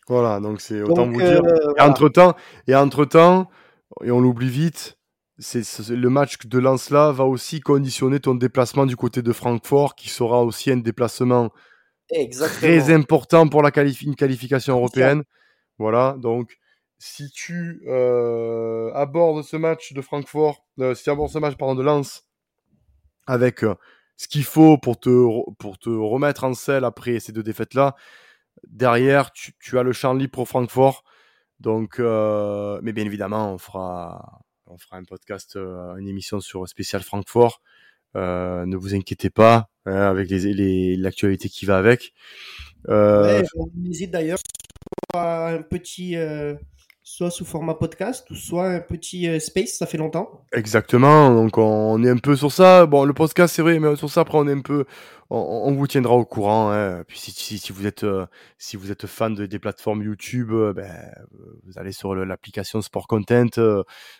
Voilà, 0.07 0.39
donc 0.39 0.61
c'est 0.61 0.81
autant 0.81 1.07
vous 1.07 1.19
dire. 1.19 1.43
Euh, 1.43 1.73
et 1.77 1.81
entre 1.81 2.07
temps, 2.07 2.35
et 2.67 2.75
entre 2.75 3.07
et 4.03 4.11
on 4.11 4.21
l'oublie 4.21 4.49
vite, 4.49 4.97
c'est 5.39 5.63
le 5.89 6.09
match 6.09 6.37
de 6.45 6.59
Lens 6.59 6.89
là 6.89 7.11
va 7.11 7.25
aussi 7.25 7.59
conditionner 7.59 8.19
ton 8.19 8.35
déplacement 8.35 8.85
du 8.85 8.95
côté 8.95 9.21
de 9.21 9.33
Francfort, 9.33 9.95
qui 9.95 10.09
sera 10.09 10.43
aussi 10.43 10.71
un 10.71 10.77
déplacement 10.77 11.49
très 12.09 12.93
important 12.93 13.47
pour 13.47 13.61
la 13.61 13.71
une 13.75 14.15
qualification 14.15 14.75
européenne. 14.75 15.23
Voilà, 15.77 16.15
donc 16.19 16.57
si 16.99 17.29
tu 17.29 17.83
euh, 17.87 18.91
abordes 18.93 19.43
ce 19.43 19.55
match 19.57 19.93
de 19.93 20.01
Francfort, 20.01 20.65
euh, 20.79 20.95
si 20.95 21.03
tu 21.03 21.09
abordes 21.09 21.31
ce 21.31 21.37
match 21.37 21.55
pardon, 21.55 21.75
de 21.75 21.83
Lens 21.83 22.25
avec 23.27 23.63
euh, 23.63 23.75
ce 24.15 24.27
qu'il 24.27 24.43
faut 24.43 24.77
pour 24.77 24.99
te, 24.99 25.09
pour 25.55 25.77
te 25.77 25.89
remettre 25.89 26.43
en 26.43 26.53
selle 26.53 26.85
après 26.85 27.19
ces 27.19 27.31
deux 27.31 27.43
défaites-là, 27.43 27.95
derrière, 28.67 29.31
tu, 29.31 29.53
as 29.77 29.83
le 29.83 29.91
champ 29.91 30.13
libre 30.13 30.31
pour 30.31 30.47
Francfort. 30.47 31.03
Donc, 31.59 31.99
mais 31.99 32.93
bien 32.93 33.05
évidemment, 33.05 33.53
on 33.53 33.57
fera, 33.57 34.41
on 34.65 34.77
fera 34.77 34.97
un 34.97 35.03
podcast, 35.03 35.55
une 35.55 36.07
émission 36.07 36.39
sur 36.39 36.67
spécial 36.67 37.03
Francfort. 37.03 37.61
ne 38.15 38.75
vous 38.75 38.95
inquiétez 38.95 39.29
pas, 39.29 39.69
hein, 39.85 39.93
avec 39.93 40.29
l'actualité 40.31 41.47
les, 41.47 41.49
qui 41.49 41.65
va 41.65 41.77
avec. 41.77 42.13
Euh, 42.89 43.43
on 43.55 43.69
hésite 43.89 44.11
d'ailleurs 44.11 44.39
un 45.13 45.61
petit, 45.61 46.15
soit 47.17 47.31
sous 47.31 47.45
format 47.45 47.73
podcast 47.73 48.29
ou 48.29 48.35
soit 48.35 48.67
un 48.67 48.79
petit 48.79 49.27
euh, 49.27 49.39
space, 49.39 49.71
ça 49.71 49.87
fait 49.87 49.97
longtemps. 49.97 50.45
Exactement, 50.53 51.33
donc 51.33 51.57
on 51.57 52.03
est 52.03 52.09
un 52.11 52.17
peu 52.17 52.35
sur 52.35 52.51
ça. 52.51 52.85
Bon, 52.85 53.05
le 53.05 53.13
podcast 53.13 53.55
c'est 53.55 53.63
vrai, 53.63 53.79
mais 53.79 53.95
sur 53.95 54.07
ça 54.07 54.21
après 54.21 54.37
on 54.37 54.47
est 54.47 54.53
un 54.53 54.61
peu, 54.61 54.85
on, 55.31 55.73
vous 55.73 55.87
tiendra 55.87 56.13
au 56.13 56.25
courant. 56.25 56.71
Hein. 56.71 57.03
Puis 57.07 57.17
si, 57.17 57.31
si, 57.31 57.57
si, 57.57 57.71
vous 57.71 57.87
êtes 57.87 58.03
euh, 58.03 58.27
si 58.59 58.77
vous 58.77 58.91
êtes 58.91 59.07
fan 59.07 59.33
de, 59.33 59.47
des 59.47 59.57
plateformes 59.57 60.03
YouTube, 60.03 60.51
euh, 60.51 60.73
ben, 60.73 60.93
vous 61.65 61.79
allez 61.79 61.91
sur 61.91 62.13
l'application 62.13 62.83
Sport 62.83 63.07
Content, 63.07 63.49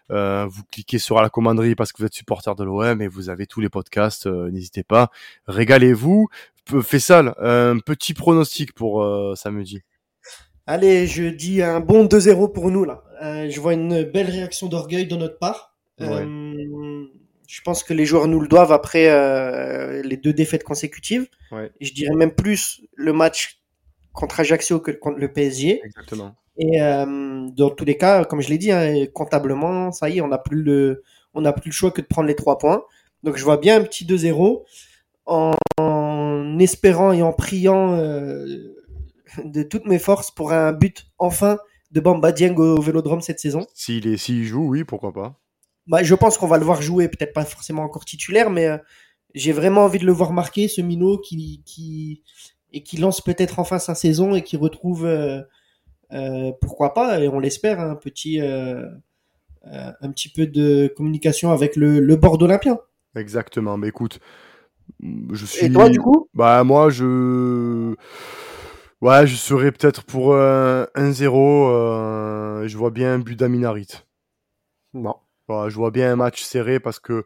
vous 0.09 0.63
cliquez 0.71 0.97
sur 0.97 1.21
la 1.21 1.29
commanderie 1.29 1.75
parce 1.75 1.91
que 1.91 1.99
vous 1.99 2.05
êtes 2.07 2.15
supporter 2.15 2.55
de 2.55 2.63
l'OM 2.63 2.99
et 2.99 3.07
vous 3.07 3.29
avez 3.29 3.45
tous 3.45 3.61
les 3.61 3.69
podcasts. 3.69 4.25
N'hésitez 4.25 4.81
pas, 4.81 5.11
régalez-vous. 5.45 6.29
Fais 6.81 6.99
ça, 6.99 7.19
un 7.19 7.77
petit 7.77 8.15
pronostic 8.15 8.73
pour 8.73 9.05
samedi. 9.37 9.83
Allez, 10.69 11.07
je 11.07 11.23
dis 11.23 11.61
un 11.61 11.79
bon 11.79 12.05
2-0 12.05 12.51
pour 12.51 12.69
nous 12.69 12.83
là. 12.83 13.01
Euh, 13.23 13.49
je 13.49 13.59
vois 13.61 13.73
une 13.73 14.03
belle 14.03 14.29
réaction 14.29 14.67
d'orgueil 14.67 15.07
de 15.07 15.15
notre 15.15 15.39
part. 15.39 15.73
Euh, 16.01 17.05
je 17.47 17.61
pense 17.61 17.83
que 17.83 17.93
les 17.93 18.05
joueurs 18.05 18.27
nous 18.27 18.41
le 18.41 18.49
doivent 18.49 18.73
après 18.73 19.07
euh, 19.07 20.03
les 20.03 20.17
deux 20.17 20.33
défaites 20.33 20.65
consécutives. 20.65 21.27
Je 21.79 21.93
dirais 21.93 22.13
même 22.15 22.33
plus 22.33 22.81
le 22.95 23.13
match 23.13 23.61
contre 24.11 24.41
Ajaccio 24.41 24.81
que 24.81 24.91
contre 24.91 25.19
le 25.19 25.31
PSG. 25.31 25.81
Exactement. 25.85 26.35
Et 26.59 26.79
dans 26.79 27.69
tous 27.69 27.85
les 27.85 27.97
cas, 27.97 28.25
comme 28.25 28.41
je 28.41 28.49
l'ai 28.49 28.57
dit, 28.57 28.71
hein, 28.71 29.05
comptablement, 29.13 29.93
ça 29.93 30.09
y 30.09 30.17
est, 30.17 30.21
on 30.21 30.27
n'a 30.27 30.37
plus 30.37 30.63
le, 30.63 31.03
on 31.33 31.41
n'a 31.41 31.53
plus 31.53 31.69
le 31.69 31.73
choix 31.73 31.91
que 31.91 32.01
de 32.01 32.07
prendre 32.07 32.27
les 32.27 32.35
trois 32.35 32.57
points. 32.57 32.83
Donc 33.23 33.37
je 33.37 33.43
vois 33.43 33.57
bien 33.57 33.79
un 33.79 33.83
petit 33.83 34.05
2-0 34.05 34.63
en, 35.27 35.55
en, 35.77 36.59
espérant 36.59 37.13
et 37.13 37.21
en 37.21 37.31
priant 37.31 37.95
de 39.43 39.63
toutes 39.63 39.85
mes 39.85 39.99
forces 39.99 40.31
pour 40.31 40.51
un 40.51 40.71
but 40.73 41.07
enfin 41.17 41.57
de 41.91 41.99
Bamba 41.99 42.31
Dieng 42.31 42.55
au 42.55 42.81
Vélodrome 42.81 43.21
cette 43.21 43.39
saison. 43.39 43.65
S'il 43.73 44.07
est, 44.07 44.17
s'il 44.17 44.43
joue, 44.43 44.67
oui, 44.67 44.83
pourquoi 44.83 45.13
pas. 45.13 45.39
Bah, 45.87 46.03
je 46.03 46.15
pense 46.15 46.37
qu'on 46.37 46.47
va 46.47 46.57
le 46.57 46.65
voir 46.65 46.81
jouer, 46.81 47.07
peut-être 47.07 47.33
pas 47.33 47.45
forcément 47.45 47.83
encore 47.83 48.03
titulaire, 48.03 48.49
mais 48.49 48.67
euh, 48.67 48.77
j'ai 49.33 49.53
vraiment 49.53 49.85
envie 49.85 49.99
de 49.99 50.05
le 50.05 50.11
voir 50.11 50.33
marquer, 50.33 50.67
ce 50.67 50.81
minot 50.81 51.17
qui, 51.17 51.61
qui 51.65 52.23
et 52.73 52.83
qui 52.83 52.97
lance 52.97 53.21
peut-être 53.21 53.59
enfin 53.59 53.79
sa 53.79 53.95
saison 53.95 54.35
et 54.35 54.41
qui 54.41 54.57
retrouve, 54.57 55.05
euh, 55.05 55.41
euh, 56.11 56.51
pourquoi 56.59 56.93
pas, 56.93 57.21
et 57.21 57.29
on 57.29 57.39
l'espère, 57.39 57.79
un 57.79 57.95
petit, 57.95 58.41
un 58.41 60.11
petit 60.11 60.29
peu 60.29 60.45
de 60.45 60.93
communication 60.95 61.51
avec 61.51 61.77
le, 61.77 62.01
le 62.01 62.15
bord 62.17 62.41
olympien. 62.41 62.79
Exactement. 63.15 63.77
Mais 63.77 63.87
écoute, 63.87 64.19
je 64.99 65.45
suis. 65.45 65.65
Et 65.65 65.71
toi, 65.71 65.89
du 65.89 65.99
coup? 65.99 66.27
Bah 66.33 66.63
moi, 66.63 66.89
je 66.89 67.95
Ouais, 69.01 69.27
je 69.27 69.35
serais 69.35 69.71
peut-être 69.71 70.03
pour 70.03 70.35
un 70.35 70.87
1-0. 70.95 71.69
Euh, 71.69 72.67
je 72.67 72.77
vois 72.77 72.89
bien 72.91 73.13
un 73.13 73.19
but 73.19 73.35
d'Aminarit. 73.37 73.87
Non. 74.93 75.15
je 75.49 75.75
vois 75.75 75.91
bien 75.91 76.11
un 76.11 76.15
match 76.15 76.41
serré 76.43 76.79
parce 76.79 76.99
que 76.99 77.25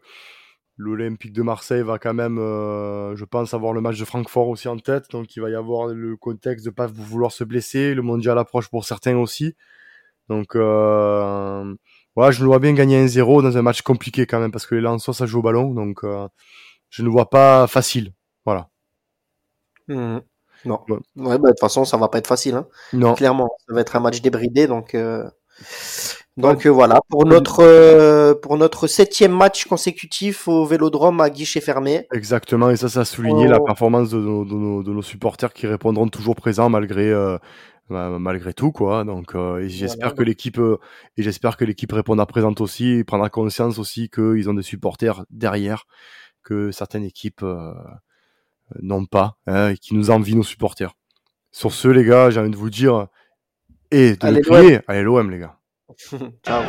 l'Olympique 0.76 1.32
de 1.32 1.42
Marseille 1.42 1.82
va 1.82 1.98
quand 1.98 2.14
même, 2.14 2.38
euh, 2.38 3.16
je 3.16 3.24
pense, 3.24 3.54
avoir 3.54 3.72
le 3.72 3.80
match 3.80 3.98
de 3.98 4.04
Francfort 4.04 4.48
aussi 4.48 4.68
en 4.68 4.78
tête. 4.78 5.10
Donc 5.10 5.36
il 5.36 5.40
va 5.40 5.50
y 5.50 5.54
avoir 5.54 5.88
le 5.88 6.16
contexte 6.16 6.64
de 6.66 6.70
pas 6.70 6.86
vouloir 6.86 7.32
se 7.32 7.44
blesser. 7.44 7.94
Le 7.94 8.02
mondial 8.02 8.38
approche 8.38 8.68
pour 8.68 8.84
certains 8.84 9.16
aussi. 9.16 9.54
Donc 10.28 10.56
euh, 10.56 11.74
ouais, 12.16 12.32
je 12.32 12.40
le 12.42 12.46
vois 12.46 12.58
bien 12.60 12.74
gagner 12.74 13.04
1-0 13.06 13.42
dans 13.42 13.56
un 13.58 13.62
match 13.62 13.82
compliqué 13.82 14.26
quand 14.26 14.40
même 14.40 14.52
parce 14.52 14.66
que 14.66 14.74
les 14.74 14.80
Lensois 14.82 15.14
ça 15.14 15.26
joue 15.26 15.40
au 15.40 15.42
ballon. 15.42 15.72
Donc 15.74 16.04
euh, 16.04 16.28
je 16.90 17.02
ne 17.02 17.08
vois 17.08 17.30
pas 17.30 17.66
facile. 17.66 18.12
Voilà. 18.46 18.68
Mmh. 19.88 20.20
Non. 20.64 20.80
Ouais, 20.88 20.98
bah, 21.16 21.36
de 21.38 21.48
toute 21.48 21.60
façon, 21.60 21.84
ça 21.84 21.96
va 21.96 22.08
pas 22.08 22.18
être 22.18 22.26
facile. 22.26 22.54
Hein. 22.54 22.66
Non. 22.92 23.14
Clairement, 23.14 23.50
ça 23.66 23.74
va 23.74 23.80
être 23.80 23.96
un 23.96 24.00
match 24.00 24.20
débridé, 24.20 24.66
donc. 24.66 24.94
Euh... 24.94 25.28
Donc 26.38 26.64
euh, 26.64 26.70
voilà 26.70 27.00
pour 27.10 27.26
notre 27.26 27.62
euh, 27.62 28.34
pour 28.34 28.56
notre 28.56 28.86
septième 28.86 29.32
match 29.32 29.66
consécutif 29.66 30.48
au 30.48 30.64
Vélodrome 30.64 31.20
à 31.20 31.28
guichet 31.28 31.60
fermé. 31.60 32.06
Exactement 32.12 32.70
et 32.70 32.76
ça 32.76 32.88
ça 32.88 33.00
a 33.00 33.04
souligné 33.04 33.46
la 33.48 33.60
oh. 33.60 33.64
performance 33.64 34.08
de 34.10 34.18
nos, 34.18 34.44
de, 34.46 34.54
nos, 34.54 34.82
de 34.82 34.92
nos, 34.92 35.02
supporters 35.02 35.52
qui 35.52 35.66
répondront 35.66 36.08
toujours 36.08 36.34
présents 36.34 36.70
malgré 36.70 37.10
euh, 37.10 37.36
bah, 37.90 38.08
malgré 38.18 38.54
tout 38.54 38.72
quoi. 38.72 39.04
Donc 39.04 39.36
j'espère 39.66 40.14
que 40.14 40.22
l'équipe 40.22 40.58
et 41.18 41.22
j'espère 41.22 41.58
que 41.58 41.66
l'équipe 41.66 41.92
répondra 41.92 42.24
présente 42.24 42.62
aussi 42.62 42.92
et 42.92 43.04
prendra 43.04 43.28
conscience 43.28 43.78
aussi 43.78 44.08
qu'ils 44.08 44.48
ont 44.48 44.54
des 44.54 44.62
supporters 44.62 45.26
derrière 45.28 45.84
que 46.42 46.70
certaines 46.70 47.04
équipes 47.04 47.44
non 48.80 49.04
pas, 49.04 49.36
hein, 49.46 49.70
et 49.70 49.76
qui 49.76 49.94
nous 49.94 50.10
envient 50.10 50.36
nos 50.36 50.42
supporters. 50.42 50.94
Sur 51.50 51.72
ce, 51.72 51.88
les 51.88 52.04
gars, 52.04 52.30
j'ai 52.30 52.40
envie 52.40 52.50
de 52.50 52.56
vous 52.56 52.70
dire, 52.70 53.08
et 53.90 54.16
de 54.16 54.26
allez, 54.26 54.40
le 54.40 54.42
crier, 54.42 54.80
allez 54.88 55.02
l'OM, 55.02 55.30
les 55.30 55.38
gars. 55.38 55.58
Ciao. 56.46 56.62